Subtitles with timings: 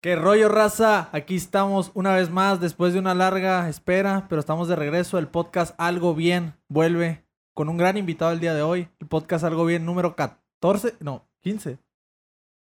[0.00, 1.08] ¿Qué rollo, raza?
[1.10, 5.18] Aquí estamos una vez más después de una larga espera, pero estamos de regreso.
[5.18, 8.88] El podcast Algo Bien vuelve con un gran invitado el día de hoy.
[9.00, 11.78] El podcast Algo Bien número 14, no, 15.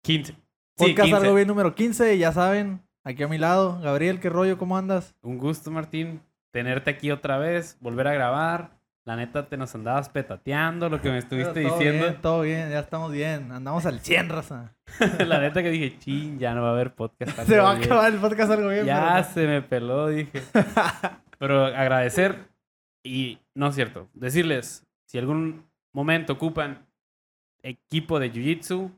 [0.02, 0.32] 15.
[0.32, 0.38] Sí,
[0.76, 1.16] Podcast 15.
[1.18, 3.78] Algo Bien número 15, ya saben, aquí a mi lado.
[3.80, 4.58] Gabriel, ¿qué rollo?
[4.58, 5.14] ¿Cómo andas?
[5.22, 8.79] Un gusto, Martín, tenerte aquí otra vez, volver a grabar.
[9.10, 12.04] La neta, te nos andabas petateando lo que me estuviste Todo diciendo.
[12.06, 13.50] bien, todo bien, ya estamos bien.
[13.50, 14.72] Andamos al 100, raza.
[15.26, 17.36] La neta que dije, chin, ya no va a haber podcast.
[17.48, 17.92] Se va a algo bien".
[17.92, 18.86] acabar el podcast Algo Bien.
[18.86, 20.40] Ya pero- se me peló, dije.
[21.40, 22.36] Pero agradecer
[23.02, 24.08] y no es cierto.
[24.14, 26.86] Decirles, si algún momento ocupan
[27.64, 28.92] equipo de Jiu-Jitsu,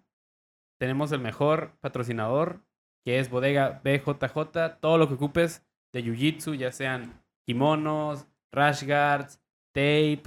[0.78, 2.60] tenemos el mejor patrocinador,
[3.02, 4.78] que es Bodega BJJ.
[4.78, 9.40] Todo lo que ocupes de Jiu-Jitsu, ya sean kimonos, rash guards,
[9.72, 10.22] tape,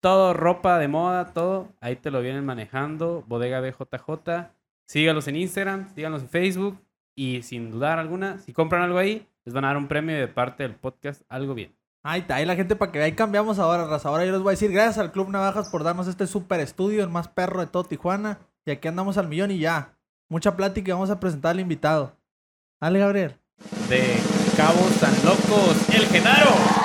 [0.00, 3.24] todo, ropa de moda, todo, ahí te lo vienen manejando.
[3.26, 4.50] Bodega BJJ.
[4.86, 6.78] Sígalos en Instagram, síganos en Facebook.
[7.18, 10.28] Y sin dudar alguna, si compran algo ahí, les van a dar un premio de
[10.28, 11.74] parte del podcast Algo Bien.
[12.02, 13.02] Ahí está, ahí la gente para que.
[13.02, 14.10] Ahí cambiamos ahora, raza.
[14.10, 17.02] Ahora yo les voy a decir gracias al Club Navajas por darnos este super estudio,
[17.02, 18.38] el más perro de todo Tijuana.
[18.64, 19.96] Y aquí andamos al millón y ya.
[20.28, 22.16] Mucha plática y vamos a presentar al invitado.
[22.80, 23.36] Dale, Gabriel.
[23.88, 24.18] De
[24.56, 26.75] Cabos Tan Locos, El Genaro.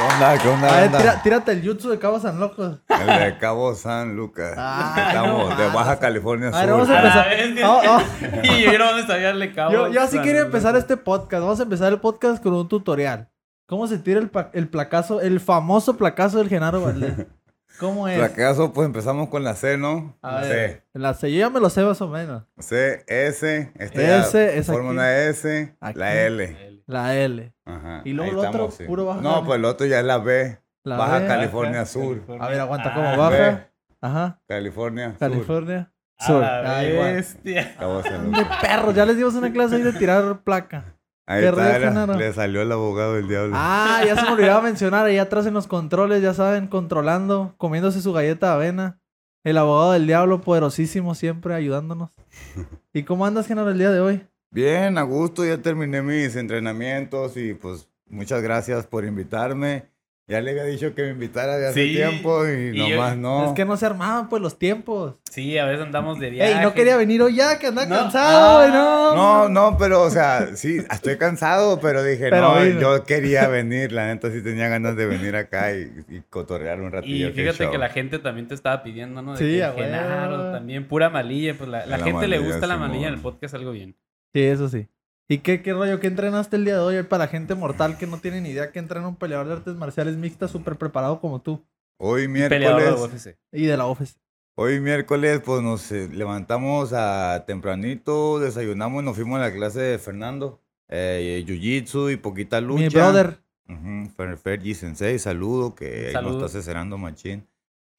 [0.00, 0.38] ¿Qué onda?
[0.38, 0.68] ¿Qué onda?
[0.76, 2.78] A ver, tira- tírate el jutsu de Cabo San Locos.
[2.88, 4.54] El de Cabo San Lucas.
[4.56, 5.68] Ay, Estamos no de.
[5.68, 6.70] Baja California A ver, Sur.
[6.70, 7.68] vamos a empezar.
[7.68, 8.40] Oh, oh.
[8.44, 9.72] Y yo no sabía darle Cabos.
[9.74, 11.42] Yo, yo así San quería empezar este podcast.
[11.42, 13.28] Vamos a empezar el podcast con un tutorial.
[13.66, 17.14] ¿Cómo se tira el, el placazo, el famoso placazo del Genaro Valdés?
[17.78, 18.20] ¿Cómo es?
[18.22, 20.18] acaso pues empezamos con la C, ¿no?
[20.22, 20.48] A C.
[20.48, 20.86] ver.
[20.92, 22.42] La C, yo ya me lo sé más o menos.
[22.58, 23.72] C, S.
[23.78, 24.98] Este S ya es forma aquí.
[24.98, 25.76] una S.
[25.80, 25.98] Aquí.
[25.98, 26.69] La L.
[26.90, 27.52] La L.
[27.64, 28.02] Ajá.
[28.04, 28.84] Y luego el otro, estamos, sí.
[28.84, 30.58] puro Baja No, pues el otro ya es la B.
[30.84, 31.26] La Baja B.
[31.26, 32.22] California Sur.
[32.40, 33.16] A ver, aguanta, Ah, ¿cómo B.
[33.16, 33.66] baja?
[34.00, 34.40] Ajá.
[34.48, 35.18] California Sur.
[35.18, 35.92] California.
[36.18, 36.40] A Sur.
[36.40, 37.76] la Ah, bestia.
[37.78, 40.96] De perros, ya les dimos una clase ahí de tirar placa.
[41.26, 43.54] Ahí está, era- le salió el abogado del diablo.
[43.56, 48.00] Ah, ya se me olvidaba mencionar, ahí atrás en los controles, ya saben, controlando, comiéndose
[48.02, 49.00] su galleta de avena.
[49.44, 52.10] El abogado del diablo, poderosísimo, siempre ayudándonos.
[52.92, 54.26] ¿Y cómo andas, Genaro, el día de hoy?
[54.50, 59.84] Bien, a gusto, ya terminé mis entrenamientos y pues muchas gracias por invitarme.
[60.26, 63.16] Ya le había dicho que me invitara de hace Sí, tiempo y, y yo- nomás
[63.16, 63.46] no.
[63.46, 65.16] Es que no se armaban, pues, los tiempos.
[65.28, 66.52] Sí, a veces andamos de viaje.
[66.52, 67.96] Ey, no quería venir hoy ya, que anda No.
[67.96, 69.16] cansado, güey, no.
[69.16, 72.80] No, no, pero o sea, sí, estoy cansado, pero dije, Pero no, vino.
[72.80, 76.92] yo quería venir, la neta sí tenía ganas de venir acá y, y cotorrear un
[76.92, 77.30] ratillo.
[77.30, 79.32] Y fíjate que la gente también te estaba pidiendo, ¿no?
[79.32, 79.44] De Sí,
[79.76, 79.82] que.
[79.82, 81.54] Genaro, también pura malilla.
[81.58, 83.96] Pues la, la La gente le malilla, gusta la malilla en el podcast algo bien.
[84.34, 84.86] Sí, eso sí.
[85.28, 86.00] ¿Y qué, qué rollo?
[86.00, 87.02] ¿Qué entrenaste el día de hoy?
[87.04, 90.16] Para gente mortal que no tiene ni idea que entrena un peleador de artes marciales
[90.16, 91.64] mixtas súper preparado como tú.
[91.98, 93.38] Hoy Peleador de miércoles, UFC.
[93.52, 94.16] Y de la UFC.
[94.56, 99.80] hoy miércoles, pues nos eh, levantamos a tempranito, desayunamos y nos fuimos a la clase
[99.80, 100.60] de Fernando.
[100.88, 102.82] Eh, jiu-jitsu y poquita lucha.
[102.82, 103.38] Mi brother.
[103.68, 106.32] Ujú, Fer- Fergie Sensei, saludo, que ahí Saludo.
[106.40, 107.46] nos está asesorando machín.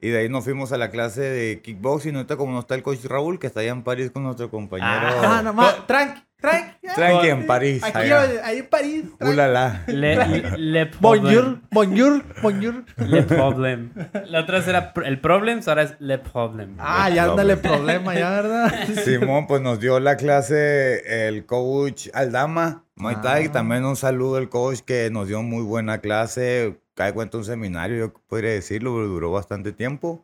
[0.03, 2.15] Y de ahí nos fuimos a la clase de kickboxing.
[2.15, 4.89] Ahorita como no está el coach Raúl, que está allá en París con nuestro compañero.
[4.89, 5.85] Ah, nomás.
[5.85, 6.87] Tranqui, tranqui.
[6.95, 7.83] Tranqui en París.
[7.83, 8.43] Aquí, allá.
[8.43, 9.03] ahí en París.
[9.19, 9.83] Ulala.
[9.85, 12.83] Le, le, le Bonjour, bonjour, bonjour.
[12.97, 13.93] Le problem.
[14.25, 16.77] La otra vez era el problem, ahora es le problem.
[16.79, 18.73] Ah, ya ándale problema, ya, ¿verdad?
[19.05, 22.85] Simón, pues nos dio la clase el coach Aldama.
[22.95, 23.45] Muay Thai.
[23.45, 23.51] Ah.
[23.51, 26.79] También un saludo al coach que nos dio muy buena clase.
[27.01, 30.23] Cae cuenta un seminario, yo podría decirlo, pero duró bastante tiempo.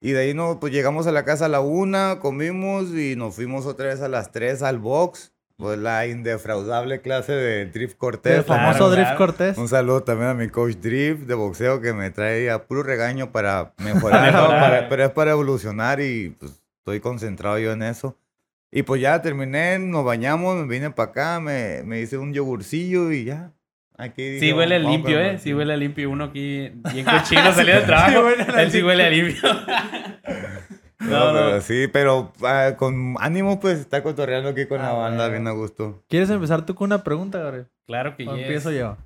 [0.00, 3.34] Y de ahí no, pues llegamos a la casa a la una, comimos y nos
[3.34, 5.32] fuimos otra vez a las tres al box.
[5.56, 8.38] Pues la indefraudable clase de Drift Cortés.
[8.38, 9.18] El famoso Claro, Drift claro.
[9.18, 9.58] Cortés.
[9.58, 13.32] Un saludo también a mi coach Drift de boxeo que me trae a puro regaño
[13.32, 14.42] para mejorar, Para ¿no?
[14.42, 14.60] mejorar.
[14.60, 18.16] Para- pero es para evolucionar y pues estoy concentrado yo en eso.
[18.70, 23.10] Y pues ya terminé, nos bañamos, me vine para acá, me, me hice un yogurcillo
[23.10, 23.52] y ya.
[24.02, 25.38] Aquí Sí dije, huele limpio, ¿eh?
[25.38, 26.10] Sí huele limpio.
[26.10, 28.10] Uno aquí bien cochino saliendo del trabajo.
[28.10, 29.42] Sí huele Él sí huele limpio.
[31.00, 31.38] No, No, no.
[31.38, 35.30] pero sí, pero ah, con ánimo pues está cotorreando aquí con la Ah, banda, bueno.
[35.30, 36.04] bien a gusto.
[36.08, 37.66] ¿Quieres empezar tú con una pregunta, Gabriel?
[37.86, 38.42] Claro que ¿O yes.
[38.44, 38.96] empiezo yo?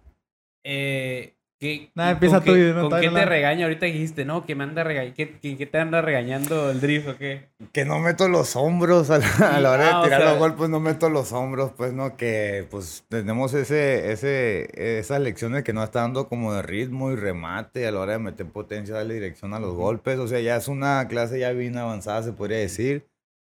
[0.63, 3.65] Eh, ¿qué, Nah, con empieza qué- tú, yo no ¿Con qué te la- regaña?
[3.65, 5.15] Ahorita dijiste, no, que me anda regañando.
[5.17, 7.49] ¿Qué, qué, qué te anda regañando el drift o qué?
[7.73, 9.27] Que no meto los hombros a la,
[9.57, 11.93] a la hora Ah, o de tirar sea- los golpes, no meto los hombros, pues
[11.93, 17.11] no, que pues tenemos ese, ese, esas lecciones que no está dando como de ritmo
[17.13, 20.41] y remate a la hora de meter potencia, darle dirección a los golpes, o sea,
[20.41, 23.07] ya es una clase ya bien avanzada, se podría decir,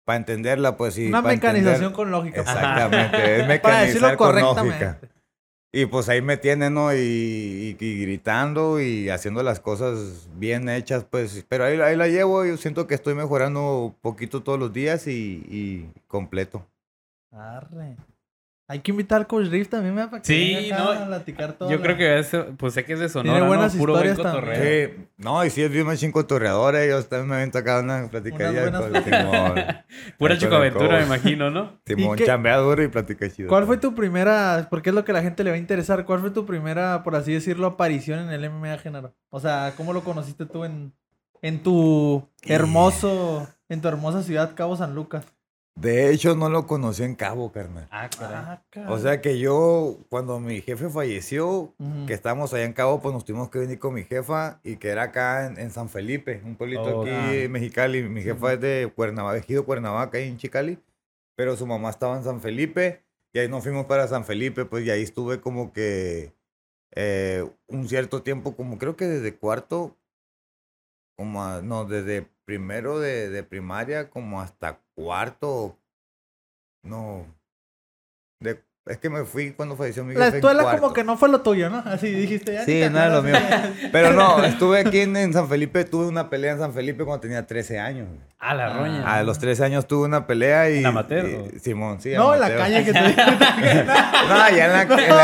[0.05, 1.07] para entenderla, pues sí.
[1.07, 2.41] Una mecanización entender- con lógica.
[2.41, 4.99] Exactamente, es Para decirlo mecanizar con lógica.
[5.75, 6.93] Y pues ahí me tienen, ¿no?
[6.93, 11.43] Y, gritando y haciendo las cosas bien hechas, pues.
[11.49, 15.43] Pero ahí, ahí la llevo, yo siento que estoy mejorando poquito todos los días y,
[15.49, 16.63] y completo.
[17.31, 17.97] Arre.
[18.65, 20.09] Hay que invitar al Coach Riff también, ¿verdad?
[20.09, 21.69] Para que Sí, no, a platicar todo.
[21.69, 23.79] Yo creo que es, pues sé que es de Sonora, Tiene buenas ¿no?
[23.79, 24.95] Puro buen historias también.
[24.97, 28.67] Sí, no, y sí es bien machín cotorreador, ellos también me avento acá una platicadilla
[28.69, 29.65] Unas con buenas Simón.
[30.17, 31.73] Pura chocoaventura, me imagino, ¿no?
[31.85, 33.49] Simón, qué- chambea duro y platica chido.
[33.49, 36.05] ¿Cuál fue tu primera, porque es lo que a la gente le va a interesar,
[36.05, 39.13] cuál fue tu primera, por así decirlo, aparición en el MMA Genaro?
[39.29, 40.93] O sea, ¿cómo lo conociste tú en,
[41.41, 45.25] en tu hermoso, en tu hermosa ciudad, Cabo San Lucas?
[45.75, 47.87] De hecho, no lo conocí en Cabo, carnal.
[47.91, 48.07] Ah,
[48.69, 48.85] caray.
[48.87, 52.05] O sea que yo, cuando mi jefe falleció, Ujú.
[52.05, 54.89] que estábamos allá en Cabo, pues nos tuvimos que venir con mi jefa y que
[54.89, 57.33] era acá en, en San Felipe, un pueblito Oh, aquí ah.
[57.33, 58.03] en Mexicali.
[58.03, 60.77] Mi jefa es de Cuernavaca, ejido Cuernavaca, ahí en Chicali,
[61.35, 63.03] pero su mamá estaba en San Felipe
[63.33, 66.33] y ahí nos fuimos para San Felipe, pues y ahí estuve como que
[66.95, 69.97] eh, un cierto tiempo, como creo que desde cuarto,
[71.17, 75.77] como a- no, desde primero de, de primaria como hasta cuarto,
[76.83, 77.25] no,
[78.39, 81.41] de, es que me fui cuando falleció mi La escuela como que no fue lo
[81.41, 81.81] tuyo, ¿no?
[81.85, 82.65] Así dijiste ya.
[82.65, 83.69] Sí, nada de lo acuerdas.
[83.91, 87.21] Pero no, estuve aquí en, en San Felipe, tuve una pelea en San Felipe cuando
[87.21, 88.07] tenía 13 años.
[88.09, 88.19] güey.
[88.39, 88.77] Ah, la Ah.
[88.77, 89.13] roña.
[89.15, 90.79] A los 13 años tuve una pelea y...
[90.79, 91.59] ¿En amateur, y-?
[91.59, 92.11] Simón, sí.
[92.13, 93.23] No, en la calle que te dije.
[93.25, 95.15] No, ya en la, en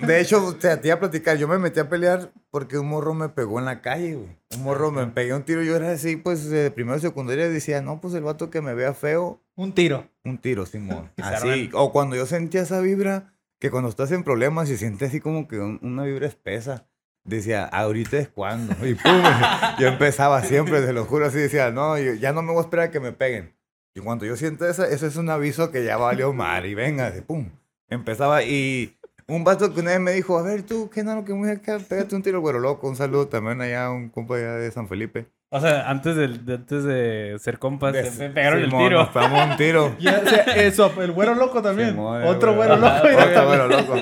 [0.00, 3.12] la- De hecho, te iba a platicar, yo me metí a pelear porque un morro
[3.14, 4.38] me pegó en la calle, güey.
[4.56, 7.82] Un morro me pegué un tiro, yo era así, pues, de primero de secundaria, decía,
[7.82, 10.08] no, pues el vato que me vea feo, Un tiro.
[10.24, 11.10] un tiro, Simón.
[11.16, 11.70] Que se Así.
[11.74, 15.48] O cuando yo sentía esa vibra, que cuando estás en problemas y sientes así como
[15.48, 16.86] que un- una vibra espesa,
[17.24, 18.74] decía, ahorita es cuando.
[18.86, 19.10] Y pum,
[19.80, 22.62] yo empezaba siempre, te lo juro, así decía, no, yo ya no me voy a
[22.62, 23.54] esperar a que me peguen.
[23.94, 27.10] Y cuando yo siento eso, eso es un aviso que ya valió mar y venga,
[27.10, 27.50] de pum.
[27.88, 28.96] Empezaba y
[29.26, 31.78] un vato que una vez me dijo, a ver tú, ¿qué nada que muy acá?
[31.80, 32.88] Pégate un tiro, güero loco.
[32.88, 35.26] Un saludo también allá un compa allá de San Felipe.
[35.50, 38.98] O sea, antes de, de- antes de ser compas, De- se pegaron Simón, el tiro.
[39.00, 39.96] Nos pegamos un tiro.
[39.98, 41.90] Ya, o sea, eso, el güero loco también.
[41.90, 42.76] Simón, Otro güero.
[42.78, 43.08] güero loco.
[43.30, 43.94] Otro güero loco.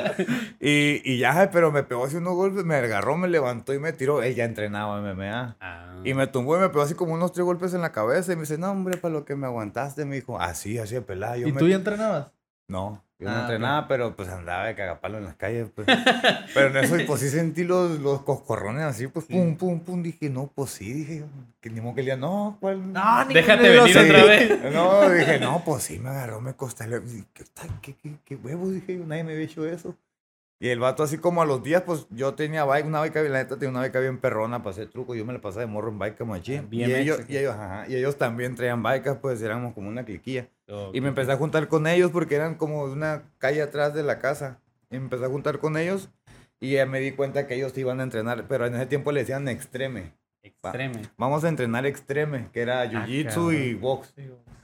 [0.61, 3.93] Y, y ya, pero me pegó así unos golpes, me agarró, me levantó y me
[3.93, 4.23] tiró.
[4.25, 5.57] Él ya entrenaba MMA.
[5.61, 6.01] Ah.
[6.03, 8.33] Y me tumbó y me pegó así como unos tres golpes en la cabeza.
[8.33, 10.05] Y me dice, no, hombre, para lo que me aguantaste.
[10.05, 11.37] Me dijo, así, así de pelada.
[11.37, 12.33] Yo ¿Y me- tú ya entrenabas?
[12.69, 13.41] No, yo Ah, no ok.
[13.43, 15.69] entrenaba, pero pues andaba de cagapalo en las calles.
[15.75, 15.87] Pues.
[16.55, 20.03] pero en eso, pues sí sentí los, los coscorrones así, pues pum, pum, pum.
[20.03, 21.25] Dije, no, pues sí, dije,
[21.61, 22.93] que ni modo que le diga, no, ¿cuál?
[22.93, 24.73] No, ni Déjate ni venir otra vez.
[24.73, 26.85] No, dije, no, pues sí, me agarró, me costó.
[26.85, 28.73] ¿Qué, qué, qué, qué huevos?
[28.73, 29.97] Dije, nadie me había hecho eso.
[30.59, 33.39] Y el vato, así como a los días, pues yo tenía bike, una bike, la
[33.39, 35.15] neta tenía una bike bien perrona para hacer truco.
[35.15, 36.19] Yo me la pasaba de morro en bike.
[36.21, 37.27] Y BMX, ellos, ok.
[37.29, 40.49] y, ellos, ajá, y ellos también traían bikes, pues éramos como una cliquilla.
[40.93, 44.03] Y me empecé a juntar con ellos porque eran como de una calle atrás de
[44.03, 44.61] la casa.
[44.91, 46.11] Y me empecé a juntar con ellos
[46.61, 49.21] y ya me di cuenta que ellos iban a entrenar, pero en ese tiempo le
[49.21, 50.15] decían extreme.
[50.43, 51.03] Extreme.
[51.17, 54.15] Vamos a entrenar extreme, que era jiu-jitsu y box,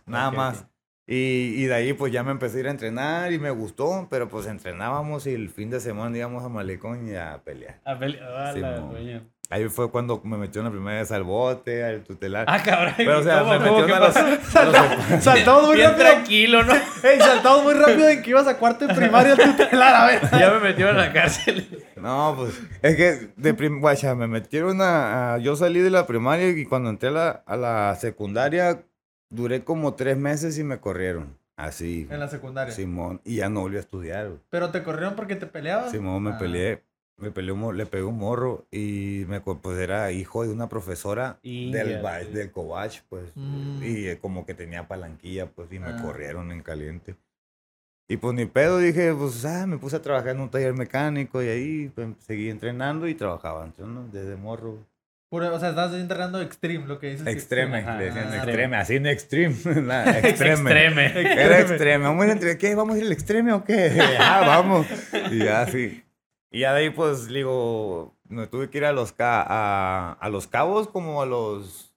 [0.06, 0.66] nada más.
[1.06, 4.06] Y, y de ahí pues ya me empecé a ir a entrenar y me gustó,
[4.08, 7.80] pero pues entrenábamos y el fin de semana íbamos a Malecón y a pelear.
[7.84, 8.92] A ah, Simón.
[8.92, 9.24] roña.
[9.52, 12.46] Ahí fue cuando me metieron la primera vez al bote, al tutelar.
[12.48, 12.94] Ah, cabrón.
[12.96, 14.14] pero o sea, ¿Cómo, me qué a los...
[14.14, 16.06] los- Saltamos muy Bien rápido.
[16.10, 16.72] tranquilo, ¿no?
[16.74, 20.22] Ey, saltamos muy rápido en que ibas a cuarto de primaria al tutelar, a ver.
[20.40, 21.84] ya me metieron a la cárcel.
[21.96, 23.80] No, pues es que de prim...
[23.80, 27.28] guacha, me metieron a, a- Yo salí de la primaria y cuando entré a la,
[27.44, 28.82] a la secundaria
[29.28, 31.36] duré como tres meses y me corrieron.
[31.56, 32.08] Así.
[32.10, 32.72] En la secundaria.
[32.74, 33.20] Simón.
[33.24, 34.28] Y ya no volví a estudiar.
[34.28, 34.38] güey.
[34.48, 35.90] Pero te corrieron porque te peleabas.
[35.90, 36.38] Simón me Ah.
[36.38, 36.82] peleé.
[37.22, 41.38] Me peleé un le pegué un morro y me, pues era hijo de una profesora
[41.42, 43.30] Y del, ya, del Cobach, pues.
[43.36, 43.82] Mm.
[43.84, 46.00] Y eh, como que tenía palanquilla, pues, y me Ah.
[46.02, 47.14] corrieron en caliente.
[48.08, 51.42] Y pues ni pedo, dije, pues, ah, me puse a trabajar en un taller mecánico
[51.42, 54.08] y ahí pues, seguí entrenando y trabajaba, ¿no?
[54.12, 54.78] Desde morro.
[55.30, 57.26] Pura- o sea, estás entrenando extreme, lo que dices.
[57.26, 59.54] Extreme, le decían ah, extreme, así en extreme.
[59.80, 60.70] nada, extreme.
[61.06, 61.32] Extreme.
[61.42, 62.04] Era extreme.
[62.04, 62.74] Vamos a ir entre qué?
[62.74, 63.96] ¿Vamos a ir al extreme o qué?
[64.20, 64.86] ah, vamos.
[65.30, 66.01] Y ya sí.
[66.52, 70.28] Y ya de ahí, pues, digo, me tuve que ir a los, ca a, a
[70.28, 71.88] los cabos como a los...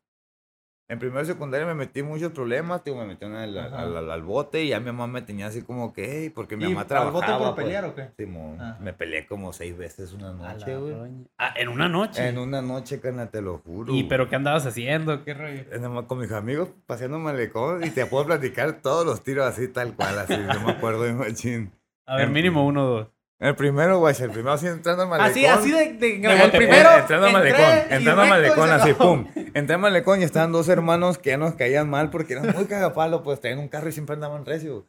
[0.88, 4.22] En primero y secundaria me metí muchos problemas, tío, me metí al, al, al- al
[4.22, 6.82] bote y ya mi mamá me tenía así como que, hey, porque mi ¿Y mamá
[6.82, 7.12] al trabajaba.
[7.12, 7.66] bote por pues.
[7.66, 8.12] pelear o qué?
[8.16, 8.78] Simón, Ah.
[8.80, 10.94] me peleé como seis veces una noche, güey.
[11.40, 12.28] Ah, en una noche.
[12.30, 13.96] En una noche, carnal, te lo juro.
[13.96, 15.24] ¿Y pero qué andabas haciendo?
[15.24, 15.62] ¿Qué rollo?
[15.72, 19.68] Eh, Con mis amigos paseando en malecón y te puedo platicar todos los tiros así
[19.68, 21.72] tal cual, así, no me acuerdo de machín.
[22.06, 23.08] A ver, En- mínimo uno o dos.
[23.38, 25.32] El primero, güey, el primero así entrando al malecón.
[25.32, 26.90] Así, así de, de, De el primero.
[26.98, 29.28] Entrando al entré malecón, entrando y malecón así, pum.
[29.54, 32.66] Entré al malecón y estaban dos hermanos que ya nos caían mal porque eran muy
[32.66, 34.86] cagapalo, pues traían un carro y siempre andaban recio.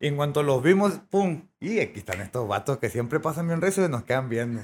[0.00, 3.60] Y en cuanto los vimos, pum, y aquí están estos vatos que siempre pasan bien
[3.60, 4.62] recio y nos quedan viendo.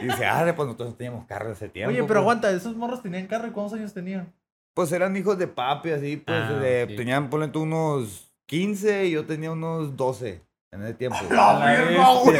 [0.00, 1.88] Y dice, ah, pues nosotros no teníamos carro ese tiempo.
[1.90, 2.18] Oye, pero pues".
[2.20, 4.32] aguanta, esos morros tenían carro y cuántos años tenían.
[4.74, 6.94] Pues eran hijos de papi, así, pues, Ah, de- sí.
[6.96, 11.16] tenían, ponle tú, unos 15 y yo tenía unos 12 en ese tiempo.
[11.30, 12.38] ¡La verga, güey!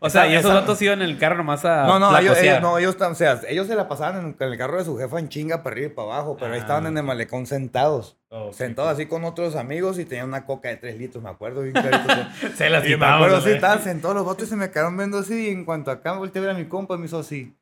[0.00, 1.84] O sea, Esa- y esos esa- datos iban en el carro nomás a.
[1.86, 4.56] No, no, ellos, ellos- no, ellos, o sea, ellos se la pasaban en, en el
[4.58, 6.86] carro de su jefa en chinga para arriba y para abajo, pero ahí Ah, estaban
[6.86, 8.16] en el malecón sentados.
[8.28, 11.62] Oh, Sentados así con otros amigos y tenían una coca de 3 litros, me acuerdo
[11.62, 11.74] bien.
[12.56, 15.18] Se las y me acuerdo así, estaban sentados los vatos y se me quedaron viendo
[15.18, 17.56] así y en cuanto acá volteé a ver a mi compa me hizo así.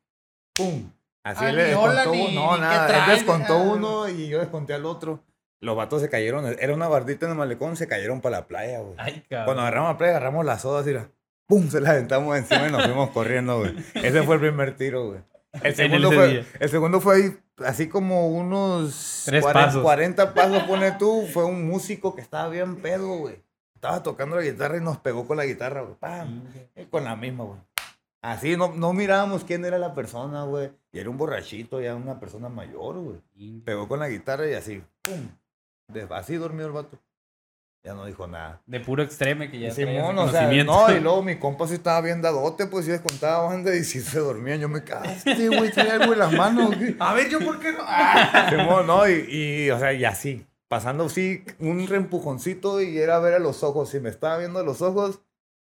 [0.55, 0.91] ¡Pum!
[1.25, 2.47] Así Ah, le descontó ni- uno.
[2.51, 3.07] No, ni nada.
[3.07, 3.63] Él descontó ah.
[3.63, 5.21] uno y yo desconté al otro.
[5.61, 6.47] Los vatos se cayeron.
[6.59, 8.95] Era una bardita en el malecón, se cayeron para la playa, güey.
[8.99, 9.45] Ay, cabrón.
[9.47, 11.11] Cuando agarramos la playa, agarramos las sodas y la...
[11.47, 11.69] ¡Pum!
[11.69, 13.75] Se las aventamos encima y nos fuimos corriendo, güey.
[13.95, 15.21] Ese fue el primer tiro, güey.
[15.63, 19.83] El segundo, fue, el segundo fue ahí, así como unos Tres 40, pasos.
[19.83, 21.27] 40 pasos, pone tú.
[21.33, 23.43] Fue un músico que estaba bien pedo, güey.
[23.75, 25.95] Estaba tocando la guitarra y nos pegó con la guitarra, güey.
[25.97, 26.45] ¡Pam!
[26.75, 27.61] Y con la misma, güey.
[28.23, 30.73] Así, no, no mirábamos quién era la persona, güey.
[30.93, 33.21] Y era un borrachito, ya una persona mayor, güey.
[33.61, 35.29] Pegó con la guitarra y así, ¡pum!
[35.88, 36.99] De- así durmió el vato.
[37.85, 38.62] Ya no dijo nada.
[38.64, 42.00] De puro extreme que ya Simón, o sea, no, y luego mi compa sí estaba
[42.00, 45.91] bien dadote, pues sí descontaba banda y si se dormía, yo me cagaste, güey, trae
[45.91, 46.97] algo en las manos, güey.
[47.00, 47.81] A ver, ¿yo por qué no?
[47.87, 48.47] Ah.
[48.49, 53.35] Simón, no, y, y, o sea, y así, pasando así, un reempujoncito y era ver
[53.35, 55.21] a los ojos, si me estaba viendo a los ojos,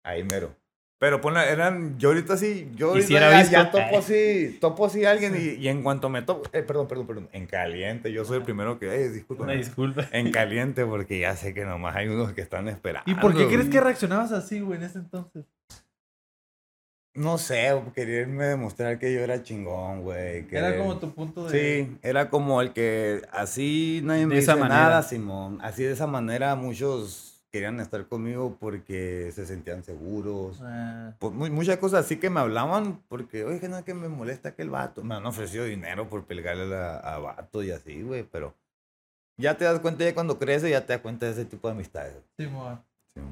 [0.05, 0.55] ahí mero.
[0.97, 5.11] Pero ponle, eran, yo ahorita sí, yo ahorita Quisiera ya, topo así, topo así a
[5.11, 8.37] alguien y, y en cuanto me topo, eh, perdón, perdón, perdón, en caliente, yo soy
[8.37, 9.43] el primero que, eh, disculpa.
[9.43, 10.07] Una disculpa.
[10.13, 13.11] En caliente, porque ya sé que nomás hay unos que están esperando.
[13.11, 15.43] ¿Y por qué crees que reaccionabas así, güey, en ese entonces?
[17.13, 20.45] No sé, quererme demostrar que yo era chingón, güey.
[20.51, 21.85] Era como tu punto de...
[21.85, 24.81] Sí, era como el que así nadie me De esa manera.
[24.81, 25.59] nada, Simón.
[25.61, 27.25] Así de esa manera muchos
[27.55, 30.59] querían estar conmigo porque se sentían seguros.
[30.62, 33.93] Ah, Por mu- muchas cosas así que me hablaban porque, oye, que no es que
[33.93, 35.05] me molesta aquel vato.
[35.05, 38.53] Me han ofrecido dinero por pelearle a, a vato y así, güey, pero
[39.38, 41.74] ya te das cuenta ya cuando creces, ya te das cuenta de ese tipo de
[41.75, 42.17] amistades.
[42.38, 42.50] sí.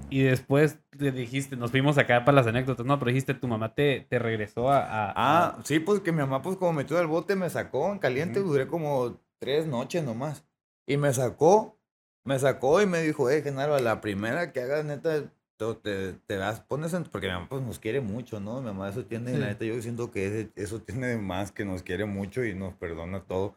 [0.09, 3.73] Y después te dijiste, nos fuimos acá para las anécdotas, no, pero dijiste, tu mamá
[3.75, 4.77] te, te regresó a...
[4.79, 7.99] a- Ah, sí, pues que mi mamá, pues como metió al bote, me sacó en
[7.99, 8.49] caliente, Ujú.
[8.53, 10.45] duré como tres noches nomás.
[10.87, 11.77] Y me sacó,
[12.23, 15.23] me sacó y me dijo, eh, Genaro, a la primera que hagas, neta,
[15.57, 18.59] te, te, das, pones en, porque mi mamá pues nos quiere mucho, ¿no?
[18.59, 19.37] Mi mamá eso tiene, Sí.
[19.37, 23.21] la neta, yo siento que eso tiene más, que nos quiere mucho y nos perdona
[23.23, 23.55] todo.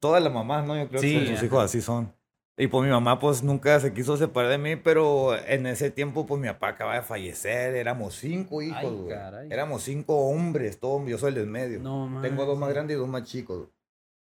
[0.00, 0.76] Todas las mamás, ¿no?
[0.76, 2.12] Yo creo Sí, que sus hijos así son.
[2.56, 6.24] Y pues mi mamá pues nunca se quiso separar de mí, pero en ese tiempo
[6.24, 9.48] pues mi papá acaba de fallecer, éramos cinco hijos, Ay.
[9.50, 11.80] Éramos cinco hombres, todos, yo soy el del medio.
[11.80, 12.20] No.
[12.22, 13.68] Tengo dos más grandes y dos más chicos.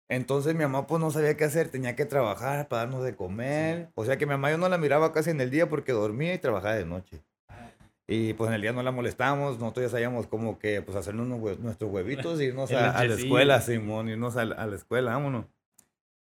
[0.09, 3.89] Entonces mi mamá pues no sabía qué hacer, tenía que trabajar para darnos de comer.
[3.95, 6.35] O sea que mi mamá yo no la miraba casi en el día porque dormía
[6.35, 7.23] y trabajaba de noche.
[8.07, 11.25] Y pues en el día no la molestábamos, nosotros ya sabíamos como que pues hacernos
[11.27, 14.67] unos hue- nuestros huevitos y irnos a, a la escuela, Simón, irnos a, la- a
[14.67, 15.47] la escuela, vámonos.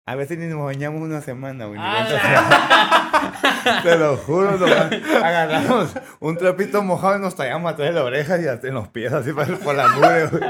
[0.05, 1.79] A veces ni nos bañamos una semana, güey.
[1.81, 8.05] Ah, Te lo juro, nomás agarramos un trapito mojado y nos tallamos atrás de la
[8.05, 10.43] oreja y hasta en los pies, así para, por la mugre, güey.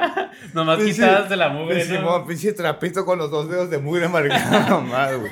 [0.54, 2.26] Nomás Pinche- quitadas de la mugre, Pinche ¿no?
[2.26, 5.30] pinche trapito con los dos dedos de mugre marcado nomás, güey.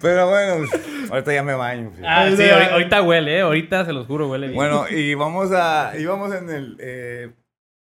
[0.00, 1.92] Pero bueno, pues, ahorita ya me baño.
[2.04, 3.40] Ah, sí, ahori- ahorita huele, ¿eh?
[3.42, 4.56] Ahorita, se los juro, huele bien.
[4.56, 5.92] Bueno, y vamos a.
[5.98, 6.76] íbamos en el.
[6.80, 7.30] eh,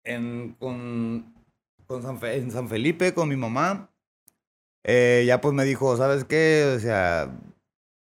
[0.06, 1.34] en, con,
[1.88, 3.90] con San Fe- en San Felipe con mi mamá.
[4.86, 6.74] Eh, ya pues me dijo, ¿sabes qué?
[6.76, 7.30] O sea,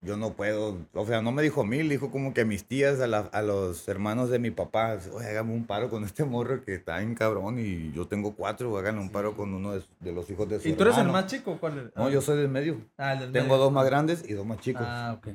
[0.01, 0.79] yo no puedo.
[0.95, 3.43] O sea, no me dijo mil, dijo como que a mis tías, a, la- a
[3.43, 7.15] los hermanos de mi papá, oye, hágame un paro con este morro que está en
[7.15, 10.61] cabrón y yo tengo cuatro, háganle un paro con uno de, de los hijos de
[10.61, 11.13] su ¿Y tú eres el hermano".
[11.21, 11.57] más chico?
[11.59, 11.93] ¿Cuál eres?
[11.97, 12.81] No, yo soy del medio.
[12.97, 13.59] Ah, el del Tengo medio.
[13.65, 14.83] dos más grandes y dos más chicos.
[14.87, 15.35] Ah, ok.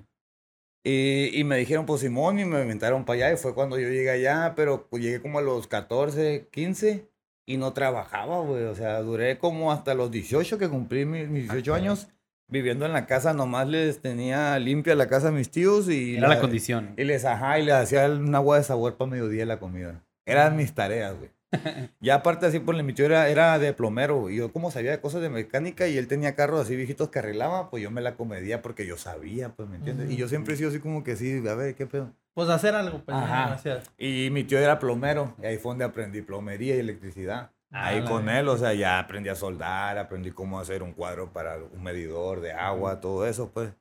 [0.86, 3.34] Y, y me dijeron, pues Simón, y me inventaron para allá.
[3.34, 7.08] Y fue cuando yo llegué allá, pero pues, llegué como a los 14, 15
[7.46, 8.64] y no trabajaba, güey.
[8.64, 12.08] O sea, duré como hasta los 18 que cumplí mis, mis 18 Ah, años
[12.48, 13.34] viviendo en la casa.
[13.34, 16.94] Nomás les tenía limpia la casa a mis tíos y, Era la la- condición.
[16.98, 20.04] y les ajá, y les hacía un agua de sabor para mediodía la comida.
[20.26, 21.32] Eran mis tareas, güey.
[22.00, 24.30] Ya aparte así, pues mi tío era, era de plomero.
[24.30, 27.20] Y yo como sabía de cosas de mecánica y él tenía carros así viejitos que
[27.20, 30.10] arreglaba, pues yo me la comedía porque yo sabía, pues, ¿me entiendes?
[30.12, 32.12] Y yo siempre he sido así como que sí, a ver, ¿qué pedo?
[32.34, 33.16] Pues hacer algo, pues.
[33.16, 33.48] Ajá.
[33.50, 33.92] Gracias.
[34.00, 35.36] Y mi tío era plomero.
[35.42, 37.52] Y ahí fue donde aprendí plomería y electricidad.
[37.74, 41.34] Ah, ahí con él, o sea, ya aprendí a soldar, aprendí cómo hacer un cuadro
[41.34, 43.72] para un medidor de agua, todo eso, pues.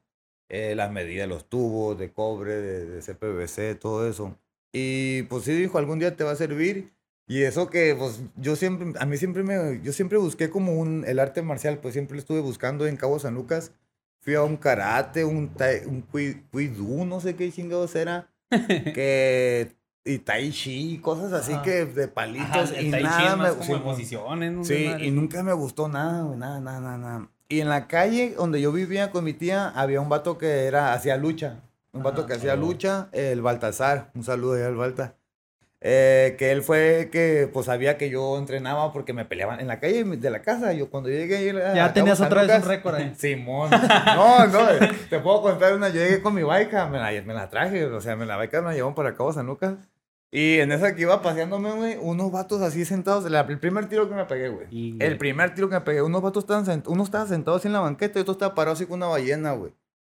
[0.49, 4.39] Eh, las medidas los tubos, de cobre, de, de CPVC, todo eso.
[4.73, 6.93] Y pues sí dijo, algún día te va a servir.
[7.27, 11.05] Y eso que, pues, yo siempre, a mí siempre me, yo siempre busqué como un,
[11.07, 13.73] el arte marcial, pues siempre lo estuve buscando en Cabo San Lucas.
[14.21, 18.31] Fui a un karate, un, tai- un kui- kuidu, no sé qué chingados era.
[18.95, 19.73] que,
[20.05, 21.63] y tai chi, cosas así Ajá.
[21.63, 22.73] que de Ajá, palitos.
[22.73, 24.65] el y tai chi nada más me, como sí, posiciones, ¿no?
[24.65, 27.29] Sí, y nunca me gustó nada, nada, nada, nada.
[27.49, 30.93] Y en la calle donde yo vivía con mi tía, había un vato que era,
[30.95, 31.61] hacía lucha.
[31.93, 32.29] Un vato Ajá.
[32.29, 34.11] que hacía lucha, el Baltasar.
[34.15, 35.15] Un saludo ahí al Balta.
[35.85, 39.81] Eh, que él fue que pues sabía que yo entrenaba porque me peleaban en la
[39.81, 40.73] calle de la casa.
[40.73, 43.13] Yo cuando llegué a Ya Cabo tenías San otra vez un récord ahí.
[43.17, 43.69] Simón.
[44.15, 44.59] No, no,
[45.11, 45.89] te puedo contar una.
[45.89, 48.61] Yo llegué con mi baica, me la, me la traje, o sea, me la baica
[48.61, 49.75] me la llevaron para Cabo San Lucas.
[50.35, 53.31] Y en esa que iba paseándome, güey, unos vatos así sentados.
[53.31, 54.67] la- el primer tiro que me pegué, güey.
[54.71, 57.67] Y- El primer tiro que me pegué, unos vatos estaban sent- uno estaba sentado así
[57.69, 59.75] en la banqueta y otro estaba parado así con una ballena, güey.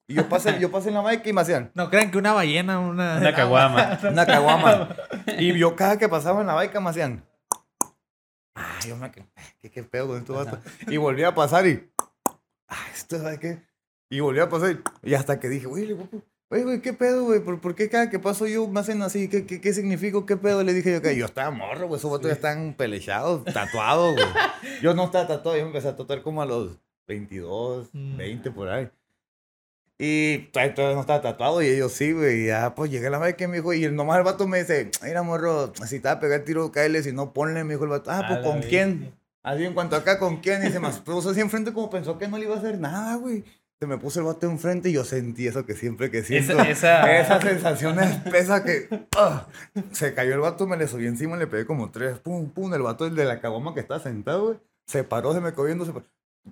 [0.09, 2.31] Y yo pasé, yo pasé en la baica y me hacían No crean que una
[2.33, 3.17] ballena, una.
[3.17, 3.99] Una caguama.
[4.09, 4.95] una caguama.
[5.37, 7.23] Y yo cada que pasaba en la baica me hacían.
[8.55, 9.27] Ay, yo me quedé,
[9.61, 10.59] ¿qué, qué pedo con estos vatos?
[10.87, 11.91] Y volví a pasar y.
[12.67, 13.61] Ay, esto ¿sabes qué?
[14.09, 16.81] Y volví a pasar y, y hasta que dije, güey, le voy a- Oye, güey,
[16.81, 17.41] ¿qué pedo, güey?
[17.41, 19.27] ¿Por, por qué cada que paso yo me hacen así?
[19.27, 20.17] ¿Qué, qué, qué significa?
[20.25, 20.63] ¿Qué pedo?
[20.63, 21.99] Le dije yo que yo estaba morro, güey.
[21.99, 24.25] Esos vatos ya están pelechados, tatuados, güey.
[24.81, 28.17] Yo no estaba tatuado, yo me empecé a tatuar como a los 22, Mm.
[28.17, 28.89] 20 por ahí.
[29.99, 32.43] Y todavía, no estaba tatuado y ellos sí, güey.
[32.43, 34.47] Y ya, pues llegué a la vez que me dijo, y el nomás el vato
[34.47, 37.73] me dice, mira, morro, si te va a pegar tiro, cáele, si no, ponle, me
[37.73, 38.09] dijo el vato.
[38.11, 39.13] Ah, pues con quién.
[39.43, 40.65] Así en cuanto acá, ¿con quién?
[40.65, 43.15] Y se me puso así enfrente como pensó que no le iba a hacer nada,
[43.15, 43.43] güey.
[43.79, 46.53] Se me puso el vato enfrente y yo sentí eso que siempre que siento.
[46.53, 49.47] Esa, esa, Esa sensación espesa que ah,
[49.91, 52.81] se cayó el vato, me le subí encima, le pegué como tres, pum, pum, el
[52.81, 55.93] vato el de la caguama que estaba sentado, güey, se paró, se me viendo, se
[55.93, 56.05] paró.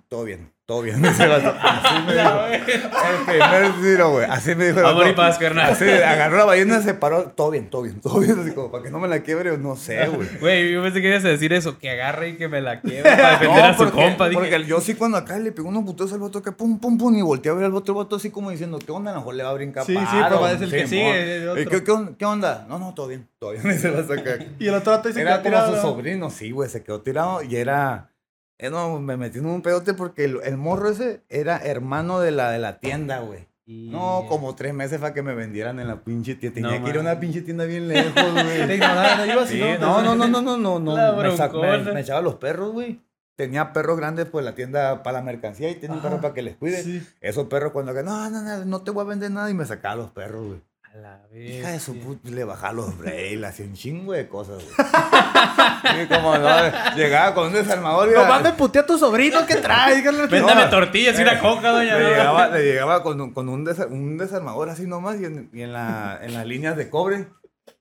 [0.08, 1.54] Todo bien, todo bien, vato.
[1.60, 2.46] Así me dijo.
[2.46, 5.16] El primer tiro, güey, así me dijo el Amor y vato.
[5.16, 5.70] paz, carnal.
[5.70, 8.84] Así, agarró la ballena, se paró, todo bien, todo bien, todo bien, así como para
[8.84, 10.28] que no me la quiebre, no sé, güey.
[10.40, 13.10] Güey, yo pensé que ibas a decir eso, que agarre y que me la quiebre
[13.16, 14.28] para defender a su porque, compa.
[14.28, 16.96] Dije, porque yo sí cuando acá le pegó unos putos al vato que pum, pum,
[16.98, 19.10] pum, y volteé a ver al otro vato así como diciendo, ¿qué onda?
[19.10, 21.48] A lo mejor le va a brincar Sí, sí, paro, pero es el que sigue,
[21.48, 21.62] otro.
[21.62, 22.66] ¿Y ¿Qué, qué on- qué onda?
[22.68, 23.62] No, no, todo bien, todo bien.
[23.70, 24.38] Y se la saca.
[24.58, 27.42] Y el otro vato dice Era que como su sobrino, sí, güey, se quedó tirado
[27.42, 28.10] y era...
[28.58, 32.30] eh, no, me metí en un pedote porque el, el morro ese era hermano de
[32.30, 33.46] la de la tienda, güey.
[33.68, 36.54] No, como tres meses para que me vendieran en la pinche tienda.
[36.54, 38.78] Tenía No, que ir a una pinche tienda bien lejos, Te güey.
[38.78, 43.00] no Sí, no, no, no, no, no, no, Me, sa- me- echaba los perros, güey.
[43.34, 46.42] Tenía perros grandes, pues la tienda para la mercancía y tenía un perro para que
[46.42, 46.82] les cuide.
[46.82, 47.06] Sí.
[47.20, 49.66] Esos perros cuando que no, no, no, no te voy a vender nada y me
[49.66, 50.60] sacaba los perros, güey.
[51.02, 54.62] La Hija de su puta, le bajaba los braille, le hacía un chingo de cosas,
[54.64, 56.08] güey.
[56.08, 56.48] Como no,
[56.96, 59.98] llegaba con un desarmador y No mames, putea a tu sobrino, ¿qué traes?
[60.02, 60.70] Díganle- Véndame No.
[60.70, 61.96] tortillas y una coca, doña.
[61.98, 65.50] le llegaba, le llegaba con, un- con un, desa- un desarmador así nomás y en,
[65.52, 67.28] y en, la, en las líneas de cobre.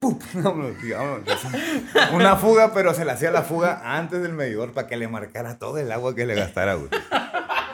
[2.12, 5.58] Una fuga, pero se le hacía la fuga antes del medidor para que le marcara
[5.58, 6.90] todo el agua que le gastara, güey.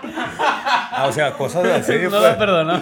[0.04, 1.94] Ah, o sea, cosas así.
[2.04, 2.22] No pues.
[2.22, 2.82] me perdonó.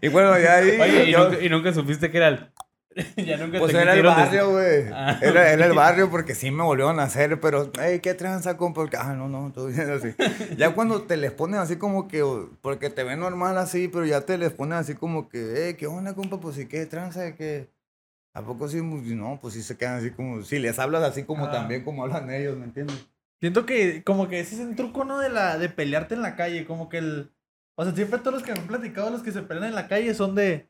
[0.00, 0.80] Y bueno, ya ahí.
[0.80, 2.50] Oye, ¿y yo- nunca, y nunca supiste que era el.
[3.16, 4.84] ya nunca Pues te era el barrio, güey.
[4.92, 8.56] Ah, Era, era el barrio porque sí me volvieron a hacer, pero, hey, ¿qué tranza,
[8.58, 8.84] compa?
[8.98, 10.14] Ah, no, no, todo bien así.
[10.58, 12.22] Ya cuando te les ponen así como que,
[12.60, 15.86] porque te ven normal así, pero ya te les ponen así como que, hey, ¿qué
[15.86, 16.38] onda, compa?
[16.38, 17.34] Pues sí, ¿qué tranza?
[17.34, 17.70] ¿Qué?
[18.34, 18.80] ¿A poco sí?
[18.82, 21.50] No, pues sí se quedan así como, si les hablas así como Ah.
[21.50, 23.06] también como hablan ellos, ¿me entiendes?
[23.40, 25.18] Siento que como que ese es el truco, ¿no?
[25.18, 27.30] De la de pelearte en la calle, como que el...
[27.74, 29.88] O sea, siempre todos los que me han platicado, los que se pelean en la
[29.88, 30.68] calle son de...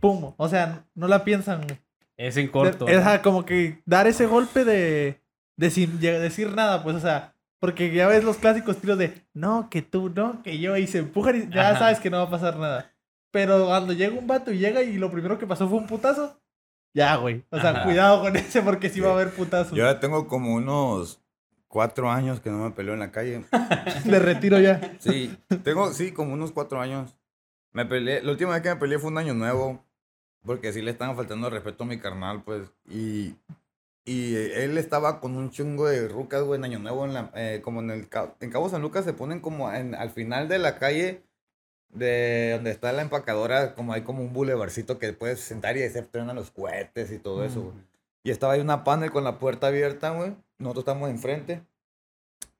[0.00, 1.62] Pum, o sea, no la piensan.
[1.62, 1.78] güey.
[2.16, 2.84] Es en corto.
[2.84, 5.20] De- ajá, como que dar ese golpe de...
[5.56, 7.34] De sin lleg- decir nada, pues, o sea...
[7.60, 9.24] Porque ya ves los clásicos tiros de...
[9.34, 11.78] No, que tú, no, que yo, y se empujan y ya Ajá.
[11.80, 12.92] sabes que no va a pasar nada.
[13.32, 16.40] Pero cuando llega un vato y llega y lo primero que pasó fue un putazo...
[16.94, 17.44] Ya, güey.
[17.50, 17.84] O sea, Ajá.
[17.84, 19.76] cuidado con ese porque sí va a haber putazos.
[19.76, 21.20] Yo ya tengo como unos
[21.68, 23.44] cuatro años que no me peleo en la calle.
[24.04, 24.96] De retiro ya.
[24.98, 27.16] Sí, tengo, sí, como unos cuatro años.
[27.72, 29.84] Me peleé, la última vez que me peleé fue un año nuevo,
[30.42, 33.36] porque sí le estaban faltando respeto a mi carnal, pues, y,
[34.04, 37.60] y él estaba con un chungo de rucas, güey, en año nuevo, en la, eh,
[37.62, 38.08] como en el,
[38.40, 41.22] en Cabo San Lucas se ponen como en, al final de la calle,
[41.90, 45.90] de donde está la empacadora, como hay como un bulevarcito que puedes sentar y ahí
[45.90, 47.87] se truenan los cohetes y todo eso, güey.
[48.28, 51.62] Y estaba ahí una panel con la puerta abierta, güey, nosotros estamos enfrente,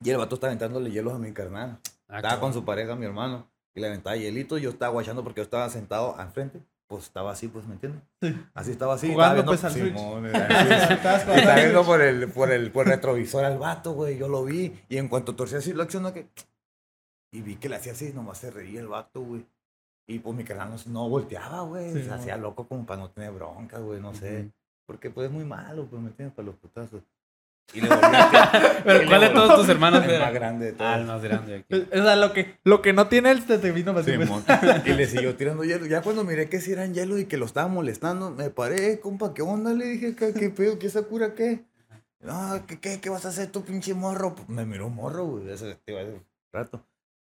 [0.02, 1.78] y el vato estaba aventándole hielos a mi carnal.
[2.08, 4.56] Ah, Estaba con su pareja, mi hermano, y le aventaba hielito.
[4.56, 6.62] y Yo estaba guachando porque yo estaba sentado al frente.
[6.86, 8.00] Pues estaba así, pues, ¿me entiendes?
[8.22, 8.34] Sí.
[8.54, 9.12] Así estaba así.
[9.12, 10.90] Jugando, pues, al Simón, Switch.
[10.90, 14.16] estaba viendo por el, por, el, por el retrovisor al vato, güey.
[14.16, 14.74] Yo lo vi.
[14.88, 16.28] Y en cuanto torcí así, lo accionó que.
[17.30, 19.44] Y vi que le hacía así, nomás se reía el vato, güey.
[20.06, 21.92] Y pues mi canal no, no volteaba, güey.
[21.92, 22.14] Sí, se no.
[22.14, 24.50] hacía loco como para no tener bronca, güey, no sé.
[24.88, 26.34] Porque pues es muy malo, pues, ¿me entiendes?
[26.34, 27.02] Para los putazos.
[27.74, 30.30] Y le volví a Pero ¿cuál de todos tus hermanos El más era?
[30.30, 30.90] grande de todos.
[30.90, 31.86] Ah, el más grande aquí.
[31.92, 34.26] O sea, lo que, lo que no tiene él te, te vino para ti, pues.
[34.26, 34.44] Simón.
[34.86, 35.84] y le siguió tirando hielo.
[35.84, 39.00] Ya cuando miré que si eran hielo y que lo estaba molestando, me paré, "Eh,
[39.00, 39.74] compa, ¿qué onda?
[39.74, 40.78] Le dije, ¿qué, qué pedo?
[40.78, 41.66] ¿Qué Sakura qué?
[42.20, 44.34] No, ¿qué, qué, ¿qué vas a hacer tú, pinche morro?
[44.34, 45.50] Pues, Me miró morro, güey.
[45.50, 46.22] Eso te iba a decir.
[46.50, 46.82] rato.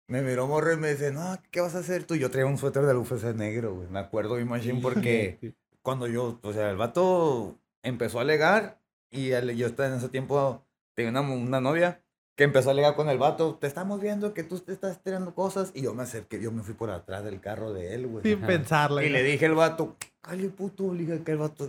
[0.07, 2.15] Me miró morro y me dice, no, ¿qué vas a hacer tú?
[2.15, 3.87] Yo traía un suéter del UFC negro, güey.
[3.89, 5.37] Me acuerdo, imagín, porque
[5.83, 10.09] cuando yo, o sea, el vato empezó a alegar y él- yo estaba en ese
[10.09, 10.63] tiempo,
[10.95, 12.01] tenía una, una novia
[12.37, 15.35] que empezó a alegar con el vato, te estamos viendo que tú te estás tirando
[15.35, 18.23] cosas y yo me acerqué, yo me fui por atrás del carro de él, güey.
[18.23, 18.47] Sin Ajá.
[18.47, 19.03] pensarla.
[19.03, 21.67] Y le dije al vato, calle puto, le dije que el vato,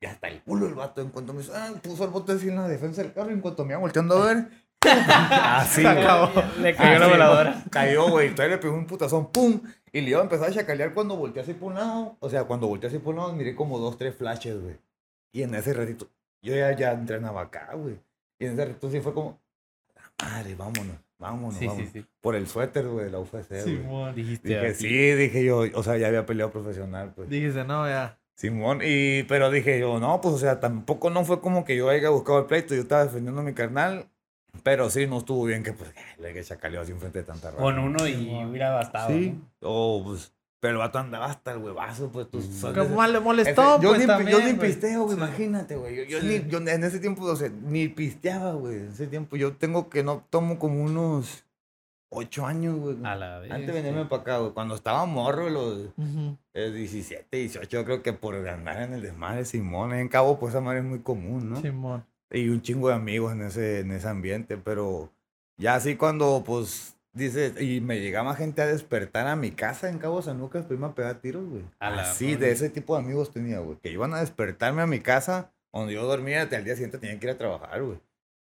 [0.00, 1.00] ya está el culo el vato.
[1.00, 3.30] En cuanto me hizo, ah, puso el bote así en la defensa del carro.
[3.30, 4.48] Y en cuanto me iba volteando a ver,
[4.82, 6.30] así, acabó.
[6.60, 7.50] Le cayó la voladora.
[7.52, 7.64] güey.
[7.70, 8.28] Cayó, güey.
[8.28, 9.60] Entonces le pegó un putazón, ¡pum!
[9.92, 12.16] Y le iba a empezar a chacalear cuando volteé así por un lado.
[12.20, 14.76] O sea, cuando volteé así por un lado, miré como dos, tres flashes, güey.
[15.32, 16.08] Y en ese ratito,
[16.42, 17.96] yo ya, ya entrenaba acá, güey.
[18.38, 19.40] Y en ese ratito sí fue como,
[19.94, 21.90] "La madre, vámonos, vámonos, Sí, sí, vámonos.
[21.92, 22.06] sí.
[22.20, 23.62] Por el suéter, güey, de la UFC, güey.
[23.62, 24.14] Simón.
[24.14, 24.48] Dijiste.
[24.48, 27.28] Dije, sí, dije yo, o sea, ya había peleado profesional, pues.
[27.28, 28.18] Dijiste, no, ya.
[28.36, 31.90] Simón, y, pero dije yo, no, pues, o sea, tampoco no fue como que yo
[31.90, 34.06] haya buscado el pleito, yo estaba defendiendo a mi carnal,
[34.62, 37.62] pero sí, no estuvo bien que, pues, le que chacaleó así enfrente de tanta raza.
[37.62, 39.08] Con uno y hubiera bastado.
[39.10, 39.68] Sí, ¿no?
[39.70, 42.52] o, pues, pero el vato andaba hasta el huevazo, pues, tú Mm.
[42.52, 42.78] sabes.
[42.84, 44.68] Como más le Ese- molestó, yo, pues, ni, también, yo ni güey.
[44.70, 45.22] pisteo, güey, Sí.
[45.22, 45.96] imagínate, güey.
[45.96, 46.26] Yo, yo Sí.
[46.26, 48.76] ni, yo en ese tiempo, o sea, ni pisteaba, güey.
[48.76, 51.44] En ese tiempo yo tengo que no tomo como unos
[52.10, 52.96] ocho años, güey.
[53.04, 53.50] A la vez.
[53.52, 54.52] Antes de venirme para acá, güey.
[54.52, 56.36] Cuando estaba morro, los Ujú.
[56.52, 60.52] eh, 17, 18, yo creo que por andar en el desmadre, Simón, en Cabo, pues
[60.52, 61.60] esa madre es muy común, ¿no?
[61.62, 62.04] Simón.
[62.30, 65.12] Y un chingo de amigos en ese, en ese ambiente, pero
[65.56, 69.98] ya así cuando, pues, dice, y me llegaba gente a despertar a mi casa en
[69.98, 71.64] Cabo San Lucas, pues me a pegar tiros, güey.
[71.80, 75.52] Así, de ese tipo de amigos tenía, güey, que iban a despertarme a mi casa,
[75.72, 78.00] donde yo dormía, hasta el día siguiente tenía que ir a trabajar, güey.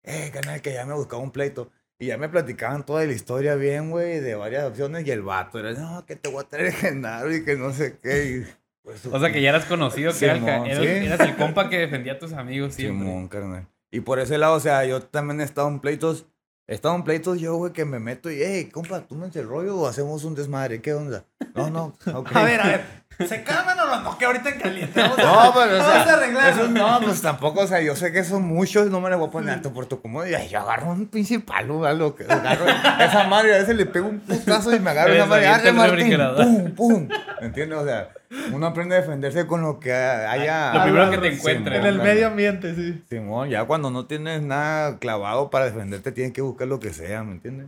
[0.04, 1.72] Eh, canal, que ya me buscaba un pleito.
[2.00, 5.06] Y ya me platicaban toda la historia bien, güey, de varias opciones.
[5.06, 8.00] Y el vato era, no, que te voy a traer Genaro y que no sé
[8.00, 8.48] qué.
[8.84, 10.86] Pues, O sea que ya eras conocido, que era el eras, sí.
[10.86, 13.08] eras el compa que defendía a tus amigos siempre.
[13.08, 13.68] Simón, carnal.
[13.92, 16.26] Y por ese lado, o sea, yo también he estado en pleitos.
[16.68, 19.48] He estado en pleitos yo, güey, que me meto y, hey, compa, ¿tú me el
[19.48, 20.82] rollo o hacemos un desmadre?
[20.82, 21.26] ¿Qué onda?
[21.54, 22.36] No, no, ok.
[22.36, 23.01] A ver, a ver.
[23.28, 24.02] ¿Se calman o no?
[24.02, 25.02] No, que ahorita en caliente.
[25.02, 26.50] Vamos a, No, pero, o vamos a sea, arreglar.
[26.50, 29.28] eso no, pues tampoco, o sea, yo sé que son muchos, no me les voy
[29.28, 30.42] a poner alto por tu comodidad.
[30.48, 32.66] Yo agarro un pinche palo, lo que agarro
[33.00, 36.18] esa madre, a veces le pego un putazo y me agarro Les madre, arre Martín,
[36.36, 37.08] pum, pum.
[37.40, 37.78] ¿Me entiendes?
[37.80, 38.10] O sea,
[38.54, 40.74] uno aprende a defenderse con lo que haya.
[40.74, 41.80] Lo primero que te encuentres.
[41.80, 43.04] En el medio ambiente, sí.
[43.10, 47.24] Simón, ya cuando no tienes nada clavado para defenderte, tienes que buscar lo que sea,
[47.24, 47.68] ¿me entiendes?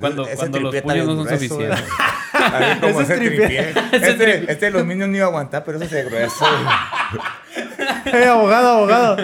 [0.00, 1.88] Cuando- ese cuando los puños no son grueso, suficientes.
[2.32, 3.74] A ver, como Ese ese tripié.
[3.92, 6.44] Este, este de los niños no iba a aguantar, pero ese es grueso.
[8.04, 9.16] Eh, abogado, abogado.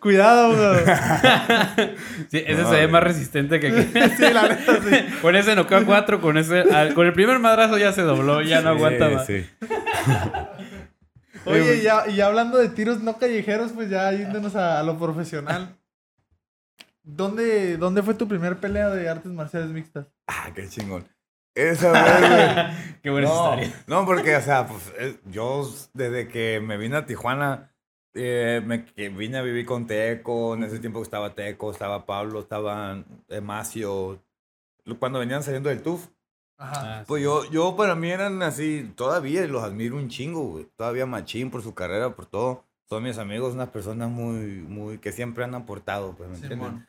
[0.00, 0.78] Cuidado, abogado.
[2.30, 3.82] Sí, ese No, se ve más resistente que aquí.
[4.16, 5.06] Sí, la neta, sí.
[5.22, 6.60] Con ese noqueo a cuatro, con ese.
[6.60, 9.26] al- con el primer madrazo ya se dobló, ya no aguanta Sí, más.
[9.26, 9.46] sí.
[11.44, 14.82] Oye, y ya, y ya hablando de tiros no callejeros, pues ya yéndonos a, a
[14.82, 15.76] lo profesional.
[17.10, 20.06] ¿Dónde, ¿Dónde fue tu primer pelea de artes marciales mixtas?
[20.26, 21.08] Ah, qué chingón.
[21.54, 22.98] Esa vez, güey.
[23.02, 23.84] Qué buena no, historia.
[23.86, 27.72] no, porque, o sea, pues eh, yo desde que me vine a Tijuana,
[28.14, 30.54] eh, me que vine a vivir con Teco.
[30.54, 34.22] En ese tiempo estaba Teco, estaba Pablo, estaba eh, Macio.
[35.00, 36.06] Cuando venían saliendo del TUF,
[36.58, 37.00] Ajá.
[37.00, 37.24] Ah, Pues sí.
[37.24, 40.66] yo, yo para mí eran así, todavía los admiro un chingo, güey.
[40.76, 42.64] Todavía machín por su carrera, por todo.
[42.88, 46.58] Son mis amigos, unas personas muy, muy, que siempre han aportado, pues, ¿me entiendes?
[46.68, 46.86] Simón.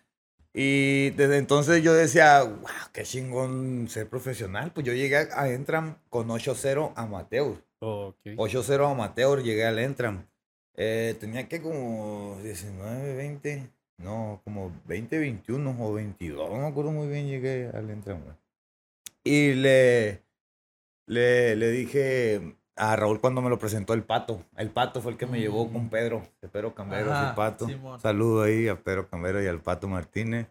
[0.54, 4.72] Y desde entonces yo decía, wow, qué chingón ser profesional.
[4.74, 7.64] Pues yo llegué a, Entram con 8-0 amateur.
[7.80, 8.18] Ok.
[8.26, 10.26] 8-0 amateur llegué al Entram.
[10.76, 16.92] Eh, tenía que como 19, 20, no, como 20, 21 o 22, no me acuerdo
[16.92, 18.22] muy bien, llegué al Entram.
[19.24, 20.24] Y le,
[21.06, 24.42] le, le dije a Raúl cuando me lo presentó el Pato.
[24.56, 27.68] El Pato fue el que me llevó con Pedro, de Pedro Camberos Ajá, y Pato.
[27.68, 28.00] Simón.
[28.00, 30.48] Saludo ahí a Pedro Cambero y al Pato Martínez.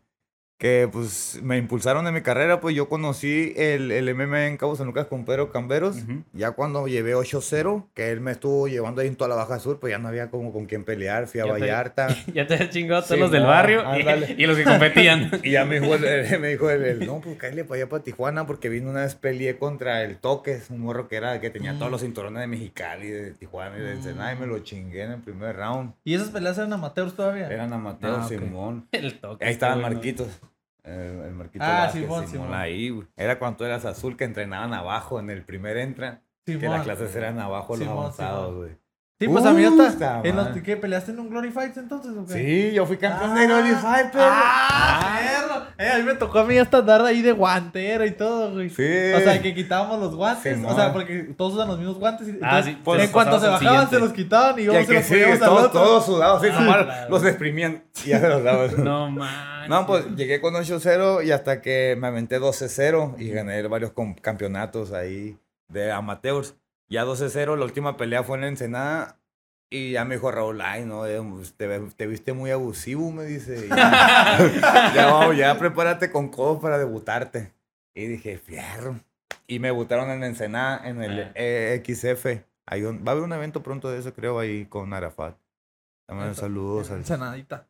[0.59, 4.75] Que pues me impulsaron en mi carrera, pues yo conocí el, el MMA en Cabo
[4.75, 5.99] San Lucas con Pedro Camberos.
[6.33, 9.79] Ya cuando llevé 8-0, que él me estuvo llevando ahí en toda la Baja Sur,
[9.79, 11.29] pues ya no había como con quién pelear.
[11.29, 12.09] Fui a Ya te- Vallarta.
[12.35, 13.85] Ya te has chingado a todos Sí, los del barrio
[14.37, 15.31] y- los que competían.
[15.45, 17.89] Y ya me dijo el, el- me dijo el, el, no, pues cállate para allá
[17.89, 21.51] para Tijuana, porque vino una vez peleé contra el Toques, un morro que era, que
[21.51, 21.79] tenía Mm.
[21.79, 25.13] todos los cinturones de Mexicali, de Tijuana y de Ensenada, y me lo chingué en
[25.13, 25.93] el primer round.
[26.03, 27.47] ¿Y esas peleas eran amateurs todavía?
[27.49, 28.27] Eran amateurs, Ah.
[28.29, 28.89] Simón.
[28.93, 29.45] El toque.
[29.45, 29.95] Ahí estaba el bueno.
[29.95, 30.41] Marquitos.
[30.89, 32.59] El, el Marquitos Ah, Vázquez, Simón, Simón, Simón.
[32.59, 33.07] ahí, güey.
[33.17, 36.23] Era cuando tú eras azul que entrenaban abajo en el primer entra.
[36.45, 38.71] Que las clases eran abajo los avanzados, güey.
[39.21, 40.21] Sí, pues a mí hasta.
[40.23, 40.49] En los.
[40.63, 40.77] ¿Qué?
[40.77, 42.35] ¿Peleaste en un Glory Fights entonces o qué?
[42.35, 43.41] Sí, yo fui campeón Ah.
[43.41, 44.21] de perro.
[44.21, 45.63] ¡Ah, perro!
[45.77, 48.71] Eh, a mí me tocó a mí hasta andar ahí de guantera y todo, güey.
[48.71, 49.13] Sí.
[49.17, 50.55] O sea, que quitábamos los guantes.
[50.57, 50.73] Simón.
[50.73, 52.29] o sea, porque todos usan los mismos guantes.
[52.29, 54.95] Y, Ah, entonces, sí, pues, en cuanto se bajaban, se los quitaban y el se
[54.95, 55.81] los sí, al todos, otro.
[55.81, 57.11] todos sudados, sí, Ah, nomás claro.
[57.11, 58.71] los exprimían y ya se los daban.
[58.85, 59.69] No man.
[59.69, 64.93] No, pues llegué con 8-0 y hasta que me aventé 12-0 y gané varios campeonatos
[64.93, 65.37] ahí
[65.69, 66.55] de amateurs.
[66.89, 69.17] Ya 12-0, la última pelea fue en Ensenada
[69.71, 73.69] y ya me dijo Raúl, ay, no, eh, pues, te, viste muy abusivo, me dice.
[73.69, 77.53] Ya, ya, prepárate con codos para debutarte.
[77.95, 78.99] Y dije, fierro.
[79.47, 81.33] Y me debutaron en Ensenada, en el Ah.
[81.35, 82.45] eh, XF.
[82.67, 85.37] Hay un- va a haber un evento pronto de eso, creo, ahí con Arafat.
[86.07, 87.67] También Eso, saludos al Ensenadita.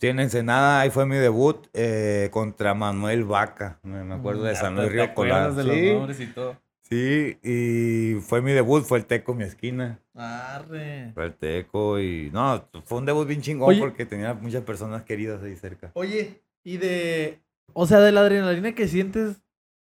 [0.00, 3.78] Sí, en Ensenada, ahí fue mi debut eh, contra Manuel Vaca.
[3.82, 5.54] Me, acuerdo de Ya San te- Luis Río Colado.
[5.54, 6.56] de Sí, nombres y todo.
[6.88, 10.00] Sí, y fue mi debut, fue el Teco mi esquina.
[10.14, 11.12] Arre.
[11.14, 13.80] Fue el Teco y no, fue un debut bien chingón Oye.
[13.80, 15.90] porque tenía muchas personas queridas ahí cerca.
[15.94, 17.40] Oye, y de.
[17.72, 19.42] O sea, de la adrenalina que sientes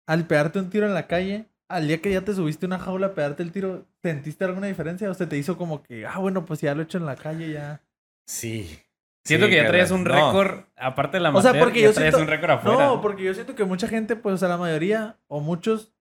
[0.08, 2.80] al pegarte un tiro en la calle, al día que ya te subiste a una
[2.80, 5.10] jaula a pegarte el tiro, ¿sentiste alguna diferencia?
[5.10, 7.16] O se te hizo como que, ah, bueno, pues ya lo he hecho en la
[7.16, 7.82] calle, ya.
[8.26, 8.80] Sí.
[9.26, 11.82] Siento Sí, que ya traías un No, récord, aparte de la O sea, amateur, porque
[11.82, 12.86] ya yo traías siento- un récord afuera.
[12.86, 15.94] No, porque yo siento que mucha gente, pues, o sea, la mayoría o muchos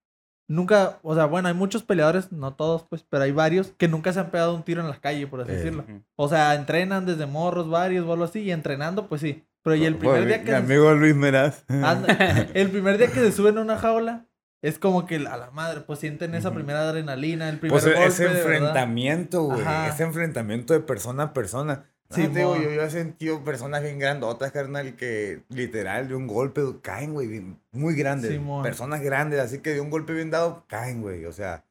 [0.48, 4.12] nunca, o sea, bueno, hay muchos peleadores, no todos, pues, pero hay varios que nunca
[4.12, 5.54] se han pegado un tiro en la calle, por así Eh.
[5.56, 5.84] decirlo.
[6.16, 9.44] O sea, entrenan desde morros varios o algo así y entrenando, pues sí.
[9.62, 11.64] Pero y el primer día mi que se- amigo Luis Meraz.
[11.68, 12.06] Anda,
[12.54, 14.26] el primer día que se suben a una jaula
[14.62, 18.06] es como que a la madre, pues sienten esa primera adrenalina, el primer Pues golpe
[18.06, 19.60] ese enfrentamiento, güey.
[19.88, 21.84] Ese enfrentamiento de persona a persona.
[22.10, 26.14] Sí, Sí, te digo, yo, yo he sentido personas bien grandotas, carnal, que literal de
[26.14, 28.30] un golpe caen, güey, muy grandes.
[28.30, 28.62] Simón.
[28.62, 31.24] personas grandes, así que de un golpe bien dado caen, güey.
[31.24, 31.64] O sea,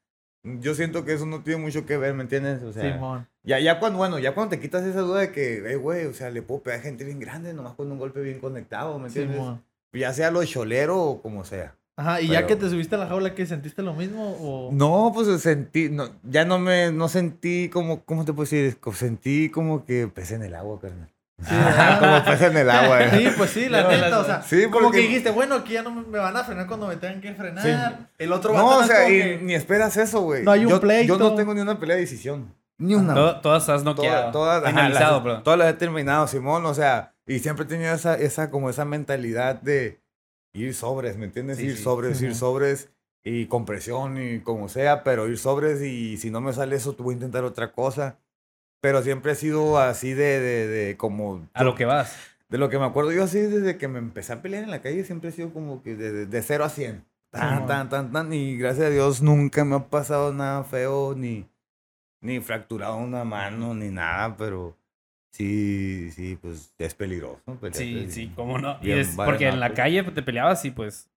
[0.44, 2.64] yo siento que eso no tiene mucho que ver, ¿me entiendes?
[2.64, 3.28] O sea, Simón.
[3.44, 6.14] ya, ya cuando, bueno, ya cuando te quitas esa duda de que, eh, güey, o
[6.14, 9.08] sea, le puedo pegar a gente bien grande, nomás con un golpe bien conectado, ¿me
[9.08, 9.38] entiendes?
[9.38, 9.64] Simón.
[9.94, 11.76] Ya sea lo cholero o como sea.
[11.98, 14.36] Ajá, y ya que te subiste a la jaula, ¿qué sentiste lo mismo?
[14.42, 14.70] O...
[14.74, 18.78] No, pues sentí, no, ya no me, no sentí como, ¿cómo te puedo decir?
[18.94, 21.08] Sentí como que pez en el agua, carnal.
[21.40, 23.02] Sí, Ah, como pez en el agua.
[23.04, 23.10] eh.
[23.12, 25.72] Sí, pues sí, la No, neta, o sea, Sí, como porque- que dijiste, bueno, aquí
[25.74, 27.64] ya no me van a frenar cuando me tengan que frenar.
[28.00, 28.06] Sí.
[28.18, 30.44] El otro No, vato o sea, como y que- ni esperas eso, güey.
[30.44, 31.18] No hay un yo, pleito.
[31.18, 32.54] Yo no tengo ni una pelea de decisión.
[32.78, 33.14] Ni una.
[33.14, 34.32] Todo- todas has Todas, noqueado.
[34.32, 35.44] todas, ajá, finalizado, las, perdón.
[35.44, 38.84] todas las he terminado, Simón, o sea, y siempre he tenido esa, esa, como esa
[38.84, 40.02] mentalidad de
[40.56, 41.58] ir sobres, ¿me entiendes?
[41.58, 41.84] Sí, ir sí.
[41.84, 42.90] sobres, ir sobres,
[43.24, 46.94] y con presión, y como sea, pero ir sobres, y si no me sale eso,
[46.94, 48.18] tú voy a intentar otra cosa.
[48.82, 51.48] Pero siempre he sido así de, de, de como...
[51.54, 52.16] A lo que vas.
[52.50, 54.82] De lo que me acuerdo yo así, desde que me empecé a pelear en la
[54.82, 57.04] calle, siempre he sido como que de, de, de 0 a 100.
[57.32, 57.68] Tan, Simón.
[57.68, 58.32] tan, tan, tan.
[58.32, 61.50] Y gracias a Dios nunca me ha pasado nada feo, ni,
[62.22, 64.78] ni fracturado una mano, ni nada, pero
[65.36, 67.42] sí, sí, pues es peligroso.
[67.60, 68.78] pelear, Sí, pues, sí, cómo no.
[68.82, 71.10] Y es porque en la calle te peleabas y pues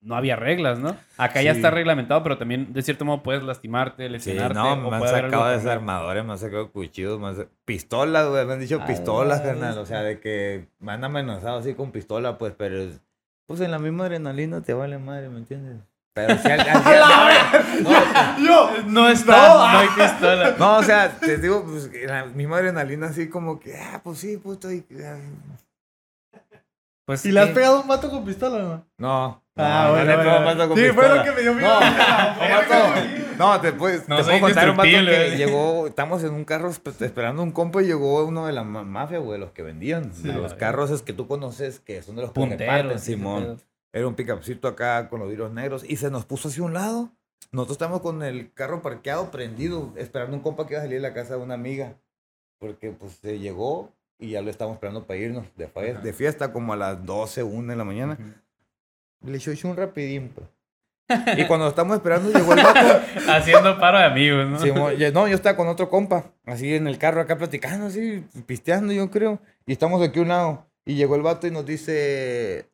[0.00, 0.96] no había reglas, ¿no?
[1.16, 1.58] Acá ya Sí.
[1.58, 4.54] está reglamentado, pero también de cierto modo puedes lastimarte, Sí, lesionarte.
[4.54, 8.44] no, o me han sacado desarmadores, me han sacado cuchillos, me han sa- pistolas, güey,
[8.46, 11.90] me han dicho pistolas, la carnal, o sea, de que me han amenazado así con
[11.90, 13.00] pistola, pues, pero es-
[13.46, 15.76] pues en la misma adrenalina te vale madre, ¿me entiendes?
[16.14, 20.54] Pero si al, al no, Yo, No está, no, hay pistola.
[20.58, 24.36] no, o sea, te digo, pues, la misma adrenalina así como que, ah, pues sí,
[24.36, 25.16] puto, y, ah,
[27.06, 28.86] Pues ¿Y le has pegado un vato con pistola, no?
[28.98, 29.40] no.
[29.56, 30.68] Ah, no, bueno, no le bueno, bueno.
[30.68, 31.24] con Sí, fue lo pistola.
[31.24, 31.80] que me dio miedo.
[33.38, 33.54] No.
[33.54, 35.36] No, te, puedes, No te puedo contar un vato que indestructible.
[35.46, 38.82] llegó, estamos en un carro esp- esperando un compa y llegó uno de la ma-
[38.84, 40.12] mafia, güey, los que vendían.
[40.14, 40.28] Sí.
[40.28, 43.00] de los carros es que tú conoces que son de los Punteros.
[43.00, 43.60] Simón.
[43.94, 47.10] Era un pickupcito acá con los vidrios negros y se nos puso hacia un lado.
[47.52, 51.08] Nosotros estamos con el carro parqueado, prendido, esperando un compa que iba a salir de
[51.08, 51.94] la casa de una amiga.
[52.58, 56.00] Porque pues se llegó y ya lo estábamos esperando para irnos de, fie- Ajá.
[56.00, 58.18] de fiesta como a las 12, 1 de la mañana.
[59.24, 60.46] Le echó un rapidín, pues.
[61.38, 63.00] Y cuando estamos esperando llegó el vato.
[63.28, 64.92] Haciendo paro de amigos, ¿no?
[64.92, 68.92] Ya- no, yo estaba con otro compa, así en el carro acá platicando, así, pisteando,
[68.92, 69.38] yo creo.
[69.66, 70.66] Y estamos aquí a un lado.
[70.84, 72.68] Y llegó el vato y nos dice,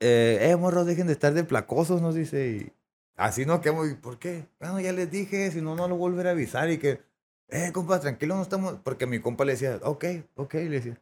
[0.00, 2.48] eh, eh, morros, dejen de estar de placosos, nos dice.
[2.48, 2.72] Y
[3.16, 4.46] así nos quedamos, ¿y por qué?
[4.58, 6.70] Bueno, ya les dije, si no, no lo volveré a avisar.
[6.70, 7.00] Y que,
[7.48, 8.74] eh, compa, tranquilo, no estamos.
[8.82, 10.04] Porque mi compa le decía, ok,
[10.36, 11.00] ok, le decía.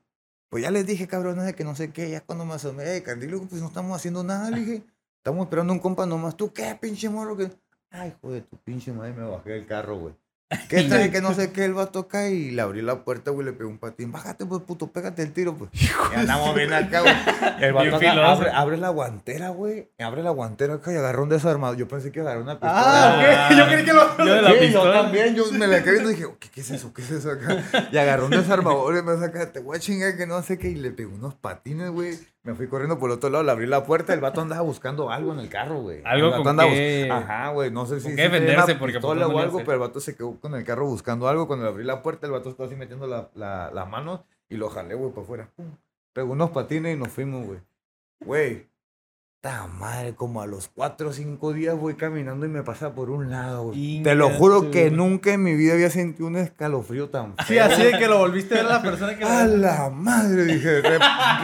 [0.48, 3.40] Pues ya les dije, cabrones, que no sé qué, ya cuando me asomé, eh, Candilo,
[3.42, 4.82] pues no estamos haciendo nada, le dije.
[5.18, 6.36] Estamos esperando un compa nomás.
[6.36, 7.36] ¿Tú qué, pinche morro?
[7.36, 7.50] que
[7.90, 10.14] Ay, joder, tu pinche madre, me bajé del carro, güey.
[10.68, 11.10] ¿Qué trae?
[11.10, 13.68] Que no sé qué, el vato acá y le abrí la puerta, güey, le pegó
[13.68, 14.10] un patín.
[14.12, 15.70] Bájate, pues, puto, pégate el tiro, pues.
[15.74, 17.14] Y andamos bien acá, güey.
[17.60, 19.90] El vato abre, abre la guantera, güey.
[19.98, 21.76] Abre la guantera acá y agarró un desarmador.
[21.76, 22.72] Yo pensé que agarró una pistola.
[22.76, 23.56] Ah, ok.
[23.58, 24.16] Yo creí que lo.
[24.18, 26.60] Yo de la Sí, yo también, yo me la quedé viendo y dije, ¿qué, ¿qué
[26.60, 26.92] es eso?
[26.92, 27.88] ¿Qué es eso acá?
[27.92, 30.68] Y agarró un desarmador y me saca, te voy a chingar que no sé qué,
[30.68, 32.18] y le pegó unos patines, güey.
[32.48, 35.10] Me fui corriendo por el otro lado, le abrí la puerta, el vato andaba buscando
[35.10, 36.00] algo en el carro, güey.
[36.06, 38.08] Algo El vato con andaba qué- bus- Ajá, güey, no sé si...
[38.16, 40.86] qué defenderse, porque, pues, pistola o algo, pero el vato se quedó con el carro
[40.86, 41.46] buscando algo.
[41.46, 44.56] Cuando le abrí la puerta, el vato estaba así metiendo la, la, la mano y
[44.56, 45.48] lo jalé, güey, para afuera.
[46.14, 47.58] Pegó unos patines y nos fuimos, güey.
[48.20, 48.66] Güey,
[49.78, 53.30] madre, como a los cuatro o cinco días voy caminando y me pasa por un
[53.30, 54.02] lado, güey.
[54.02, 57.46] Te lo juro que nunca en mi vida había sentido un escalofrío tan feo.
[57.46, 59.24] Sí, así de que lo volviste a ver a la persona que.
[59.24, 60.98] A la madre, dije, re-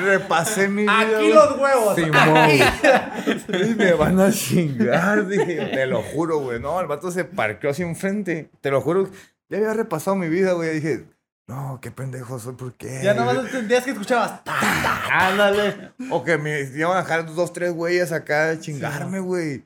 [0.05, 1.01] repasé mi vida.
[1.01, 1.33] Aquí güey.
[1.33, 1.95] los huevos.
[1.95, 3.71] Simón.
[3.71, 6.61] Y me van a chingar, dije, te lo juro, güey.
[6.61, 8.51] No, el vato se parqueó así enfrente.
[8.61, 9.09] Te lo juro,
[9.49, 10.75] ya había repasado mi vida, güey.
[10.75, 11.05] Dije,
[11.47, 13.01] no, qué pendejo soy, ¿por qué?
[13.03, 14.43] Ya nomás entendías que escuchabas.
[14.45, 15.29] ta, ta.
[15.29, 15.93] Ándale.
[16.11, 19.65] O que me iban a dejar dos, tres güeyes acá a chingarme, güey.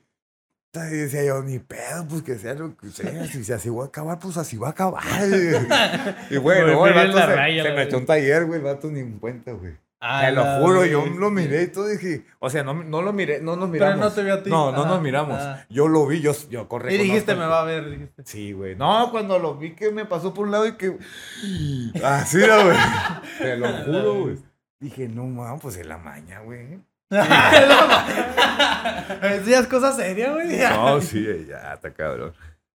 [0.75, 3.25] Y decía yo, ni pedo, pues que sea lo que sea.
[3.27, 5.03] Si así voy a acabar, pues así va a acabar.
[6.31, 9.53] y bueno, el vato se, se metió un taller, güey, el vato ni en cuenta,
[9.53, 9.77] güey.
[10.01, 13.41] Te lo juro, yo lo miré y todo dije, o sea, no, no lo miré,
[13.41, 14.07] no nos Pero miramos.
[14.07, 14.51] no te vio a ti.
[14.51, 14.91] No, no Ajá.
[14.91, 15.39] nos miramos.
[15.41, 15.67] Ah.
[15.69, 16.69] Yo lo vi, yo, yo.
[16.89, 17.91] Y dijiste, me va a ver.
[17.91, 18.23] Dijiste.
[18.25, 18.77] Sí, güey.
[18.77, 20.97] No, cuando lo vi que me pasó por un lado y que.
[22.05, 22.77] Así era, güey.
[23.39, 24.39] Te lo juro, güey.
[24.79, 26.79] Dije, no, mames, pues es la maña, güey.
[29.21, 30.59] Decías cosas serias, güey.
[30.59, 32.33] No, sí, ya, está cabrón.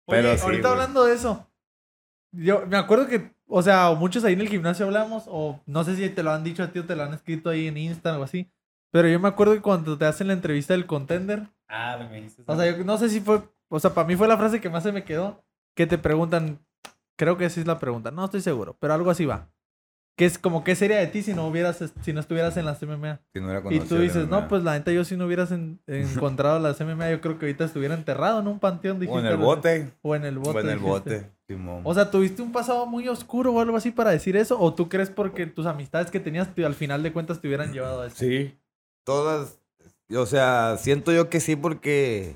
[0.07, 1.47] Pero Oye, sí, ahorita hablando de eso,
[2.31, 5.95] yo me acuerdo que, o sea, muchos ahí en el gimnasio hablamos, o no sé
[5.95, 8.17] si te lo han dicho a ti o te lo han escrito ahí en Insta
[8.17, 8.51] o así,
[8.91, 12.43] pero yo me acuerdo que cuando te hacen la entrevista del contender, Ah, me dijiste.
[12.45, 14.69] o sea, yo no sé si fue, o sea, para mí fue la frase que
[14.69, 15.43] más se me quedó,
[15.75, 16.59] que te preguntan,
[17.15, 19.49] creo que sí es la pregunta, no estoy seguro, pero algo así va.
[20.15, 22.79] Que es como, ¿qué sería de ti si no hubieras, si no estuvieras en las
[22.83, 23.19] MMA?
[23.33, 25.79] Si no era Y tú dices, no, pues la neta yo si no hubieras en-
[25.87, 28.99] encontrado las MMA, yo creo que ahorita estuviera enterrado en un panteón.
[29.09, 29.91] O en el bote.
[30.03, 30.57] O en el bote.
[30.57, 30.87] O en el dijiste.
[30.87, 31.31] bote.
[31.47, 31.81] Simón.
[31.83, 34.59] O sea, ¿tuviste un pasado muy oscuro o algo así para decir eso?
[34.59, 37.73] ¿O tú crees porque tus amistades que tenías te- al final de cuentas te hubieran
[37.73, 38.15] llevado a eso?
[38.17, 38.57] Sí.
[39.03, 39.59] Todas.
[40.15, 42.35] O sea, siento yo que sí porque.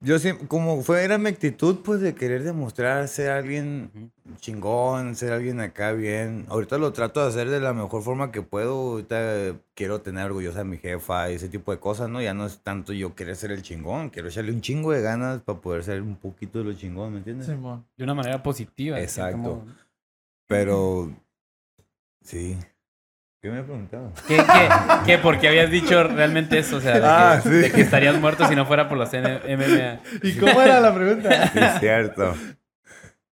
[0.00, 5.32] Yo siempre, como fue, era mi actitud, pues, de querer demostrar ser alguien chingón, ser
[5.32, 6.44] alguien acá bien.
[6.48, 8.74] Ahorita lo trato de hacer de la mejor forma que puedo.
[8.92, 12.20] Ahorita quiero tener orgullosa a mi jefa y ese tipo de cosas, ¿no?
[12.20, 15.40] Ya no es tanto yo querer ser el chingón, quiero echarle un chingo de ganas
[15.40, 17.46] para poder ser un poquito de lo chingón, ¿me entiendes?
[17.96, 19.00] De una manera positiva.
[19.00, 19.38] Exacto.
[19.38, 19.66] como-
[20.46, 21.10] Pero,
[22.22, 22.56] sí.
[23.46, 24.10] ¿Qué me preguntaba?
[24.26, 24.68] ¿Qué, qué,
[25.06, 25.18] qué?
[25.18, 26.78] ¿Por qué habías dicho realmente eso?
[26.78, 27.54] O sea, de, Ah, que, sí.
[27.54, 30.00] de que estarías muerto si no fuera por las N- MMA.
[30.24, 31.48] ¿Y cómo era la pregunta?
[31.52, 32.34] Sí, es cierto.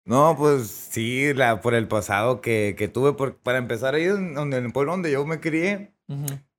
[0.05, 3.13] No, pues sí, la, por el pasado que, que tuve.
[3.13, 5.91] Por, para empezar, ahí en, donde, en el pueblo donde yo me crié,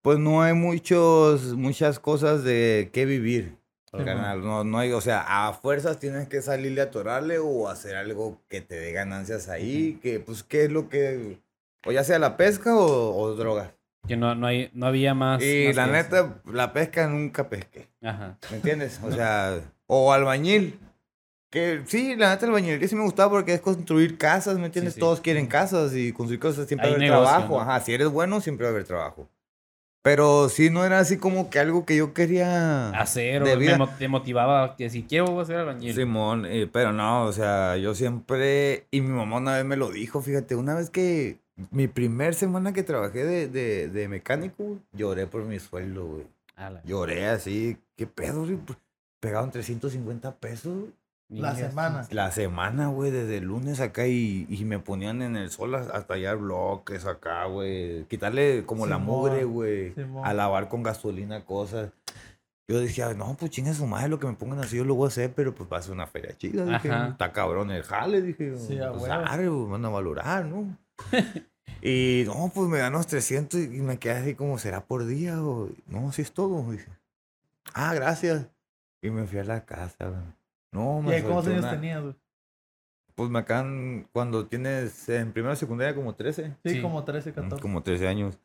[0.02, 3.56] pues no hay muchos, muchas cosas de qué vivir.
[3.92, 8.42] No, no hay, o sea, a fuerzas tienes que salirle a atorarle o hacer algo
[8.48, 11.38] que te dé ganancias ahí, que pues, ¿qué es lo que...?
[11.86, 13.70] O ya sea la pesca o, o drogas.
[14.06, 15.42] Que no, no, hay, no había más.
[15.42, 17.88] Y más la neta, la pesca nunca pesqué.
[18.02, 18.36] Ajá.
[18.50, 19.00] ¿Me entiendes?
[19.02, 20.78] O sea, o albañil.
[21.50, 24.94] Que sí, la neta, albañilería sí me gustaba porque es construir casas, ¿me entiendes?
[24.94, 25.00] sí.
[25.00, 27.54] Todos quieren casas y construir cosas siempre Hay va a haber negocio, trabajo.
[27.54, 27.60] ¿no?
[27.60, 29.28] Ajá, si eres bueno, siempre va a haber trabajo.
[30.02, 33.78] Pero sí, no era así como que algo que yo quería Hacer, o de me
[33.78, 35.94] mo- te motivaba que si quiero hacer albañil.
[35.94, 39.90] Simón, eh, pero no, o sea, yo siempre, y mi mamá una vez me lo
[39.90, 41.38] dijo, fíjate, una vez que
[41.70, 46.26] mi primer semana que trabajé de, de, de mecánico, lloré por mi sueldo, güey.
[46.56, 48.58] La- Lloré así, ¿qué pedo, güey?
[49.20, 50.84] Pegaban 350 pesos
[51.28, 51.68] La Niñas.
[51.70, 52.06] semana.
[52.10, 55.78] la semana, güey, desde el lunes acá y, y me ponían en el sol a-
[55.80, 58.04] hasta hallar bloques acá, güey.
[58.04, 59.94] Quitarle como la Simón, mugre, güey.
[60.22, 61.90] A lavar con gasolina cosas.
[62.68, 65.06] Yo decía, no, pues chinga su madre, lo que me pongan así yo lo voy
[65.06, 66.64] a hacer, pero pues va a ser una feria chida.
[66.64, 68.56] Dije, está cabrón el jale, dije.
[68.58, 70.76] Sí, a pues arre, pues, van a valorar, ¿no?
[71.82, 75.42] y no, pues me dan los 300 y me quedé así como, ¿será por día?
[75.42, 76.70] O, no, así es todo.
[76.70, 76.88] Dije,
[77.74, 78.46] ah, gracias.
[79.02, 80.22] Y me fui a la casa, güey.
[80.72, 82.14] No, ¿Y me ahí cuántos años una- tenías, güey?
[83.14, 86.56] Pues me acaban, cuando tienes en primera secundaria como 13.
[86.64, 86.82] Sí, Sí.
[86.82, 87.62] como 13, 14.
[87.62, 88.38] Como 13 años.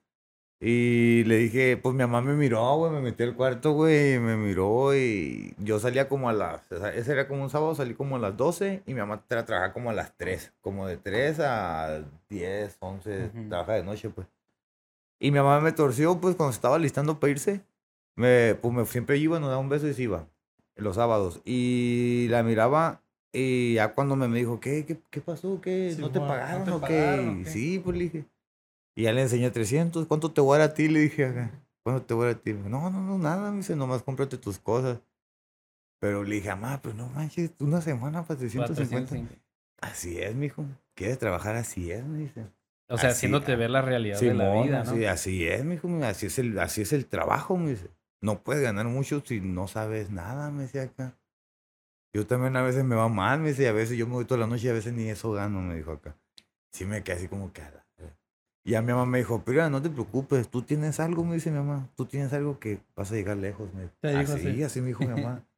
[0.61, 4.19] Y le dije, pues mi mamá me miró, güey, me metí al cuarto, güey, y
[4.19, 8.17] me miró y yo salía como a las, ese era como un sábado, salí como
[8.17, 11.39] a las 12 y mi mamá tra- trabajaba como a las 3, como de 3
[11.39, 13.47] a 10, 11, Ujú.
[13.47, 14.27] trabaja de noche, pues.
[15.17, 17.61] Y mi mamá me torció, pues, cuando estaba listando para irse,
[18.17, 20.27] me, pues me, siempre iba, nos daba un beso y se iba,
[20.75, 21.39] los sábados.
[21.45, 25.61] Y la miraba Y ya cuando me, me dijo, ¿qué, qué, qué pasó?
[25.61, 25.93] ¿Qué?
[25.95, 27.49] Sí, ¿No te mo, ¿no pagaron te pagaron o qué?
[27.49, 28.25] Sí, pues le dije.
[28.99, 30.07] Y ya le enseñé 300.
[30.07, 30.89] ¿Cuánto te voy a dar a ti?
[30.89, 31.49] Le dije acá.
[31.83, 32.51] ¿Cuánto te voy a dar a ti?
[32.51, 33.49] No, no, no, nada.
[33.49, 34.99] Me dice, nomás cómprate tus cosas.
[36.01, 38.73] Pero le dije, mamá, pues no manches, una semana para 350.
[38.73, 39.35] 450.
[39.79, 40.65] Así es, mijo.
[40.95, 41.55] ¿Quieres trabajar?
[41.55, 42.41] Así es, me dice.
[42.89, 44.91] O sea, Así, haciéndote ah, ver la realidad de la vida, ¿no?
[44.91, 45.87] así, así es, mijo.
[46.03, 47.87] Así es, el, así es el trabajo, me dice.
[48.19, 51.17] No puedes ganar mucho si no sabes nada, me decía acá.
[52.13, 54.25] Yo también a veces me va mal, me dice, y a veces yo me voy
[54.25, 56.17] toda la noche y a veces ni eso gano, me dijo acá.
[56.73, 57.61] Sí me quedé así como que...
[57.61, 57.78] a.
[58.63, 61.49] Y a mi mamá me dijo, pero no te preocupes, tú tienes algo, me dice
[61.49, 61.87] mi mamá.
[61.95, 64.63] Tú tienes algo que vas a llegar lejos, me dijo así, así.
[64.63, 65.43] así me dijo mi mamá.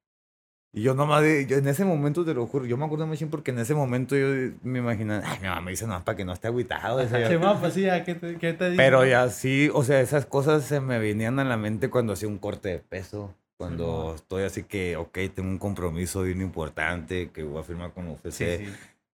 [0.73, 3.27] Y yo nomás, de- yo en ese momento te lo juro, yo me acuerdo mucho
[3.29, 6.23] porque en ese momento yo me imaginaba, ay, mi mamá me dice, no, para que
[6.23, 6.97] no esté agüitado.
[6.99, 7.27] decía yo.
[7.29, 8.73] Sí, ma, pues sí, ¿a ¿qué te, qué te?
[8.77, 12.29] Pero ya sí, o sea, esas cosas se me venían a la mente cuando hacía
[12.29, 13.35] un corte de peso.
[13.57, 14.15] Cuando Simón.
[14.15, 18.31] estoy así que, ok, tengo un compromiso bien importante que voy a firmar con UFC.
[18.31, 18.73] Sí, sí.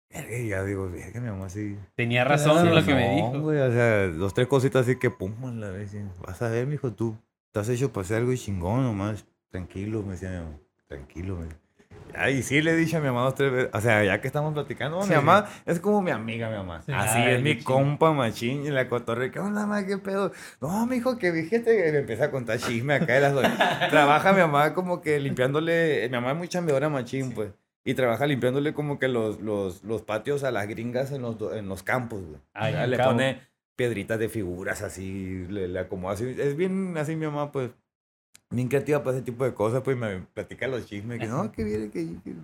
[0.10, 1.78] Y ya digo, que mi mamá sí.
[1.95, 3.39] Tenía razón lo que me dijo.
[3.41, 5.93] güey, o sea, dos, tres cositas así que pum, la vez.
[5.93, 9.26] y, Vas a ver, mijo, tú estás hecho para hacer algo chingón nomás.
[9.49, 10.58] Tranquilo, me decía mi mamá.
[10.88, 11.47] Tranquilo, me
[12.16, 13.70] Ay, sí le he dicho a mi mamá dos, tres veces.
[13.74, 16.82] O sea, ya que estamos platicando, Sí, mi mamá es como mi amiga, mi mamá.
[16.82, 16.91] Sí.
[16.93, 19.32] Así Ay, es mi compa machín y la cotorre.
[19.32, 19.86] ¿Qué onda?
[19.86, 20.32] ¿Qué pedo?
[20.62, 23.43] No, mijo, que fíjate que me empieza a contar chisme acá de las dos.
[23.89, 26.08] Trabaja mi mamá como que limpiándole.
[26.10, 27.51] Mi mamá es muy chambeadora machín, pues.
[27.89, 31.69] Y trabaja limpiándole como que los, los, los patios a las gringas en los, en
[31.69, 32.41] los campos, güey.
[32.53, 33.11] Ay, Ya al le cabo.
[33.11, 33.41] pone
[33.77, 36.35] piedritas de figuras así, le, le acomoda así.
[36.38, 37.71] Es bien así mi mamá, pues.
[38.49, 41.19] Bien creativa para ese tipo de cosas, pues me platica los chismes.
[41.19, 42.05] Que no, que viene, que.
[42.23, 42.35] que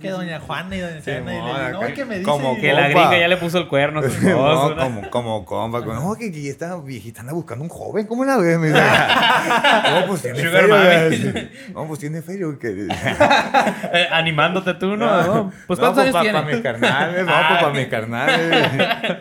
[0.00, 2.30] Que doña Juana y doña Sí, Juana y mo, le no, que me dice...
[2.30, 4.76] como Que la gringa ya le puso el cuerno a su No, ¿no?
[4.76, 8.36] como, como compa, como, no, que, que esta viejita anda buscando un joven, ¿cómo la
[8.36, 8.60] ves?
[8.60, 8.80] Me dice,
[9.90, 10.76] no, pues tiene Sugar feria,
[11.10, 11.32] mami.
[11.32, 11.50] güey.
[11.74, 12.46] No, pues tiene feria.
[13.92, 15.22] Eh, animándote tú, ¿no?
[15.22, 16.38] No, Pues No, ¿cuántos años pa- tiene?
[16.40, 17.46] pa' mis carnales, no, Ah.
[17.48, 19.18] pues para mis carnales.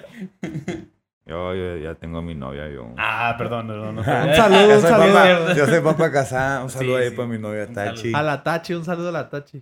[1.26, 2.94] Yo, yo ya tengo a mi novia, yo.
[2.98, 3.96] Ah, perdón, perdón.
[3.96, 4.02] no.
[4.02, 4.06] Un
[4.36, 5.14] saludo, Yo un soy saludo.
[5.14, 6.64] papá- Yo soy papá casada.
[6.64, 7.16] Un Sí, saludo ahí sí.
[7.16, 8.12] para mi novia, Tachi.
[8.14, 9.62] A la Tachi, un saludo a la Tachi.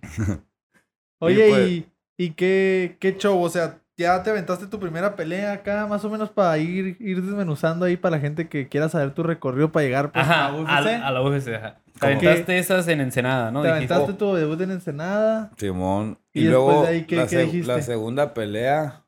[1.19, 1.85] Oye, pues- y,
[2.17, 6.09] y qué, qué show, o sea, ya te aventaste tu primera pelea acá, más o
[6.09, 9.85] menos para ir, ir desmenuzando ahí para la gente que quiera saber tu recorrido para
[9.85, 10.69] llegar pues, Ajá, a UFC.
[11.01, 11.81] a, a la UFC, ajá.
[11.99, 13.61] Te aventaste esas en Ensenada, ¿no?
[13.61, 15.51] te Dijiste, aventaste tu debut en Ensenada.
[15.57, 16.17] Simón.
[16.33, 17.67] Y Y, después luego de ahí, ¿qué- la, qué dijiste?
[17.67, 19.03] la segunda pelea.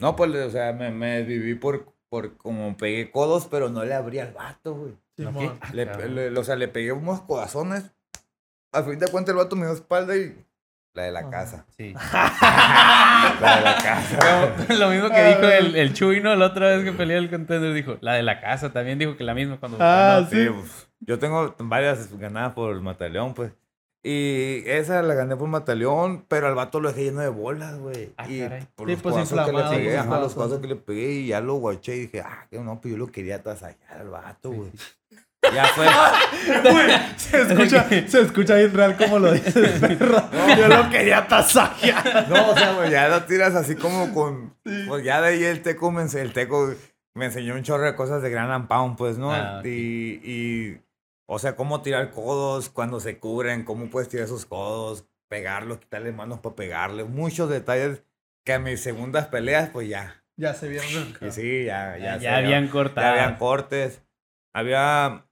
[0.00, 3.94] No, pues, o sea, me, me viví por, por como pegué codos, pero no le
[3.94, 4.94] abrí al vato, güey.
[5.16, 5.56] Simón.
[5.60, 6.14] Ah, Le- cabrón.
[6.16, 7.92] le- o sea, le pegué unos corazones.
[8.72, 10.36] A fin de cuentas, el vato me dio espalda y.
[10.94, 11.30] La de la Ajá.
[11.30, 11.66] casa.
[11.76, 11.92] Sí.
[13.40, 14.18] La de la casa.
[14.68, 16.34] Como- Lo mismo que dijo el, el Chuy, ¿no?
[16.36, 19.24] La otra vez que peleó el contender dijo, la de la casa también dijo que
[19.24, 19.78] la misma cuando...
[19.80, 20.44] Ah, sí.
[20.44, 23.52] Sí, pues, yo tengo varias ganadas por Mataleón, pues.
[24.04, 28.12] Y esa la gané por Mataleón, pero al vato lo dejé lleno de bolas, güey.
[28.18, 28.66] Ah, y caray.
[28.76, 31.26] por Sí, los pues, que le pegué, pues, ajá, los codazos que le pegué y
[31.28, 34.50] ya lo guaché y dije, ah, que no, pues yo lo quería tasallar al vato,
[34.52, 34.70] güey.
[35.52, 35.86] Ya fue.
[37.16, 40.22] Se escucha, se escucha bien real como lo dices, perro.
[40.58, 42.28] Yo lo quería tasajear.
[42.28, 44.54] No, o sea, güey, ya lo tiras así como con.
[44.62, 46.72] Pues ya de ahí el teco me, el teco
[47.14, 49.32] me enseñó un chorro de cosas de Gran and Pound, pues, ¿no?
[49.32, 50.80] Ah, y, y.
[51.26, 56.12] O sea, cómo tirar codos cuando se cubren, cómo puedes tirar esos codos, pegarlos, quitarle
[56.12, 57.04] manos para pegarle.
[57.04, 58.02] Muchos detalles
[58.44, 60.22] que a mis segundas peleas, pues ya.
[60.36, 61.16] Ya se vieron.
[61.20, 62.18] Y sí, ya, Ya, ya.
[62.18, 63.08] ya habían ya cortado.
[63.08, 64.02] habían cortes.
[64.52, 65.24] Había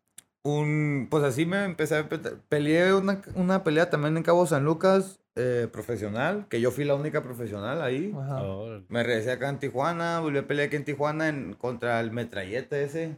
[0.44, 1.08] un.
[1.10, 2.08] Pues así me empecé a.
[2.08, 2.18] pe-
[2.48, 6.94] Peleé una, una pelea también en Cabo San Lucas, eh, profesional, que yo fui la
[6.94, 8.14] única profesional ahí.
[8.18, 8.42] Ajá.
[8.88, 12.78] Me regresé acá en Tijuana, volví a pelear aquí en Tijuana en, contra el metralleta
[12.78, 13.16] ese,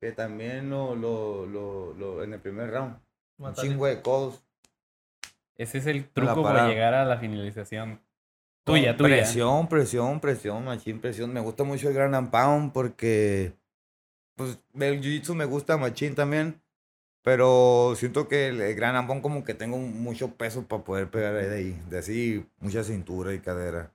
[0.00, 2.96] que también lo, lo, lo, lo- en el primer round.
[3.38, 4.42] Un chingo de codos.
[5.56, 8.00] Ese es el truco para llegar a la finalización.
[8.64, 9.16] Tuya, tuya.
[9.16, 11.32] Presión, presión, presión, machín, presión.
[11.32, 13.52] Me gusta mucho el Grand and Pound porque,
[14.36, 16.60] pues, el Jiu-Jitsu me gusta machín también.
[17.22, 21.54] Pero siento que el, and Pound como que tengo mucho peso para poder pegar de
[21.54, 21.82] ahí.
[21.88, 23.92] De así, mucha cintura y cadera.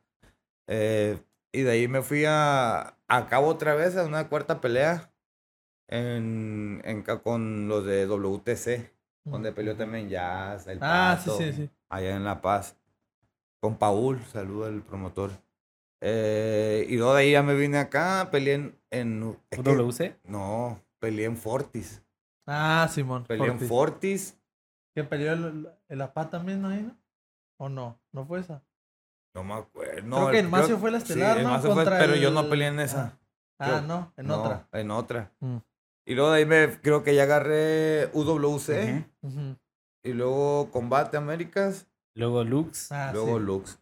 [0.67, 1.17] Eh,
[1.51, 5.11] y de ahí me fui a, a cabo otra vez a una cuarta pelea
[5.87, 8.91] en, en con los de WTC,
[9.25, 11.69] donde peleó también Jazz, el Ah, sí, sí, sí.
[11.89, 12.75] allá en La Paz.
[13.59, 15.31] Con Paul, saludo al promotor.
[15.99, 18.76] Eh, y luego de ahí ya me vine acá, peleé en...
[18.91, 20.19] en es que- WC.
[20.23, 22.03] no, peleé en Fortis.
[22.45, 23.25] Ah, Simón.
[23.25, 24.37] Peleé en Fortis.
[24.95, 26.97] ¿Que peleó el, el APA también ahí, no?
[27.59, 27.99] ¿O no?
[28.11, 28.63] ¿No fue esa?
[29.35, 30.01] No me acuerdo.
[30.07, 31.59] No, Creo que el Macio fue la sí, estelar, el ¿no?
[31.59, 33.19] Fue- pero yo no el- peleé en esa.
[33.59, 34.67] Ah, Creo- no, en No, otra.
[34.71, 35.31] En otra.
[35.39, 35.57] Mm.
[36.05, 39.05] Y luego de ahí me, creo que ya agarré UWC.
[40.03, 41.87] Y luego Combate Américas.
[42.15, 42.91] luego Lux.
[42.91, 43.43] Ah, Luego sí.
[43.45, 43.79] Lux.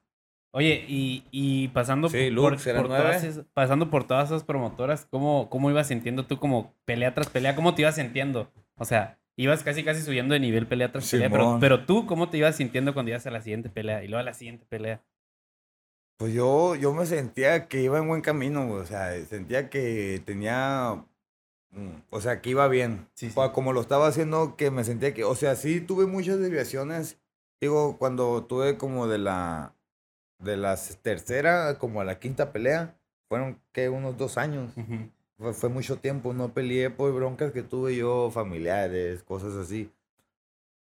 [0.55, 2.55] Oye, y, y pasando, Sí, por,
[2.87, 7.27] todas esas, pasando por todas esas promotoras, ¿cómo, ¿cómo ibas sintiendo tú como pelea tras
[7.27, 7.57] pelea?
[7.57, 8.49] ¿Cómo te ibas sintiendo?
[8.77, 12.29] O sea, ibas casi casi subiendo de nivel pelea tras pelea, pero, pero tú, ¿cómo
[12.29, 15.01] te ibas sintiendo cuando ibas a la siguiente pelea y luego a la siguiente pelea?
[16.17, 18.71] Pues yo, yo me sentía que iba en buen camino.
[18.71, 21.03] O sea, sentía que tenía.
[21.71, 23.07] mm, O sea, que iba bien.
[23.13, 25.25] Sí, Como lo estaba haciendo, que me sentía que.
[25.25, 27.19] O sea, sí tuve muchas desviaciones.
[27.59, 29.73] Digo, cuando tuve como de la.
[30.39, 32.95] De la tercera como a la quinta pelea.
[33.27, 34.73] Fueron, que Unos dos años.
[35.37, 36.33] Fue, fue mucho tiempo.
[36.33, 39.91] No peleé por broncas que tuve yo, familiares, cosas así.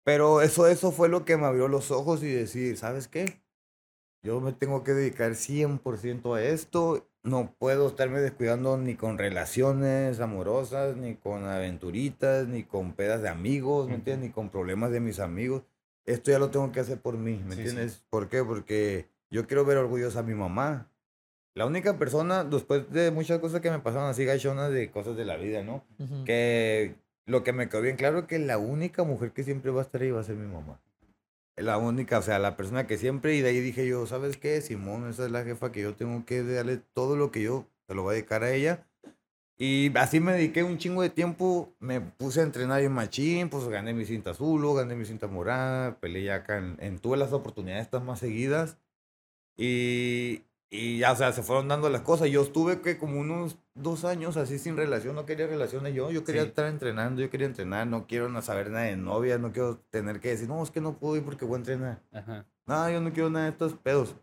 [0.04, 3.42] Pero eso, eso fue lo que me abrió los ojos y decir, ¿sabes qué?
[4.24, 7.06] Yo me tengo que dedicar 100% a esto.
[7.22, 13.30] No puedo estarme descuidando ni con relaciones amorosas, ni con aventuritas, ni con pedas de
[13.30, 14.30] amigos, ¿me entiendes?
[14.30, 15.64] Ni con problemas de mis amigos.
[16.06, 17.68] Esto ya lo tengo que hacer por mí, ¿me Sí, sí.
[17.68, 18.02] entiendes?
[18.10, 18.44] ¿Por qué?
[18.44, 20.88] Porque yo quiero ver orgullosa a mi mamá.
[21.56, 25.26] La única persona, después de muchas cosas que me pasaron así gachonas de cosas de
[25.26, 25.84] la vida, ¿no?
[26.00, 26.24] Ujú.
[26.26, 29.82] Que lo que me quedó bien claro es que la única mujer que siempre va
[29.82, 30.80] a estar ahí va a ser mi mamá.
[31.58, 34.62] La única, o sea, la persona que siempre, y de ahí dije yo, ¿sabes qué?
[34.62, 37.96] Simón, esa es la jefa que yo tengo que darle todo lo que yo se
[37.96, 38.86] lo voy a dedicar a ella.
[39.58, 43.68] Y así me dediqué un chingo de tiempo, me puse a entrenar en machín, pues
[43.68, 47.84] gané mi cinta azul, gané mi cinta morada, peleé acá en, en- tuve las oportunidades
[47.84, 48.78] estas más seguidas.
[49.62, 52.30] Y, y ya, o sea, se fueron dando las cosas.
[52.30, 56.10] Yo estuve que como unos dos años así sin relación, no quería relaciones yo.
[56.12, 56.48] Yo quería Sí.
[56.48, 60.20] estar entrenando, yo quería entrenar, no quiero no saber nada de novia, no quiero tener
[60.22, 62.00] que decir, no, es que no puedo ir porque voy a entrenar.
[62.14, 62.46] Ajá.
[62.66, 64.16] No, yo no quiero nada de estos pedos.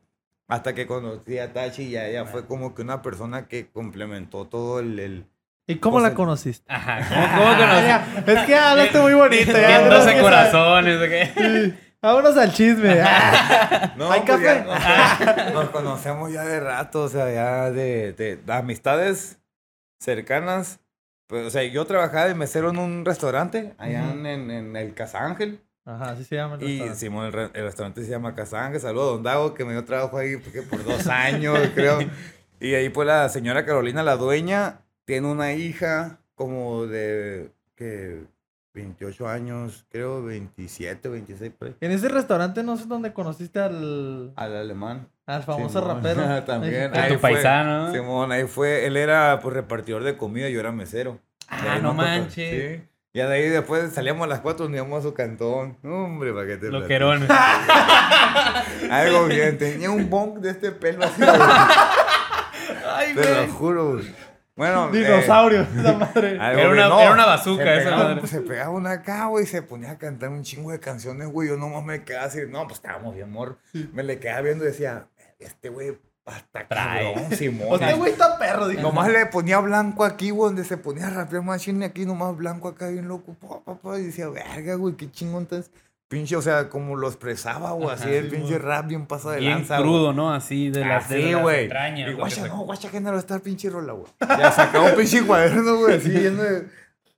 [0.49, 4.79] Hasta que conocí a Tachi, ya ella fue como que una persona que complementó todo
[4.81, 4.99] el...
[5.01, 5.27] el
[5.67, 6.73] ¿Y cómo la conociste?
[6.73, 7.01] Ajá.
[7.09, 7.87] ¿Cómo, cómo conocí?
[7.87, 9.51] Ya, es que hablaste muy bonito.
[9.53, 11.75] ya, Bien, tenemos 12 que corazones, ¿o qué?
[12.07, 13.01] Vámonos al chisme.
[13.97, 15.45] No, ¿Hay pues ya café?
[15.45, 19.39] nos, nos conocemos ya de rato, o sea, ya de, de- de amistades
[19.99, 20.81] cercanas.
[21.27, 24.19] Pues, o sea, yo trabajaba de mesero en un restaurante allá Ujú.
[24.19, 25.61] en, en- en el Casa Ángel.
[25.85, 26.99] Ajá, así se llama el Y restaurante.
[27.01, 28.81] Simón, el, re- el restaurante se llama Casa Ángel.
[28.81, 31.99] Saludos a Don Dago, que me dio trabajo ahí porque por dos años, creo.
[32.61, 38.25] Y ahí pues la señora Carolina, la dueña, tiene una hija como de, que
[38.77, 41.77] 28 años, creo, 27, 26, por ahí.
[41.81, 45.09] En ese restaurante no sé dónde conociste al, Al alemán.
[45.25, 45.97] al famoso Simón.
[45.97, 46.43] rapero.
[46.45, 46.95] También.
[46.95, 47.33] A ahí tu fue.
[47.33, 47.91] paisano.
[47.93, 48.87] Simón, ahí fue.
[48.87, 51.19] Él era pues repartidor de comida, yo era mesero.
[51.49, 52.81] Ah, no manches.
[52.81, 52.85] Sí.
[53.15, 55.79] Y de ahí después salíamos a las 4 nos íbamos a su cantón.
[55.83, 56.69] Hombre, para que te.
[56.71, 57.27] Loquerón.
[58.91, 59.57] Algo bien.
[59.57, 61.23] Tenía un bonk de este pelo así.
[62.95, 64.01] Ay, Te lo juro.
[64.57, 64.89] Bueno.
[64.95, 66.39] eh, Dinosaurio, esa madre.
[66.41, 68.27] algo Era una- era una bazooka se esa pegaba- madre.
[68.27, 71.49] Se pegaba una acá, güey, y se ponía a cantar un chingo de canciones, güey.
[71.49, 72.41] Yo nomás me quedaba así.
[72.49, 73.59] No, pues estábamos bien, amor.
[73.93, 75.07] Me le quedaba viendo y decía,
[75.39, 77.81] este güey, hasta cabrón, Simón.
[77.81, 78.83] Este güey está perro, dijo.
[78.83, 82.67] Nomás le ponía blanco aquí, güey, donde se ponía a rapear machine aquí, nomás blanco
[82.69, 85.71] acá, bien loco, pa, pa, pa, y decía, verga, güey, qué chingón estás.
[86.09, 89.41] Pinche, o sea, como lo expresaba, güey, así el sí, pinche rap bien pasado de
[89.41, 90.33] Bien lanza, crudo, ¿no?
[90.33, 91.65] Así de las, de Así, las güey.
[91.65, 92.11] entrañas.
[92.11, 94.07] Y guacha, no, guacha, que no está pinche rola, güey.
[94.39, 96.69] Ya sacaba un pinche cuaderno, güey, así lleno de.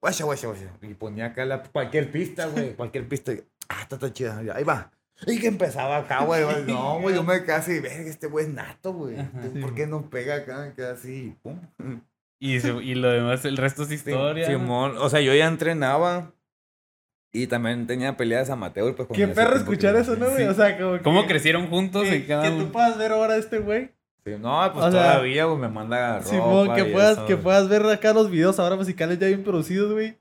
[0.01, 0.72] Guacha, guacha, guacha.
[0.80, 3.32] Y ponía acá la, cualquier pista, güey, cualquier pista.
[3.32, 4.41] y, Ah, está, está chida.
[4.55, 4.91] Ahí va.
[5.26, 6.43] Y que empezaba acá, güey.
[6.66, 9.16] No, güey, yo me quedé así, verga, este güey es nato, güey.
[9.61, 10.61] ¿Por qué no pega acá?
[10.61, 11.59] Me quedé así, pum.
[12.39, 14.49] Y, y lo demás, el resto es historia.
[14.57, 16.32] o sea, yo ya entrenaba
[17.43, 18.95] y también tenía peleas amateur.
[18.95, 20.45] Pues, con Qué perro escuchar que- eso, ¿no, güey?
[20.45, 20.49] Sí.
[20.49, 23.34] O sea, como ¿Cómo que- crecieron juntos que, en cada que tú puedas ver ahora
[23.34, 23.91] a este güey.
[24.24, 26.28] Sí, no, pues O todavía, güey, me manda ropa.
[26.28, 27.26] Simón, que y puedas, eso.
[27.26, 30.18] que puedas ver acá los videos ahora musicales ya bien producidos, güey.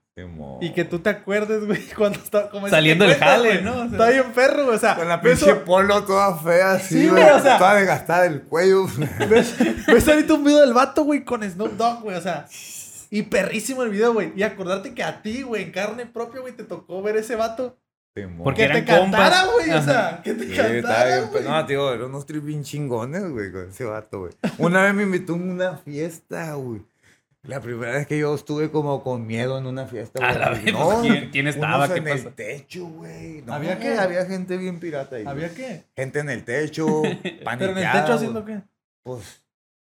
[0.61, 3.63] Y que tú te acuerdes, güey, cuando está como Saliendo del cuentas, jale, güey.
[3.63, 3.72] ¿no?
[3.74, 4.76] O sea- Está bien perro, güey.
[4.76, 7.22] O sea, Con la pinche polo toda fea, así, Sí, güey.
[7.24, 8.88] güey, o sea- Toda desgastada del cuello.
[9.30, 9.55] ves,
[9.86, 12.15] ves ahorita un video del vato, güey, con Snoop Dogg, güey.
[12.18, 12.47] O sea,
[13.10, 14.32] y perrísimo el video, güey.
[14.36, 17.78] Y acordarte que a ti, güey, en carne propia, güey, te tocó ver ese vato.
[18.43, 19.70] Porque Que eran te cantara, güey.
[19.72, 23.51] O sea, que te Sí, cantara, bien, no, tío, eran unos trips bien chingones, güey,
[23.51, 24.32] con ese vato, güey.
[24.58, 26.82] Una vez me invitó a una fiesta, güey.
[27.43, 30.39] La primera vez que yo estuve como con miedo en una fiesta, A güey.
[30.41, 31.88] la vez, No, ¿quién- quién estaba?
[31.88, 32.28] ¿Qué en pasó?
[32.30, 33.43] el techo, güey.
[33.43, 33.97] No, ¿Había qué?
[33.99, 35.24] Había gente bien pirata ahí.
[35.26, 35.86] ¿Había qué?
[35.95, 36.88] Gente en el techo,
[37.24, 38.62] Pero en el techo haciendo qué?
[39.03, 39.43] Pues,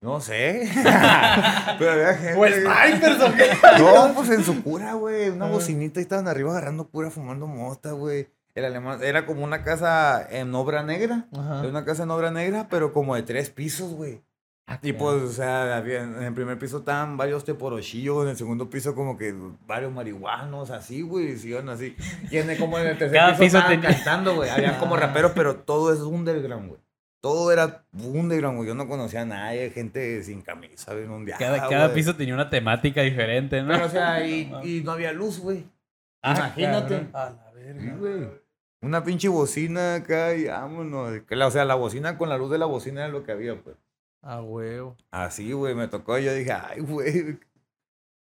[0.00, 0.68] no sé.
[1.78, 2.34] Pero había gente...
[2.36, 3.50] Pues snipers o qué?
[3.78, 5.28] No, pues en su cura, güey.
[5.30, 5.50] Una Ah.
[5.50, 8.28] bocinita y estaban arriba agarrando cura, fumando mota, güey.
[8.54, 11.26] El alemán era como una casa en obra negra.
[11.36, 11.60] Ajá.
[11.60, 14.22] Era una casa en obra negra, pero como de tres pisos, güey.
[14.82, 18.68] Y pues, o sea, había- en el primer piso estaban varios teporochillos, en el segundo
[18.68, 19.34] piso como que
[19.66, 21.96] varios marihuanos, así, güey, iban así.
[22.30, 24.50] Y en el, como en el tercer Cada piso, piso estaban tenía- cantando, güey.
[24.50, 25.00] Habían como Ah.
[25.00, 26.80] raperos, pero todo es underground, güey.
[27.20, 28.68] Todo era underground, güey.
[28.68, 31.36] Yo no conocía a nadie, gente sin camisa, güey, un día.
[31.38, 33.74] Cada, cada piso tenía una temática diferente, ¿no?
[33.74, 35.64] Pero, o sea, y, y no había luz, güey.
[36.22, 36.94] Ah, Imagínate.
[36.94, 37.10] cabrón.
[37.14, 37.96] A la verga.
[37.96, 38.28] güey.
[38.80, 41.20] Una pinche bocina acá y vámonos.
[41.28, 43.76] O sea, la bocina con la luz de la bocina era lo que había, pues.
[44.22, 44.96] A huevo.
[45.10, 47.38] Así, güey, me tocó y yo dije, ay, güey.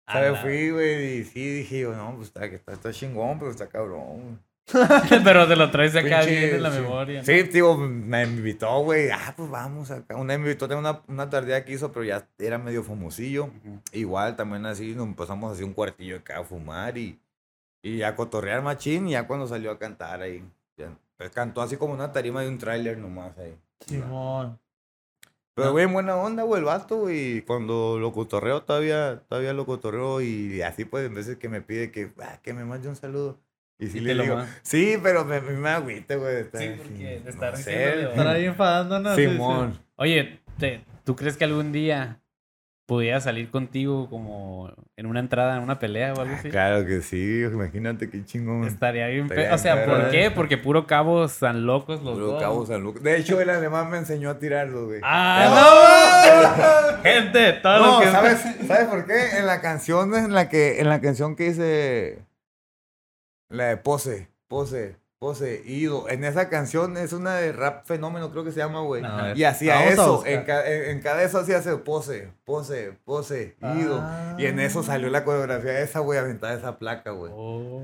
[0.07, 0.39] ¿Sabes?
[0.39, 4.41] Fui, güey, y sí, dije yo, no, pues está, está, está chingón, pero está cabrón.
[5.23, 6.79] Pero te lo traes acá Pinche- bien en la sí.
[6.79, 7.23] memoria.
[7.23, 9.09] Sí, tío, me invitó, güey.
[9.09, 10.15] Ah, pues vamos acá.
[10.15, 13.49] Una vez me invitó a una, una tardía que hizo, pero ya era medio famosillo.
[13.91, 17.19] Igual, también así, nos empezamos así un cuartillo acá a fumar y,
[17.81, 19.07] y a cotorrear machín.
[19.07, 20.43] Y ya cuando salió a cantar ahí,
[20.77, 23.55] ya, pues, cantó así como una tarima de un tráiler nomás ahí.
[23.85, 24.57] Simón.
[25.53, 27.37] Pero, güey, buena onda, güey, el vato, güey.
[27.37, 30.21] y Cuando lo cotorreo, todavía, todavía lo cotorreo.
[30.21, 33.37] Y así, pues, en veces que me pide que, ah, que me mande un saludo.
[33.81, 36.43] Y sí Y le te lo digo, sí, pero me, me, agüita, güey.
[36.53, 39.15] Sí, porque de no estar sé, diciéndole, Estar ahí enfadándonos.
[39.15, 39.31] sí, sí.
[39.31, 39.79] Simón.
[39.95, 42.19] Oye, te- ¿tú crees que algún día
[42.85, 46.49] pudiera salir contigo como en una entrada, en una pelea o algo Ah, así?
[46.49, 48.65] claro que sí, imagínate qué chingón.
[48.65, 49.23] Estaría bien.
[49.23, 50.29] Estaría O sea, ¿por qué?
[50.29, 52.41] Porque puro cabo están locos los Puro dos.
[52.41, 53.01] Cabo San Lucas.
[53.01, 54.99] De hecho, el alemán me enseñó a tirarlo, güey.
[55.03, 57.01] ¡Ah, no!
[57.03, 58.11] Gente, todo No, lo que...
[58.11, 59.37] ¿sabes, ¿sabes por qué?
[59.39, 62.19] En la canción en la que en la canción que hice
[63.51, 66.09] la de Pose, Pose, Pose, Ido.
[66.09, 69.03] En esa canción es una de rap fenómeno, creo que se llama, güey.
[69.35, 72.93] Y hacía Vamos a eso, en, ca- en- en cada eso hacía ese pose, pose,
[73.05, 73.99] pose, ido.
[74.01, 74.35] Ah.
[74.39, 77.31] Y en eso salió la coreografía de esa, güey, aventada esa placa, güey.
[77.35, 77.83] Oh.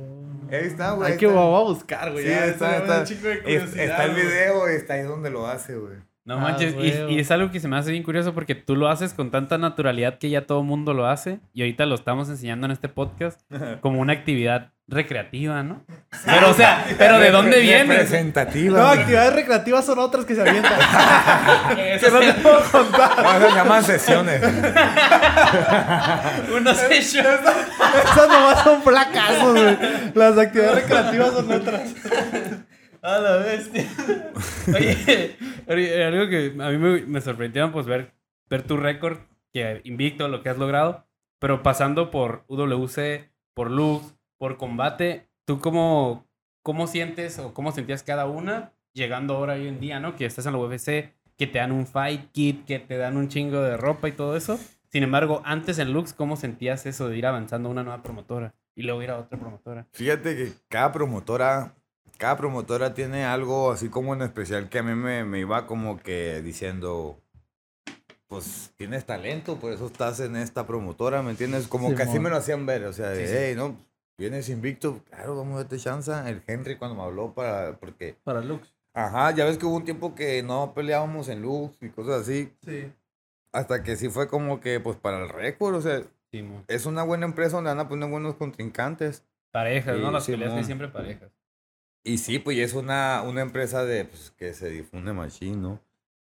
[0.50, 1.12] Ahí está, güey.
[1.12, 1.40] Hay que está.
[1.40, 2.26] voy a buscar, güey.
[2.26, 3.00] Sí, está, está.
[3.02, 5.98] un chingo de Es- curiosidad, está el video, está ahí donde lo hace, güey.
[6.26, 8.76] No Ah, manches, y, y es algo que se me hace bien curioso porque tú
[8.76, 11.96] lo haces con tanta naturalidad que ya todo el mundo lo hace y ahorita lo
[11.96, 13.40] estamos enseñando en este podcast
[13.82, 15.84] como una actividad recreativa, ¿no?
[16.26, 17.94] Pero, o sea, ¿pero de dónde viene?
[17.94, 18.80] Representativa.
[18.80, 20.80] No, actividades recreativas son otras que se avientan.
[21.78, 23.22] Eso no te puedo contar.
[23.22, 24.42] No, se llaman sesiones.
[26.56, 27.26] Una session.
[27.26, 29.78] Esas nomás son placazos, güey.
[30.16, 31.94] Las actividades recreativas son otras.
[33.02, 33.86] A la bestia.
[34.68, 35.36] Oye,
[35.68, 38.14] oye, algo que a mí me, me sorprendió, pues ver,
[38.50, 39.20] ver tu récord,
[39.54, 41.06] que invicto, lo que has logrado,
[41.40, 46.26] pero pasando por UWC, por Lux, por combate, ¿tú cómo,
[46.64, 50.16] cómo sientes o cómo sentías cada una llegando ahora hoy en día, ¿no?
[50.16, 53.30] Que estás en la UFC, que te dan un fight kit, que te dan un
[53.30, 54.60] chingo de ropa y todo eso.
[54.90, 58.54] Sin embargo, antes en Lux, ¿cómo sentías eso de ir avanzando a una nueva promotora
[58.76, 59.86] y luego ir a otra promotora?
[59.94, 61.76] Fíjate que cada promotora,
[62.18, 66.00] cada promotora tiene algo así como en especial que a mí me, me iba como
[66.00, 67.20] que diciendo,
[68.28, 71.68] pues tienes talento, por eso estás en esta promotora, ¿me entiendes?
[71.68, 73.38] Como que así me lo hacían ver, o sea, de, Sí, sí.
[73.40, 73.76] hey, no,
[74.18, 76.12] vienes invicto, claro, vamos a darte chance.
[76.26, 78.74] El Henry cuando me habló para, porque, Para Lux.
[78.94, 82.52] ajá, ya ves que hubo un tiempo que no peleábamos en Lux y cosas así,
[82.66, 82.92] Sí.
[83.52, 86.02] hasta que sí fue como que, pues para el récord, o sea,
[86.32, 86.64] Simón.
[86.68, 89.24] es una buena empresa donde van a poner buenos contrincantes.
[89.52, 90.08] Parejas, ¿no?
[90.08, 90.66] Sí, Las peleas Simón.
[90.66, 91.32] siempre parejas.
[92.04, 95.80] Y sí, pues y es una, una empresa de pues, que se difunde machine, ¿no?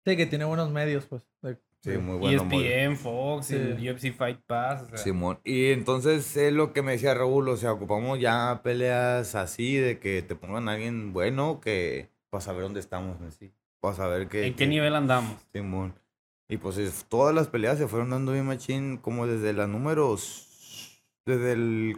[0.05, 1.23] Sí, que tiene buenos medios, pues.
[1.41, 2.43] de- Sí, muy bueno.
[2.43, 3.55] ESPN, Fox, Sí.
[3.79, 4.83] y UFC Fight Pass.
[4.83, 5.39] O sea, Simón.
[5.43, 9.99] Y entonces es lo que me decía Raúl, o sea, ocupamos ya peleas así de
[9.99, 13.51] que te pongan a alguien bueno que para saber dónde estamos en sí.
[13.79, 14.45] Para saber que...
[14.45, 15.35] ¿En qué nivel andamos?
[15.51, 15.95] Simón.
[16.47, 20.47] Y pues es- todas las peleas se fueron dando bien machín como desde las números...
[21.25, 21.97] Desde el...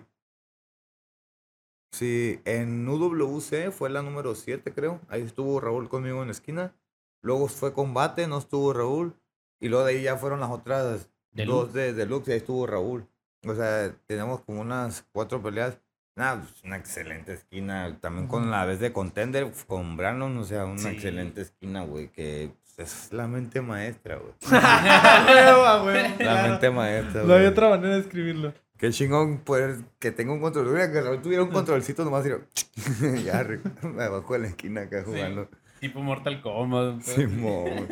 [1.91, 4.99] Sí, en UWC fue la número 7 creo.
[5.09, 6.73] Ahí estuvo Raúl conmigo en la esquina.
[7.21, 9.15] Luego fue combate, no estuvo Raúl.
[9.63, 11.57] Y luego de ahí ya fueron las otras Deluxe.
[11.65, 13.07] dos de Deluxe y ahí estuvo Raúl.
[13.47, 15.77] O sea, tenemos como unas cuatro peleas.
[16.15, 17.97] Nada, pues, una excelente esquina.
[18.01, 20.87] También con la vez de Contender, con Brandon, o sea, una Sí.
[20.89, 22.09] excelente esquina, güey.
[22.09, 24.33] Que pues, es la mente maestra, güey.
[25.83, 27.45] Güey, La mente maestra, No hay güey.
[27.51, 28.53] otra manera de escribirlo.
[28.77, 30.67] Qué chingón poder que tenga un control.
[30.71, 32.39] Mira, que Raúl tuviera un controlcito nomás y yo,
[33.23, 33.45] ya,
[33.83, 35.47] me bajo en la esquina acá jugando.
[35.79, 37.01] Tipo Mortal Kombat.
[37.01, 37.87] Simón.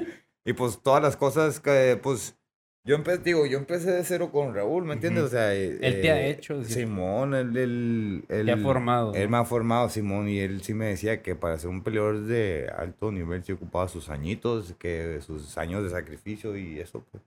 [0.46, 2.36] Y pues todas las cosas que, pues,
[2.84, 5.26] yo empecé, digo, yo empecé de cero con Raúl, ¿me entiendes?
[5.26, 5.28] Ujú.
[5.28, 6.78] O sea, eh, Él te ha eh, hecho, decir.
[6.78, 9.14] Simón, él, él, él- Te ha formado.
[9.14, 9.30] Él ¿no?
[9.30, 12.72] me ha formado, Simón, y él sí me decía que para ser un peleador de
[12.76, 17.24] alto nivel se ocupaba sus añitos, que sus años de sacrificio y eso, pues.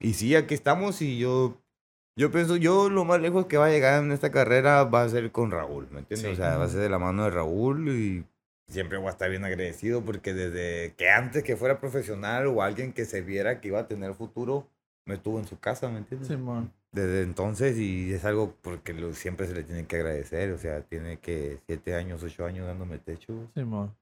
[0.00, 1.60] Y sí, aquí estamos y yo,
[2.16, 5.08] yo pienso, yo lo más lejos que va a llegar en esta carrera va a
[5.08, 6.28] ser con Raúl, ¿me entiendes?
[6.28, 6.32] Sí.
[6.34, 8.24] O sea, va a ser de la mano de Raúl y
[8.68, 12.92] siempre voy a estar bien agradecido porque desde que antes que fuera profesional o alguien
[12.92, 14.68] que se viera que iba a tener futuro,
[15.06, 16.28] me estuvo en su casa, ¿me entiendes?
[16.28, 16.72] Simón.
[16.92, 20.80] Desde entonces y es algo porque lo- siempre se le tiene que agradecer, o sea,
[20.82, 23.50] tiene que siete años, ocho años dándome techo.
[23.54, 23.94] Simón.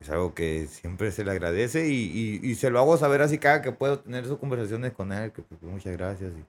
[0.00, 3.38] Es algo que siempre se le agradece y, y, y se lo hago saber así
[3.38, 6.44] cada que puedo tener sus conversaciones con él, que pues, muchas gracias y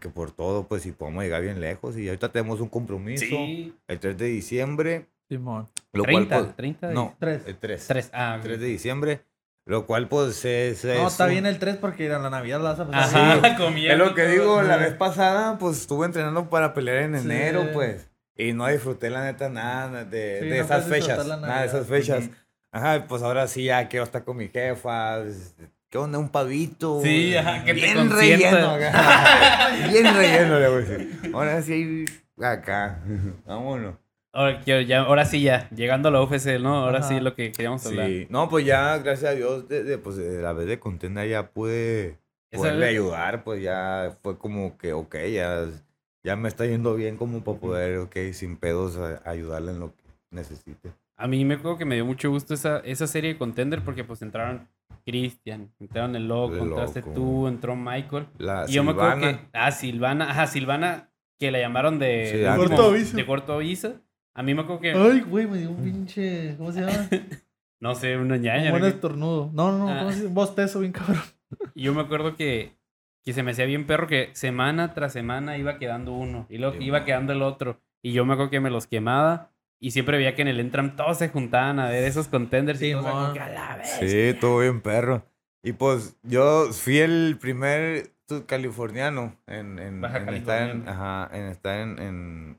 [0.00, 3.74] que por todo, pues si podemos llegar bien lejos y ahorita tenemos un compromiso Sí.
[3.88, 5.68] el 3 de diciembre, Simón.
[5.92, 7.42] lo 30, cual pues, 30 de- no, Tres.
[7.46, 8.10] el 3, 3.
[8.12, 9.24] Ah, 3 de diciembre,
[9.66, 12.60] lo cual pues es, No, es está un- bien el 3 porque a la Navidad
[12.60, 13.36] la vas a pasar.
[13.40, 13.56] Ajá, Sí.
[13.62, 17.24] comiendo Es lo que digo, la vez pasada pues estuve entrenando para pelear en Sí.
[17.26, 18.10] enero, pues.
[18.36, 21.26] Y no disfruté la neta nada de, Sí, de no esas fechas.
[21.26, 22.28] Nada de esas fechas.
[22.72, 25.20] Ajá, pues ahora sí ya quiero estar con mi jefa.
[25.88, 26.18] ¿Qué onda?
[26.18, 27.00] Un pavito.
[27.00, 28.50] Sí, ajá, que te Bien consienta.
[28.50, 28.76] relleno.
[29.92, 31.30] Bien relleno, le voy a decir.
[31.32, 32.04] Ahora sí,
[32.42, 33.00] acá.
[33.46, 33.94] Vámonos.
[34.34, 36.74] Ahora, ya, ahora sí ya, llegando a la UFC, ¿no?
[36.84, 37.08] Ahora Ajá.
[37.08, 38.08] sí lo que queríamos hablar.
[38.08, 38.26] Sí.
[38.30, 41.50] No, pues ya, gracias a Dios, de, de, pues de la vez de contenda ya
[41.50, 42.18] pude
[42.50, 43.44] poderle ayudar.
[43.44, 45.64] Pues ya fue como que, ok, ya,
[46.24, 49.94] ya me está yendo bien como para poder, ok, sin pedos, a- ayudarle en lo
[49.94, 50.92] que necesite.
[51.16, 54.02] A mí me acuerdo que me dio mucho gusto esa, esa serie de Contender porque
[54.02, 54.66] pues entraron
[55.06, 57.12] Christian, entraron el Loco, El entraste Loco.
[57.12, 58.26] tú, entró Michael.
[58.38, 59.48] La Y yo me acuerdo Silvana, que...
[59.52, 60.30] Ah, Silvana.
[60.30, 62.28] Ajá, Silvana, que la llamaron de...
[62.32, 63.16] Sí, de último- Corto aviso.
[63.16, 63.94] De corto aviso.
[64.34, 64.92] A mí me acuerdo que...
[64.92, 66.56] Ay, güey, me dio un pinche.
[66.58, 67.08] ¿Cómo se llama?
[67.80, 68.70] No sé, una Un ñaña.
[68.70, 68.88] buen ¿no?
[68.88, 69.50] estornudo.
[69.52, 69.88] No, no, no.
[69.90, 69.98] Ah.
[69.98, 70.26] ¿Cómo se?
[70.26, 71.20] Un bostezo bien cabrón.
[71.74, 72.72] Y yo me acuerdo que,
[73.24, 76.46] que se me hacía bien perro que semana tras semana iba quedando uno.
[76.48, 77.80] Y luego Sí, iba quedando el otro.
[78.00, 79.50] Y yo me acuerdo que me los quemaba.
[79.80, 82.80] Y siempre veía que en el Entram todos se juntaban a ver esos contenders.
[82.80, 83.98] y Sí, todos era como que, "A la vez".
[84.00, 85.26] Sí, todo bien perro.
[85.62, 88.12] Y pues yo fui el primer
[88.46, 90.90] californiano en, en, Baja en estar, en, californiano.
[90.90, 92.58] ajá, en, estar en,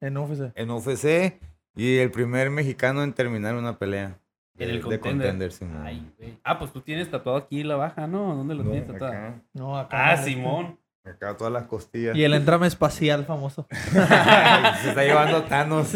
[0.00, 0.52] en, UFC.
[0.54, 1.40] en UFC
[1.76, 4.18] y el primer mexicano en terminar una pelea.
[4.58, 5.00] En el de contender.
[5.28, 5.82] contender, Simón.
[5.82, 6.38] Ay, güey.
[6.44, 8.34] Ah, pues tú tienes tatuado aquí la baja, ¿no?
[8.34, 9.12] ¿Dónde lo No, tienes tatuado?
[9.14, 10.10] acá, No, acá.
[10.10, 10.22] Ah, no.
[10.22, 10.78] Simón.
[11.04, 12.14] acá todas las costillas.
[12.16, 13.66] Y el entrame espacial famoso.
[13.92, 15.94] Se está llevando Thanos.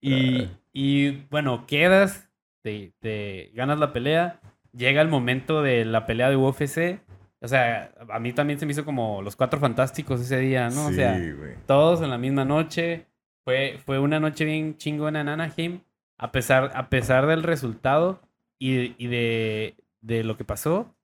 [0.00, 2.28] Y, y bueno, quedas,
[2.62, 4.40] te, te ganas la pelea,
[4.72, 7.00] llega el momento de la pelea de UFC.
[7.40, 10.86] O sea, a mí también se me hizo como los cuatro fantásticos ese día, ¿no?
[10.86, 11.32] o sea, Sí,
[11.66, 13.06] todos en la misma noche.
[13.44, 15.80] Fue, fue una noche bien chingona en Anaheim.
[16.18, 18.20] A pesar, a pesar del resultado
[18.58, 20.94] y, y de, de lo que pasó,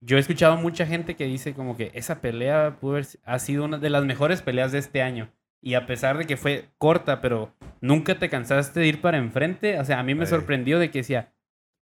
[0.00, 3.64] yo he escuchado mucha gente que dice como que esa pelea pudo haber, ha sido
[3.64, 5.30] una de las mejores peleas de este año.
[5.60, 9.80] Y a pesar de que fue corta, pero nunca te cansaste de ir para enfrente.
[9.80, 11.32] O sea, a mí me sorprendió de que decía,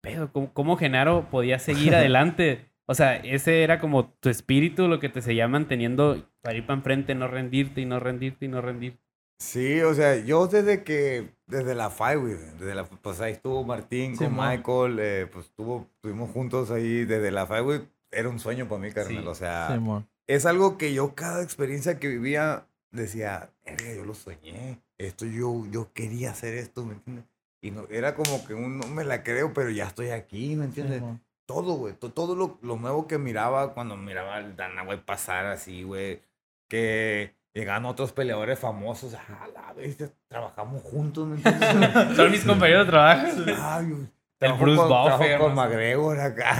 [0.01, 2.69] pero ¿cómo, cómo Genaro podía seguir adelante?
[2.87, 6.77] O sea, ese era como tu espíritu, lo que te seguía manteniendo para ir para
[6.77, 8.99] enfrente, no rendirte y no rendirte y no rendirte.
[9.39, 14.15] Sí, o sea, yo desde que, desde la güey, desde la, pues ahí estuvo Martín
[14.15, 14.47] con Simón.
[14.49, 17.81] Michael, eh, pues estuvo, estuvimos juntos ahí desde la güey,
[18.11, 19.27] era un sueño para mí, carnal, Sí.
[19.27, 20.07] o sea, Simón.
[20.27, 25.65] es algo que yo cada experiencia que vivía decía, "Verga, yo lo soñé, esto yo,
[25.69, 27.25] yo quería hacer esto, ¿me entiendes?
[27.61, 30.65] Y no, era como que un, no me la creo, pero ya estoy aquí, ¿me
[30.65, 31.01] entiendes?
[31.45, 31.93] Todo, güey.
[31.93, 36.21] to- Todo lo, lo nuevo que miraba cuando miraba al Dana, güey, pasar así, güey.
[36.67, 39.13] Que llegaban otros peleadores famosos.
[39.13, 42.15] Ah, la bestia, trabajamos juntos, ¿me entiendes?
[42.15, 43.27] Son mis compañeros de trabajo.
[43.59, 44.07] Ay, güey,
[44.39, 45.39] El Bruce con, Buffer.
[45.39, 46.57] con McGregor acá.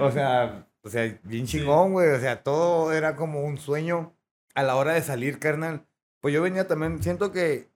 [0.00, 2.08] o sea, o sea, bien chingón, güey.
[2.10, 4.12] O sea, todo era como un sueño
[4.54, 5.84] a la hora de salir, carnal.
[6.20, 7.68] Pues yo venía también, siento que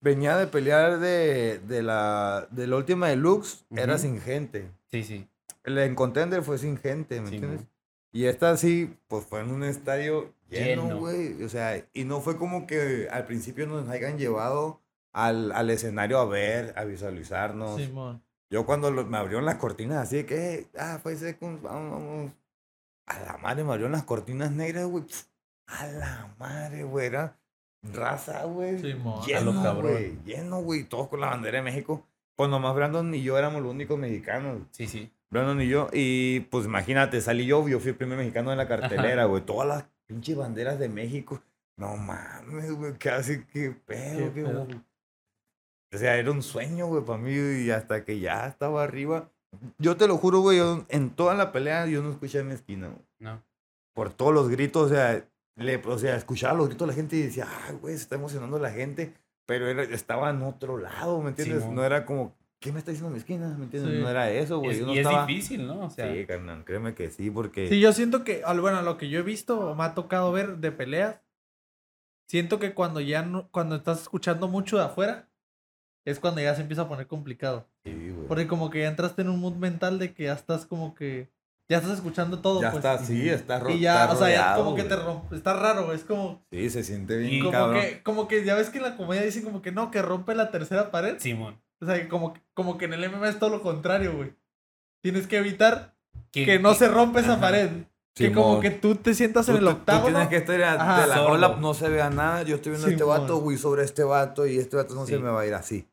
[0.00, 4.68] venía de pelear de, de la, de la última de Lux, era sin gente.
[4.90, 5.28] Sí, sí.
[5.64, 7.62] El en Contender fue sin gente, ¿me Sí, entiendes?
[7.62, 7.66] mo.
[8.12, 11.42] Y esta sí, pues fue en un estadio lleno, güey.
[11.44, 14.80] O sea, y no fue como que al principio nos hayan llevado
[15.12, 17.80] al, al escenario a ver, a visualizarnos.
[17.80, 18.22] Simón.
[18.50, 21.90] Yo cuando lo- me abrieron las cortinas así de que, "Eh, ah, fue Seconds, vamos,
[21.90, 22.32] vamos.
[23.06, 25.04] A la madre me abrieron las cortinas negras, güey.
[25.66, 27.06] A la madre, güey.
[27.06, 27.38] Era
[27.82, 28.78] raza, güey.
[28.92, 30.18] Lo Lleno, güey.
[30.24, 30.84] Lleno, güey.
[30.84, 32.06] Todos con la bandera de México.
[32.36, 34.60] Pues nomás Brandon y yo éramos los únicos mexicanos.
[34.70, 35.10] Sí, sí.
[35.32, 35.88] Brandon y yo.
[35.92, 39.42] Y pues imagínate, salí yo, yo fui el primer mexicano en la cartelera, güey.
[39.42, 41.42] Todas las pinches banderas de México.
[41.76, 44.68] No mames, güey, casi que pedo, Qué pedo.
[45.94, 47.32] O sea, era un sueño, güey, para mí.
[47.32, 49.30] Y hasta que ya estaba arriba.
[49.78, 52.88] Yo te lo juro, güey, en toda la pelea yo no escuché en mi esquina,
[52.88, 53.06] güey.
[53.18, 53.42] No.
[53.94, 55.26] Por todos los gritos, o sea,
[55.56, 58.16] le, o sea, escuchaba los gritos de la gente y decía, ay, güey, se está
[58.16, 59.14] emocionando la gente.
[59.46, 61.60] Pero era, estaba en otro lado, ¿me entiendes?
[61.60, 61.74] Simón.
[61.74, 63.48] no era como, ¿qué me está diciendo en mi esquina?
[63.58, 63.92] ¿Me entiendes?
[63.94, 64.00] Sí.
[64.00, 64.70] No era eso, güey.
[64.70, 65.80] Es- yo no y es estaba- difícil, ¿no?
[65.86, 67.68] O sea, Sí, carnal, créeme que sí, porque...
[67.68, 70.72] Sí, yo siento que, bueno, lo que yo he visto me ha tocado ver de
[70.72, 71.16] peleas,
[72.26, 75.28] siento que cuando ya no, cuando estás escuchando mucho de afuera,
[76.06, 77.68] es cuando ya se empieza a poner complicado.
[77.84, 78.26] Sí, güey.
[78.26, 81.30] Porque como que ya entraste en un mood mental de que ya estás como que...
[81.68, 82.84] Ya estás escuchando todo, Ya pues.
[82.84, 85.34] está, sí, está ro- Y ya, o sea, ya como que te rompe.
[85.36, 85.96] Está raro, güey.
[85.96, 86.44] Es como...
[86.50, 87.80] Sí, se siente bien, Y- Como cabrón.
[87.80, 90.34] que, como que ya ves que en la comedia dicen como que no, que rompe
[90.34, 91.18] la tercera pared.
[91.18, 91.60] Simón.
[91.82, 94.32] O sea, que como, como que en el MMA es todo lo contrario, güey.
[95.02, 95.94] Tienes que evitar
[96.30, 97.40] Que, que no se rompe esa Ajá.
[97.40, 97.70] pared.
[98.14, 100.06] Que como que tú te sientas en Tú el te- tú octavo.
[100.08, 101.00] tienes que estar a- Ajá.
[101.02, 102.42] de la rola, no se vea nada.
[102.42, 105.12] Yo estoy viendo este vato, güey, sobre este vato y este vato no Sí.
[105.14, 105.88] se me va a ir así.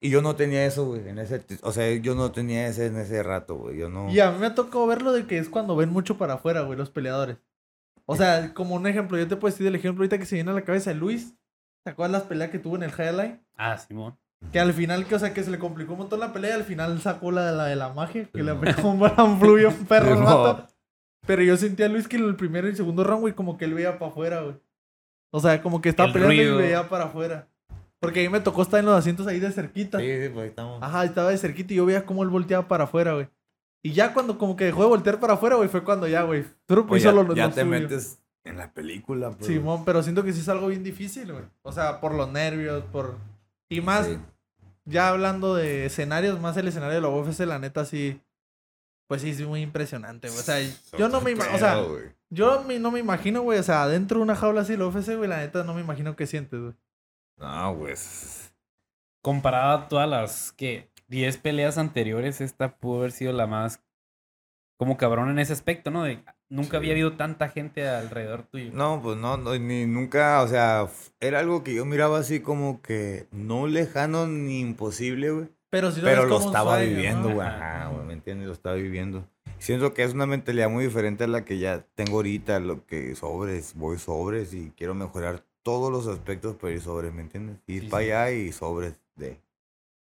[0.00, 2.96] Y yo no tenía eso, güey, en ese, o sea, yo no tenía ese en
[2.96, 3.76] ese rato, güey.
[3.76, 4.10] Yo no.
[4.10, 6.62] Y a mí me ha tocado verlo de que es cuando ven mucho para afuera,
[6.62, 7.36] güey, los peleadores.
[8.06, 10.52] O sea, como un ejemplo, yo te puedo decir el ejemplo ahorita que se viene
[10.52, 11.34] a la cabeza de Luis.
[11.84, 13.40] ¿Te acuerdas las peleas que tuvo en el Highlight?
[13.56, 14.16] Ah, Simón.
[14.52, 16.54] Que al final, que, o sea, que se le complicó un montón la pelea y
[16.60, 19.68] al final sacó la de la, de la magia, que le aplicó un gran fluvio
[19.68, 20.66] un perro vato.
[21.26, 23.56] Pero yo sentía a Luis que en el primero y el segundo round, güey, como
[23.58, 24.56] que él veía para afuera, güey.
[25.32, 26.58] O sea, como que estaba El peleando ruido.
[26.58, 27.46] y veía para afuera.
[28.00, 29.98] Porque a mí me tocó estar en los asientos ahí de cerquita.
[30.00, 30.82] Sí, sí, pues estamos.
[30.82, 33.28] Ajá, estaba de cerquita y yo veía cómo él volteaba para afuera, güey.
[33.82, 36.44] Y ya cuando como que dejó de voltear para afuera, güey, fue cuando ya, güey.
[36.66, 37.70] Truco Pues hizo lo, ya lo te suyo.
[37.70, 39.46] metes en la película, pues.
[39.46, 41.44] Simón, pero siento que sí es algo bien difícil, güey.
[41.62, 43.16] O sea, por los nervios, por...
[43.70, 44.18] Y más, Sí.
[44.84, 48.20] ya hablando de escenarios, más el escenario de la UFC, la neta sí...
[49.08, 50.38] Pues sí, es muy impresionante, güey.
[50.38, 50.58] O sea,
[50.98, 51.56] yo no me imagino...
[51.56, 51.82] O sea,
[52.28, 53.58] yo me- no me imagino, güey.
[53.58, 56.14] O sea, dentro de una jaula así la UFC, güey, la neta no me imagino
[56.14, 56.74] qué sientes, güey.
[57.38, 57.94] No, güey.
[59.22, 63.80] Comparado a todas las que 10 peleas anteriores, esta pudo haber sido la más
[64.80, 66.04] como cabrón en ese aspecto, ¿no?
[66.04, 66.76] De nunca Sí.
[66.78, 68.70] había habido tanta gente alrededor tuyo.
[68.72, 70.88] No, pues no, no, ni nunca, o sea,
[71.20, 75.48] era algo que yo miraba así como que no lejano ni imposible, güey.
[75.68, 77.34] Pero si Pero lo como un estaba sueño, viviendo, ¿no?
[77.34, 77.46] güey.
[77.46, 77.76] Ajá.
[77.82, 78.46] Ajá, güey, ¿me entiendes?
[78.46, 79.28] Lo estaba viviendo.
[79.58, 83.14] Siento que es una mentalidad muy diferente a la que ya tengo ahorita, lo que
[83.16, 87.58] sobres, voy sobres y quiero mejorar todos los aspectos para ir sobres, ¿me entiendes?
[87.66, 88.10] Ir Sí, para sí.
[88.12, 89.38] allá y sobres de...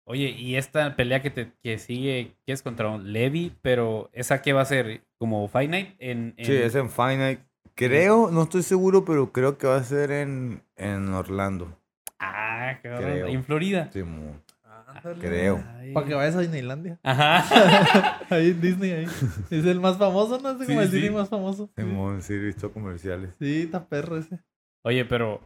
[0.09, 4.41] Oye, y esta pelea que te que sigue, que es contra un Levi, pero esa
[4.41, 7.41] qué va a ser como Fight Night en, en- Sí, es en Finite.
[7.75, 11.77] Creo, no estoy seguro, pero creo que va a ser en, en Orlando.
[12.19, 13.27] Ah, cabrón, Creo.
[13.29, 13.91] en Florida.
[13.93, 14.43] Simón.
[14.87, 15.21] Ándale.
[15.21, 15.63] Creo.
[15.77, 15.93] Ay.
[15.93, 16.99] Para que vayas a Disneylandia.
[17.03, 18.19] Ajá.
[18.31, 19.07] Ahí en Disney, ahí.
[19.51, 20.51] Es el más famoso, ¿no?
[20.51, 21.15] Es como Sí, el Disney sí.
[21.15, 21.67] más famoso.
[21.77, 21.83] Sí.
[21.83, 23.35] Simón, sí, he visto comerciales.
[23.39, 24.41] Sí, está perro ese.
[24.83, 25.41] Oye, pero,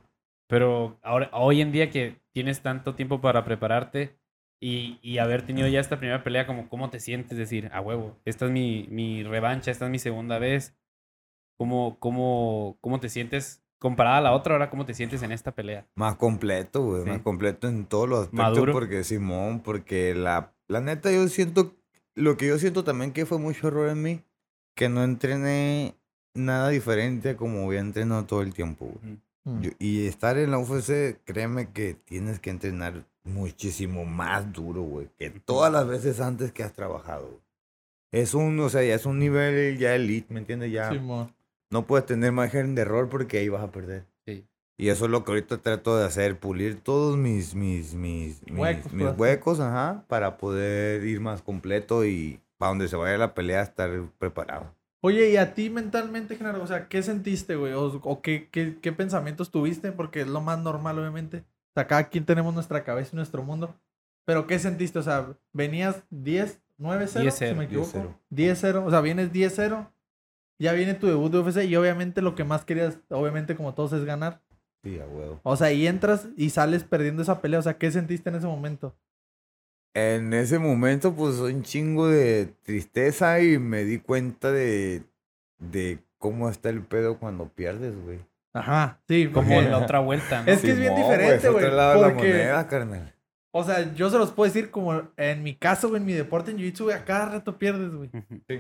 [0.46, 4.16] pero ahora, hoy en día que tienes tanto tiempo para prepararte
[4.62, 7.36] y, y haber tenido ya esta primera pelea, como, ¿cómo te sientes?
[7.36, 10.76] Decir, a huevo, esta es mi, mi revancha, esta es mi segunda vez.
[11.58, 14.54] ¿Cómo, cómo, ¿Cómo te sientes comparada a la otra?
[14.54, 15.88] Ahora, ¿cómo te sientes en esta pelea?
[15.96, 17.02] Más completo, güey.
[17.02, 17.08] Sí.
[17.10, 18.38] Más completo en todos los aspectos.
[18.38, 18.72] Maduro.
[18.72, 21.74] Porque Simón, porque la, la neta yo siento,
[22.14, 24.20] lo que yo siento también que fue mucho error en mí,
[24.76, 25.96] que no entrené
[26.34, 29.14] nada diferente a como había entrenado todo el tiempo, güey.
[29.14, 29.22] Mm.
[29.44, 35.08] Yo- y estar en la UFC, créeme que tienes que entrenar muchísimo más duro, güey,
[35.18, 37.26] que todas las veces antes que has trabajado.
[37.28, 37.40] güey.
[38.12, 40.70] Es un, o sea, ya es un nivel ya elite, ¿me entiendes?
[40.70, 40.90] Ya
[41.70, 44.04] no puedes tener margen de error porque ahí vas a perder.
[44.26, 44.44] Sí.
[44.76, 48.58] Y eso es lo que ahorita trato de hacer, pulir todos mis, mis, mis, mis-
[48.58, 49.18] Huecos, mis pues.
[49.18, 53.90] huecos, ajá, para poder ir más completo y para donde se vaya la pelea estar
[54.18, 54.74] preparado.
[55.04, 56.62] Oye, ¿y a ti mentalmente, Genaro?
[56.62, 57.72] O sea, ¿qué sentiste, güey?
[57.72, 59.90] ¿O, o qué, qué, qué pensamientos tuviste?
[59.90, 61.38] Porque es lo más normal, obviamente.
[61.38, 63.74] O sea, cada quien tenemos nuestra cabeza y nuestro mundo.
[64.24, 65.00] Pero ¿qué sentiste?
[65.00, 68.16] O sea, venías 10, 9-0, si 10-0, me equivoco.
[68.30, 68.54] 10-0.
[68.54, 68.86] 10-0.
[68.86, 69.88] O sea, vienes 10-0.
[70.60, 73.92] Ya viene tu debut de UFC y obviamente lo que más querías, obviamente como todos,
[73.94, 74.40] es ganar.
[74.84, 75.40] Sí, a huevo.
[75.42, 77.58] O sea, y entras y sales perdiendo esa pelea.
[77.58, 78.94] O sea, ¿qué sentiste en ese momento?
[79.94, 85.02] En ese momento, pues, un chingo de tristeza y me di cuenta de,
[85.58, 88.20] de cómo está el pedo cuando pierdes, güey.
[88.54, 89.28] Ajá, sí.
[89.32, 90.50] Como porque- la otra vuelta, ¿no?
[90.52, 93.14] Es que es bien diferente, es otro güey, lado de la porque- moneda, carnal.
[93.54, 96.50] O sea, yo se los puedo decir como en mi caso, güey, en mi deporte
[96.50, 98.08] en jiu-jitsu, güey, a cada rato pierdes, güey.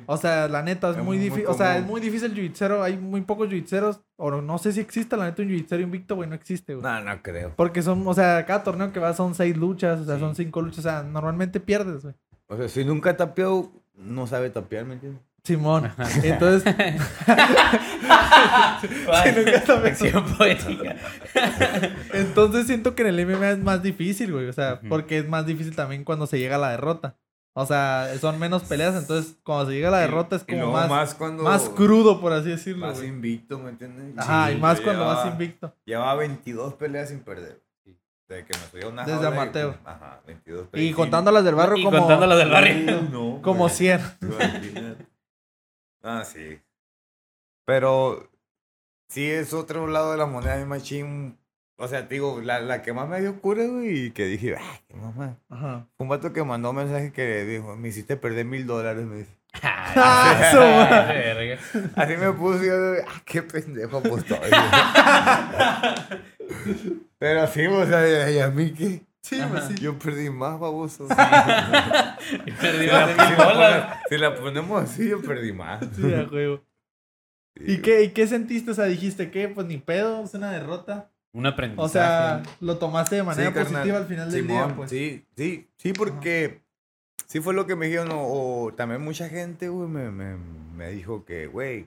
[0.04, 1.46] O sea, la neta, es, Es muy muy difícil.
[1.48, 2.82] O sea, es muy difícil el jiu-jitsu.
[2.82, 4.02] Hay muy pocos jiu-jitseros.
[4.16, 6.28] O no sé si existe, la neta, un jiu-jitsu invicto, güey.
[6.28, 6.84] No existe, güey.
[6.84, 7.54] No, no creo.
[7.56, 10.20] Porque son, o sea, cada torneo que va son seis luchas, o sea, Sí.
[10.20, 10.80] son cinco luchas.
[10.80, 12.14] O sea, normalmente pierdes, güey.
[12.48, 15.22] O sea, si nunca tapeó, no sabe tapear, ¿me entiendes?
[15.44, 15.90] Simón.
[16.22, 16.64] Entonces,
[19.36, 20.96] nunca está acción poética.
[22.12, 24.48] entonces siento que en el MMA es más difícil, güey.
[24.48, 27.16] O sea, porque es más difícil también cuando se llega a la derrota.
[27.54, 30.72] O sea, son menos peleas, entonces cuando se llega a la derrota es Y como
[30.72, 31.74] más, más, más cuando...
[31.74, 33.08] crudo, por así decirlo, Más güey.
[33.10, 34.16] invicto, ¿me entiendes?
[34.16, 35.74] Ajá, Sí, y más cuando vas llevaba- invicto.
[35.84, 37.60] Llevaba 22 peleas sin perder.
[38.26, 39.74] Desde que me subí a una Desde y, amateur.
[39.74, 40.90] pues, Ajá, 22 peleas.
[40.90, 43.02] Y contando las del barrio Y como, contando las del barrio.
[43.12, 43.74] No, como güey.
[43.74, 44.00] 100.
[46.02, 46.60] Ah, sí.
[47.64, 48.28] Pero
[49.08, 51.38] sí es otro lado de la moneda, mi machín.
[51.76, 54.56] O sea, te digo, la, la que más me dio cura, güey, y que dije,
[54.56, 55.38] ay, qué mamá.
[55.48, 55.88] Ajá.
[55.96, 59.18] Fue un vato que mandó un mensaje que dijo, me hiciste perder mil dólares, me
[59.18, 59.36] dice.
[59.94, 61.12] Ah.
[61.96, 62.74] Así me puse yo,
[63.06, 64.24] ah, qué pendejo pues.
[67.18, 69.02] Pero sí, o sea, ¿y a mí qué?
[69.22, 69.74] Sí, pues sí.
[69.80, 71.06] Yo perdí más, baboso.
[72.46, 73.98] Y perdí las la mil bolas.
[74.08, 75.84] si la ponemos así, yo perdí más.
[75.94, 76.62] Sí, a juego.
[77.54, 78.70] ¿Y qué, ¿Y qué sentiste?
[78.70, 81.10] O sea, dijiste que, pues ni pedo, es una derrota.
[81.32, 81.84] Un aprendizaje.
[81.86, 83.72] O sea, lo tomaste de manera Sí, carnal.
[83.74, 84.90] positiva al final del Simón, día, pues.
[84.90, 86.62] Sí, sí, sí, porque
[87.26, 88.10] sí fue lo que me dijeron.
[88.12, 90.36] O, o también mucha gente, güey, me, me,
[90.74, 91.86] me dijo que, güey,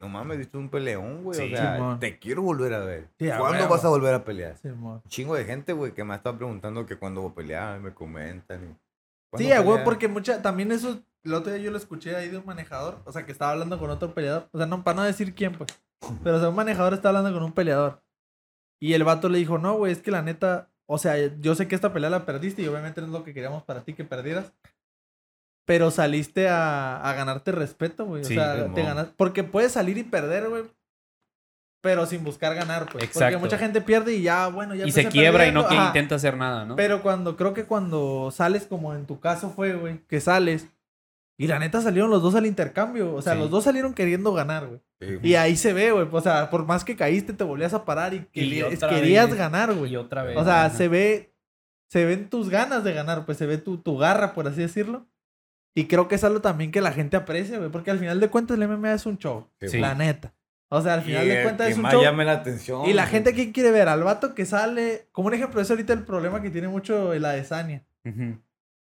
[0.00, 1.38] no mames, viste un peleón, güey.
[1.38, 3.08] Sí, o sea, te quiero volver a ver.
[3.18, 4.56] Sí, ¿Cuándo vas a volver a pelear?
[4.56, 4.68] Sí.
[4.68, 7.80] Un chingo de gente, güey, que me ha estado preguntando que cuando voy a pelear,
[7.80, 8.56] me comentan.
[8.58, 8.76] y,
[9.30, 9.84] ¿cuándo Sí, peleas?
[9.84, 13.12] porque mucha, también eso, el otro día yo lo escuché ahí de un manejador, o
[13.12, 15.78] sea, que estaba hablando con otro peleador, o sea, no, para no decir quién, pues,
[16.24, 18.02] pero o sea, un manejador está hablando con un peleador,
[18.80, 21.68] y el vato le dijo, no, güey, es que la neta, o sea, yo sé
[21.68, 24.04] que esta pelea la perdiste y obviamente no es lo que queríamos para ti que
[24.04, 24.54] perdieras,
[25.70, 29.98] pero saliste a, a ganarte respeto, güey, Sí, o sea, te ganas, porque puedes salir
[29.98, 30.64] y perder, güey,
[31.80, 33.38] pero sin buscar ganar, pues, porque Exacto.
[33.38, 36.36] mucha gente pierde y ya, bueno, ya Y se quiebra y no que intenta hacer
[36.36, 36.74] nada, ¿no?
[36.74, 40.66] Pero cuando, creo que cuando sales, como en tu caso fue, güey, que sales.
[41.38, 43.14] Y la neta salieron los dos al intercambio.
[43.14, 43.38] O sea, Sí.
[43.38, 44.80] los dos salieron queriendo ganar, güey.
[45.00, 46.08] Sí, Y ahí se ve, güey.
[46.10, 49.38] O sea, por más que caíste, te volvías a parar y, querías, otra querías vez,
[49.38, 49.92] ganar, güey.
[49.92, 50.36] Y otra vez.
[50.36, 50.76] O sea, ajá.
[50.76, 51.32] se ve.
[51.88, 55.06] Se ven tus ganas de ganar, pues se ve tu, tu garra, por así decirlo.
[55.74, 57.70] Y creo que es algo también que la gente aprecia, güey.
[57.70, 59.46] Porque al final de cuentas el MMA es un show.
[59.60, 59.78] Sí.
[59.78, 60.32] La neta.
[60.68, 62.02] O sea, al final de cuentas es un más show.
[62.02, 62.86] llame la atención.
[62.86, 65.92] Y la gente que quiere ver al vato que sale, como un ejemplo, es ahorita
[65.92, 67.82] el problema que tiene mucho la Desania.
[68.04, 68.38] Ujú.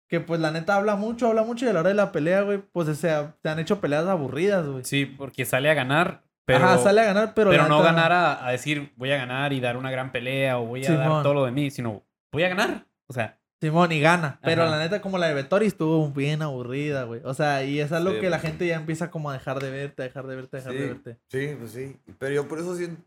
[0.08, 2.42] Que pues la neta habla mucho, habla mucho y a la hora de la pelea,
[2.42, 4.84] güey, pues o sea, te han hecho peleas aburridas, güey.
[4.84, 8.12] Sí, porque sale a ganar, pero, Ajá, sale a ganar, pero, pero no neta- ganar
[8.12, 11.22] a, a decir voy a ganar y dar una gran pelea o voy a dar
[11.22, 12.02] todo lo de mí, sino
[12.32, 12.86] voy a ganar.
[13.06, 14.38] O sea, Simón y gana.
[14.42, 14.70] Pero Ajá.
[14.70, 17.20] la neta, como la de Vettori estuvo bien aburrida, güey.
[17.24, 19.60] O sea, y es algo Sí, que la pues, gente ya empieza como a dejar
[19.60, 20.78] de verte, a dejar de verte, a dejar Sí.
[20.78, 21.18] de verte.
[21.28, 21.96] Sí, pues sí.
[22.18, 23.04] Pero yo por eso sien-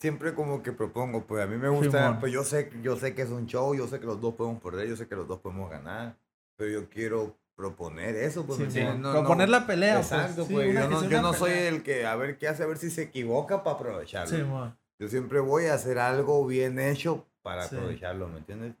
[0.00, 2.20] siempre como que propongo, pues a mí me gusta, Simón.
[2.20, 4.60] pues yo sé, yo sé que es un show, yo sé que los dos podemos
[4.60, 6.16] perder, yo sé que los dos podemos ganar,
[6.56, 8.58] pero yo quiero proponer eso, pues.
[8.58, 8.86] ¿me Simón.
[8.88, 9.12] entiendes?
[9.12, 10.12] Proponer la pelea, pues.
[10.12, 10.70] Exacto, Sí, pues.
[10.70, 12.90] una yo no, yo no soy el que, a ver qué hace, a ver si
[12.90, 14.36] se equivoca para aprovecharlo.
[14.36, 14.76] Simón.
[15.00, 17.76] Yo siempre voy a hacer algo bien hecho para Sí.
[17.76, 18.74] aprovecharlo, ¿me entiendes?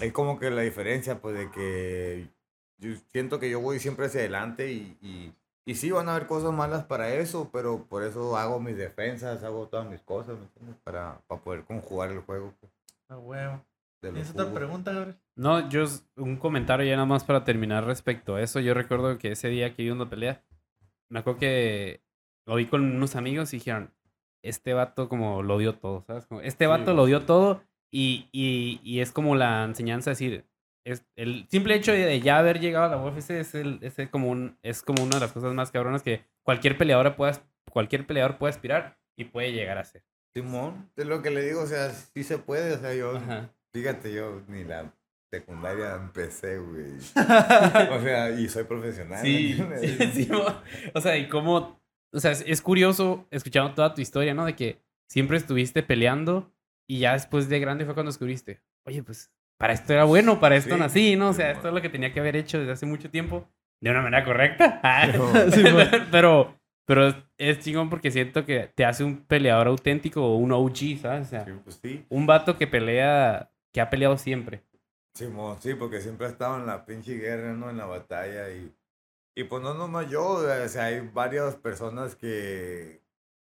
[0.00, 2.28] Es como que la diferencia, pues, de que
[2.78, 5.34] yo siento que yo voy siempre hacia adelante y, y,
[5.64, 9.44] y sí van a haber cosas malas para eso, pero por eso hago mis defensas,
[9.44, 10.76] hago todas mis cosas, ¿me entiendes?
[10.82, 12.54] Para, para poder conjugar el juego.
[12.60, 12.72] pues,
[13.08, 13.64] A huevo.
[14.00, 15.16] ¿Tienes otra pregunta, Gabriel?
[15.36, 15.84] no, yo
[16.16, 18.58] un comentario ya nada más para terminar respecto a eso.
[18.58, 20.42] Yo recuerdo que ese día que a una pelea,
[21.10, 22.02] me acuerdo que
[22.46, 23.92] lo vi con unos amigos y dijeron,
[24.42, 26.24] este vato como lo dio todo, ¿sabes?
[26.26, 30.44] Como, este vato lo dio todo y, y, y es como la enseñanza, es decir,
[30.84, 34.10] es el simple hecho de ya haber llegado a la UFC es, el, es el
[34.10, 37.42] como un, es como una de las cosas más cabronas que cualquier peleador puede, as-
[37.70, 40.02] cualquier peleador puede aspirar y puede llegar a ser.
[40.34, 43.50] Simón, es lo que le digo, o sea, sí se puede, o sea, yo, Ajá.
[43.74, 44.92] fíjate, yo ni la
[45.30, 46.92] secundaria empecé, güey.
[47.90, 49.22] o sea, y soy profesional.
[49.22, 50.60] ¿me Sí, sí, mo-
[50.94, 51.80] o sea, y cómo,
[52.12, 54.44] o sea, es, es curioso escuchando toda tu historia, ¿no?
[54.46, 56.52] De que siempre estuviste peleando
[56.90, 60.56] y ya después de grande fue cuando descubriste, oye, pues para esto era bueno, para
[60.56, 61.28] esto Sí, nací, ¿no?
[61.28, 63.46] O sea, sí, esto es lo que tenía que haber hecho desde hace mucho tiempo
[63.80, 64.80] de una manera correcta.
[64.82, 65.62] Pero- Sí,
[66.10, 70.98] pero, pero es- chingón porque siento que te hace un peleador auténtico o un OG,
[71.02, 71.26] ¿sabes?
[71.26, 72.04] O sea, Sí, pues sí.
[72.08, 74.62] un vato que pelea, que ha peleado siempre.
[75.14, 77.68] Simón, sí, porque siempre he estado en la pinche guerra, ¿no?
[77.70, 78.72] En la batalla y...
[79.36, 83.00] Y pues no nomás yo, o sea, hay varias personas que...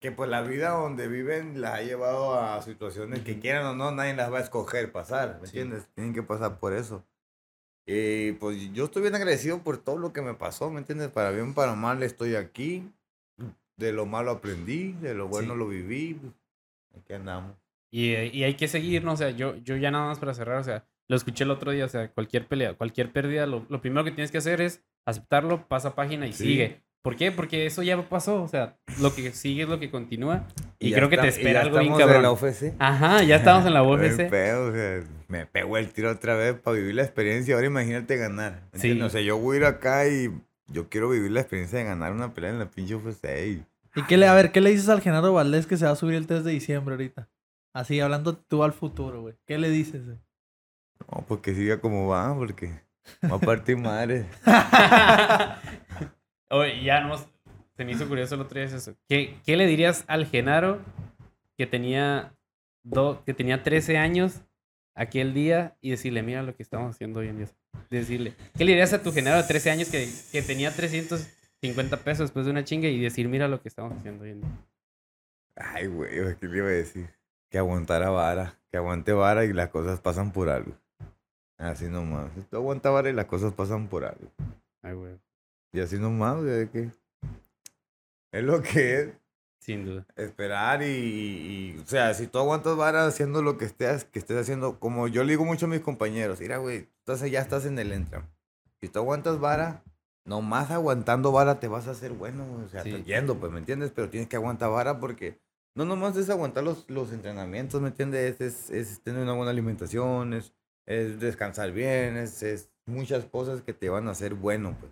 [0.06, 3.89] Que pues la vida donde viven las ha llevado a situaciones que quieran o no,
[3.89, 5.58] nadie las va a escoger pasar, ¿me Sí.
[5.58, 5.88] entiendes?
[5.95, 7.03] Tienen que pasar por eso.
[7.88, 11.10] Y pues yo estoy bien agradecido por todo lo que me pasó, ¿me entiendes?
[11.10, 12.88] Para bien, para mal estoy aquí.
[13.78, 15.58] De lo malo aprendí, de lo bueno Sí.
[15.60, 16.14] lo viví.
[16.22, 16.34] pues,
[17.03, 17.56] Aquí andamos.
[17.91, 19.14] Y, eh, y hay que seguir, ¿no?
[19.14, 21.72] O sea, yo, yo ya nada más para cerrar, o sea, lo escuché el otro
[21.72, 24.84] día, o sea, cualquier pelea, cualquier pérdida, lo, lo primero que tienes que hacer es
[25.03, 26.43] aceptarlo, pasa página y Sí.
[26.43, 26.84] sigue.
[27.06, 27.32] ¿Por qué?
[27.32, 30.47] Porque eso ya pasó, o sea, lo que sigue es lo que continúa.
[30.80, 32.24] Y, ya creo que te está- espera ya algo bien estamos de cabrón.
[32.24, 32.74] la UFC.
[32.80, 34.28] Ajá, ya estamos en la UFC.
[34.28, 37.53] pedo, o sea, me pegó el tiro otra vez para vivir la experiencia.
[37.53, 38.64] Ahora imagínate ganar.
[38.74, 38.99] ¿me Sí.
[38.99, 40.32] O sea, yo voy a ir acá y
[40.68, 43.24] yo quiero vivir la experiencia de ganar una pelea en la pinche UFC.
[43.49, 43.64] y-
[43.97, 45.95] ¿Y qué le, a ver, qué le dices al Genaro Valdés que se va a
[45.95, 47.30] subir el 3 de diciembre ahorita?
[47.74, 49.36] Así, hablando tú al futuro, güey.
[49.45, 50.18] ¿Qué le dices, güey?
[51.12, 52.82] No, porque siga como va, porque
[53.32, 54.26] va a partir madre.
[56.50, 57.26] Oye, ya nos,
[57.76, 58.96] se me hizo curioso el otro día eso.
[59.10, 60.80] ¿Qué, ¿Qué le dirías al Genaro
[61.58, 62.34] que tenía
[62.84, 64.41] do- que tenía 13 años
[64.96, 67.48] aquel día y decirle, mira lo que estamos haciendo hoy en día.
[67.89, 72.20] Decirle, ¿qué le dirías a tu general de 13 años que, que tenía 350 pesos
[72.30, 74.50] después de una chinga y decir, mira lo que estamos haciendo hoy en día?
[75.58, 77.10] Ay, güey, ¿qué le iba a decir?
[77.50, 80.74] Que aguantara vara, que aguante vara y las cosas pasan por algo.
[81.58, 82.30] Así nomás.
[82.50, 84.30] Tú aguanta vara y las cosas pasan por algo.
[84.82, 85.14] Ay, güey.
[85.76, 86.89] Y así nomás, de que
[88.32, 89.09] es lo que es.
[89.59, 90.05] Sin duda.
[90.15, 94.38] Esperar y, y- o sea, si tú aguantas vara haciendo lo que estés, que estés
[94.38, 97.78] haciendo, como yo le digo mucho a mis compañeros, mira, güey, entonces ya estás en
[97.80, 98.23] el entram.
[98.80, 99.84] Si tú aguantas vara,
[100.23, 102.91] nomás aguantando vara te vas a hacer bueno, o sea, Sí.
[102.91, 103.91] te yendo, pues, ¿me entiendes?
[103.93, 105.39] Pero tienes que aguantar vara porque
[105.76, 108.39] no nomás es aguantar los, los entrenamientos, ¿me entiendes?
[108.39, 110.53] Es, es tener una buena alimentación, es,
[110.86, 114.91] es descansar bien, es, es muchas cosas que te van a hacer bueno, pues.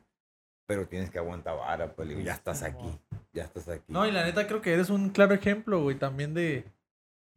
[0.76, 2.88] Pero tienes que aguantar vara, pues, digo, ya estás aquí,
[3.32, 3.86] ya estás aquí.
[3.94, 6.66] No, y la neta creo que eres un claro ejemplo, güey, también de,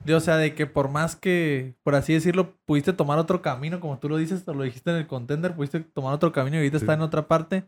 [0.05, 3.78] de, o sea, de que por más que, por así decirlo, pudiste tomar otro camino,
[3.80, 6.61] como tú lo dices, o lo dijiste en el contender, pudiste tomar otro camino y
[6.61, 6.84] ahorita Sí.
[6.84, 7.64] está en otra parte,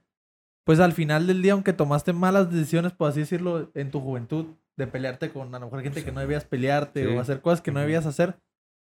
[0.64, 4.46] pues al final del día, aunque tomaste malas decisiones, por así decirlo, en tu juventud,
[4.76, 7.14] de pelearte con a lo mejor gente que no debías pelearte Sí.
[7.14, 7.86] o hacer cosas que no Ujú.
[7.86, 8.38] debías hacer,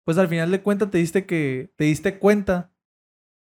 [0.06, 2.72] pues al final de cuentas te diste que, te diste cuenta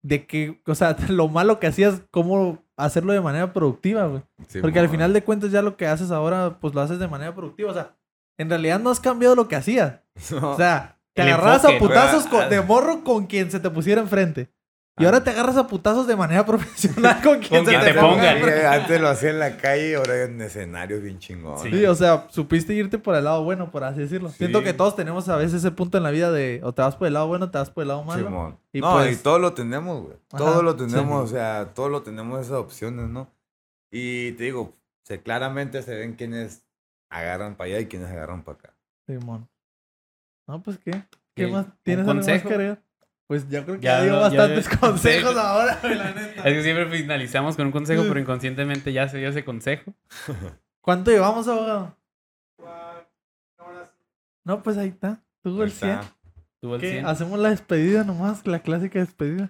[0.03, 4.21] de que, o sea, lo malo que hacías, cómo hacerlo de manera productiva, güey.
[4.61, 7.34] Porque al final de cuentas ya lo que haces ahora, pues lo haces de manera
[7.36, 7.71] productiva.
[7.71, 7.95] O sea,
[8.38, 9.99] en realidad no has cambiado lo que hacías.
[10.32, 10.51] No.
[10.51, 11.21] O sea, te
[11.69, 11.76] enfoque.
[11.76, 14.49] a putazos con- de morro con quien se te pusiera enfrente.
[14.98, 17.93] Y ahora te agarras a putazos de manera profesional con quien Con se quien te,
[17.93, 18.74] te ponga ponga.
[18.74, 21.60] Antes lo hacía en la calle y ahora en escenarios bien chingón.
[21.60, 21.70] Sí.
[21.70, 24.30] Sí, o sea, supiste irte por el lado bueno, por así decirlo.
[24.30, 24.38] Sí.
[24.38, 26.96] Siento que todos tenemos a veces ese punto en la vida de o te vas
[26.96, 28.26] por el lado bueno o te vas por el lado malo.
[28.26, 28.58] Simón.
[28.72, 30.18] Y no, pues- y todo lo tenemos, güey.
[30.30, 30.86] Todo lo sí.
[30.86, 33.30] tenemos, o sea, todo lo tenemos esas opciones, ¿no?
[33.91, 34.74] Y te digo,
[35.04, 36.64] se, claramente se ven quiénes
[37.10, 38.74] agarran para allá y quiénes agarran para acá.
[39.08, 39.50] Simón.
[40.48, 40.91] No, pues qué.
[40.91, 41.48] ¿Qué ¿Qué?
[41.48, 41.66] más?
[41.66, 42.48] ¿Un ¿Tienes algo más consejo?
[42.48, 42.82] que agregar?
[43.28, 45.39] Pues yo creo que Ya lo- ya bastantes consejos Sí.
[45.39, 46.47] ahora, la neta.
[46.47, 49.93] Es que siempre finalizamos con un consejo, pero inconscientemente ya se dio ese consejo.
[50.82, 51.97] ¿Cuánto llevamos, abogado?
[54.43, 55.23] No, pues ahí está.
[55.43, 56.01] Tuvo el Ahí está.
[56.03, 56.13] 100.
[56.61, 56.91] Tuvo el ¿Qué?
[56.91, 57.05] 100.
[57.07, 59.49] Hacemos la despedida nomás, la clásica despedida.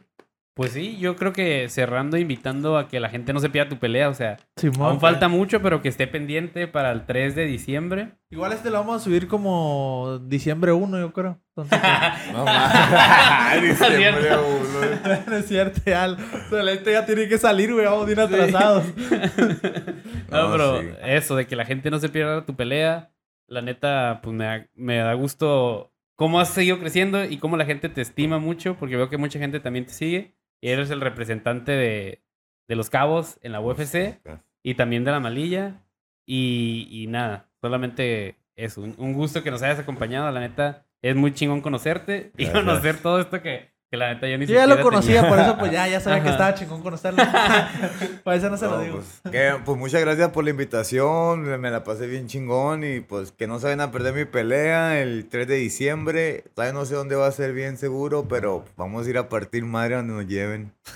[0.55, 3.77] Pues sí, yo creo que cerrando, invitando a que la gente no se pierda tu
[3.77, 4.07] pelea.
[4.07, 4.87] O sea, Simón.
[4.91, 8.13] aún falta mucho, pero que esté pendiente para el 3 de diciembre.
[8.29, 11.41] Igual este lo vamos a subir como diciembre 1, yo creo.
[11.57, 11.77] Entonces,
[12.31, 13.61] No mames.
[13.79, 14.45] Diciembre Cierto.
[14.47, 14.79] uno.
[15.03, 16.07] pues, no es cierto, ya.
[16.13, 17.85] O sea, este ya tiene que salir, güey.
[17.85, 18.85] Vamos bien atrasados.
[20.29, 20.87] No, No, pero sí.
[21.03, 23.11] eso, de que la gente no se pierda tu pelea,
[23.47, 27.65] la neta, pues me da, me da gusto cómo has seguido creciendo y cómo la
[27.65, 30.33] gente te estima mucho, porque veo que mucha gente también te sigue.
[30.61, 32.23] Eres el representante de,
[32.67, 34.19] de los cabos en la UFC
[34.63, 35.81] y también de la malilla.
[36.25, 40.85] Y, y nada, solamente eso, un, un gusto que nos hayas acompañado, la neta.
[41.01, 44.53] Es muy chingón conocerte y conocer todo esto que, que la neta yo ni Yo
[44.53, 45.29] ya siquiera lo conocía, tenía.
[45.29, 47.23] por eso pues ya, ya sabía que estaba chingón conocerlo.
[48.23, 48.95] por eso no se lo digo.
[49.21, 53.31] Pues, que- pues muchas gracias por la invitación, me- la pasé bien chingón y pues
[53.31, 56.43] que no se vayan a perder mi pelea el 3 de diciembre.
[56.53, 59.63] Todavía no sé dónde va a ser bien seguro, pero vamos a ir a partir
[59.65, 60.71] madre donde nos lleven.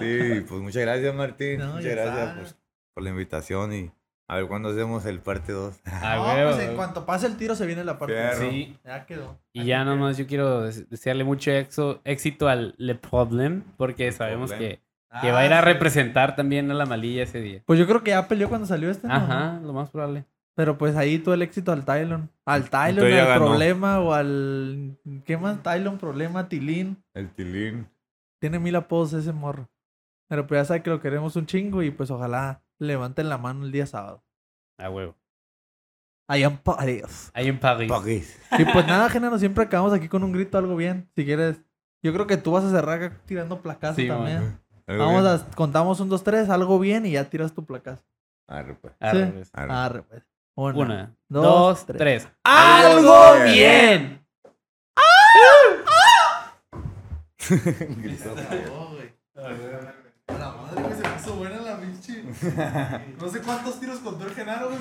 [0.00, 2.56] Sí, pues muchas gracias Martín, No, muchas gracias pues,
[2.94, 3.90] por la invitación y
[4.30, 5.80] a ver cuándo hacemos el parte 2.
[5.86, 6.50] Ah, no, huevo.
[6.56, 8.14] pues en cuanto pase el tiro se viene la parte.
[8.14, 8.50] Fierro.
[8.50, 9.38] Sí, Ya quedó.
[9.52, 14.50] Y ya nomás yo quiero des- desearle mucho exo- éxito al Le Problem, porque sabemos
[14.50, 14.70] Problem.
[14.70, 14.80] que,
[15.20, 15.66] que va a ir a Ah, sí.
[15.66, 17.62] representar también a la malilla ese día.
[17.66, 19.08] Pues yo creo que ya peleó cuando salió este.
[19.08, 19.14] ¿no?
[19.14, 20.24] Ajá, lo más probable.
[20.54, 22.28] Pero pues ahí todo el éxito al Tylon.
[22.44, 23.46] Al Tylon, al ganó.
[23.46, 24.96] problema o al.
[25.24, 25.62] ¿Qué más?
[25.62, 27.02] Tylon, problema, Tilín.
[27.14, 27.88] El tilín.
[28.40, 29.68] Tiene mil apodos ese morro.
[30.28, 33.64] Pero pues ya sabe que lo queremos un chingo y pues ojalá levanten la mano
[33.64, 34.24] el día sábado.
[34.78, 35.16] A huevo.
[36.26, 37.30] Allá en París.
[37.34, 37.88] Ahí en París.
[37.90, 38.40] París.
[38.58, 41.08] Y pues nada, género, siempre acabamos aquí con un grito, algo bien.
[41.16, 41.60] Si quieres.
[42.02, 44.40] Yo creo que tú vas a cerrar acá tirando placazos Sí, también.
[44.40, 44.60] man.
[44.86, 45.34] ¿Algo Vamos bien?
[45.34, 45.56] a.
[45.56, 48.04] Contamos un, dos, tres, algo bien y ya tiras tu placazo.
[48.48, 48.94] Arre, pues.
[49.00, 49.32] Arre, Sí.
[49.32, 49.50] pues.
[49.52, 49.72] Arre.
[49.72, 50.22] Arre, pues.
[50.54, 50.76] Una.
[50.78, 51.98] Una, dos, dos, tres.
[51.98, 52.28] tres.
[52.44, 53.54] ¡Algo ¡Algo bien!
[53.54, 54.26] bien!
[58.02, 58.34] Gritó.
[60.28, 61.69] La madre que se puso buena la.
[63.20, 64.80] No sé cuántos tiros contó el Genaro, güey.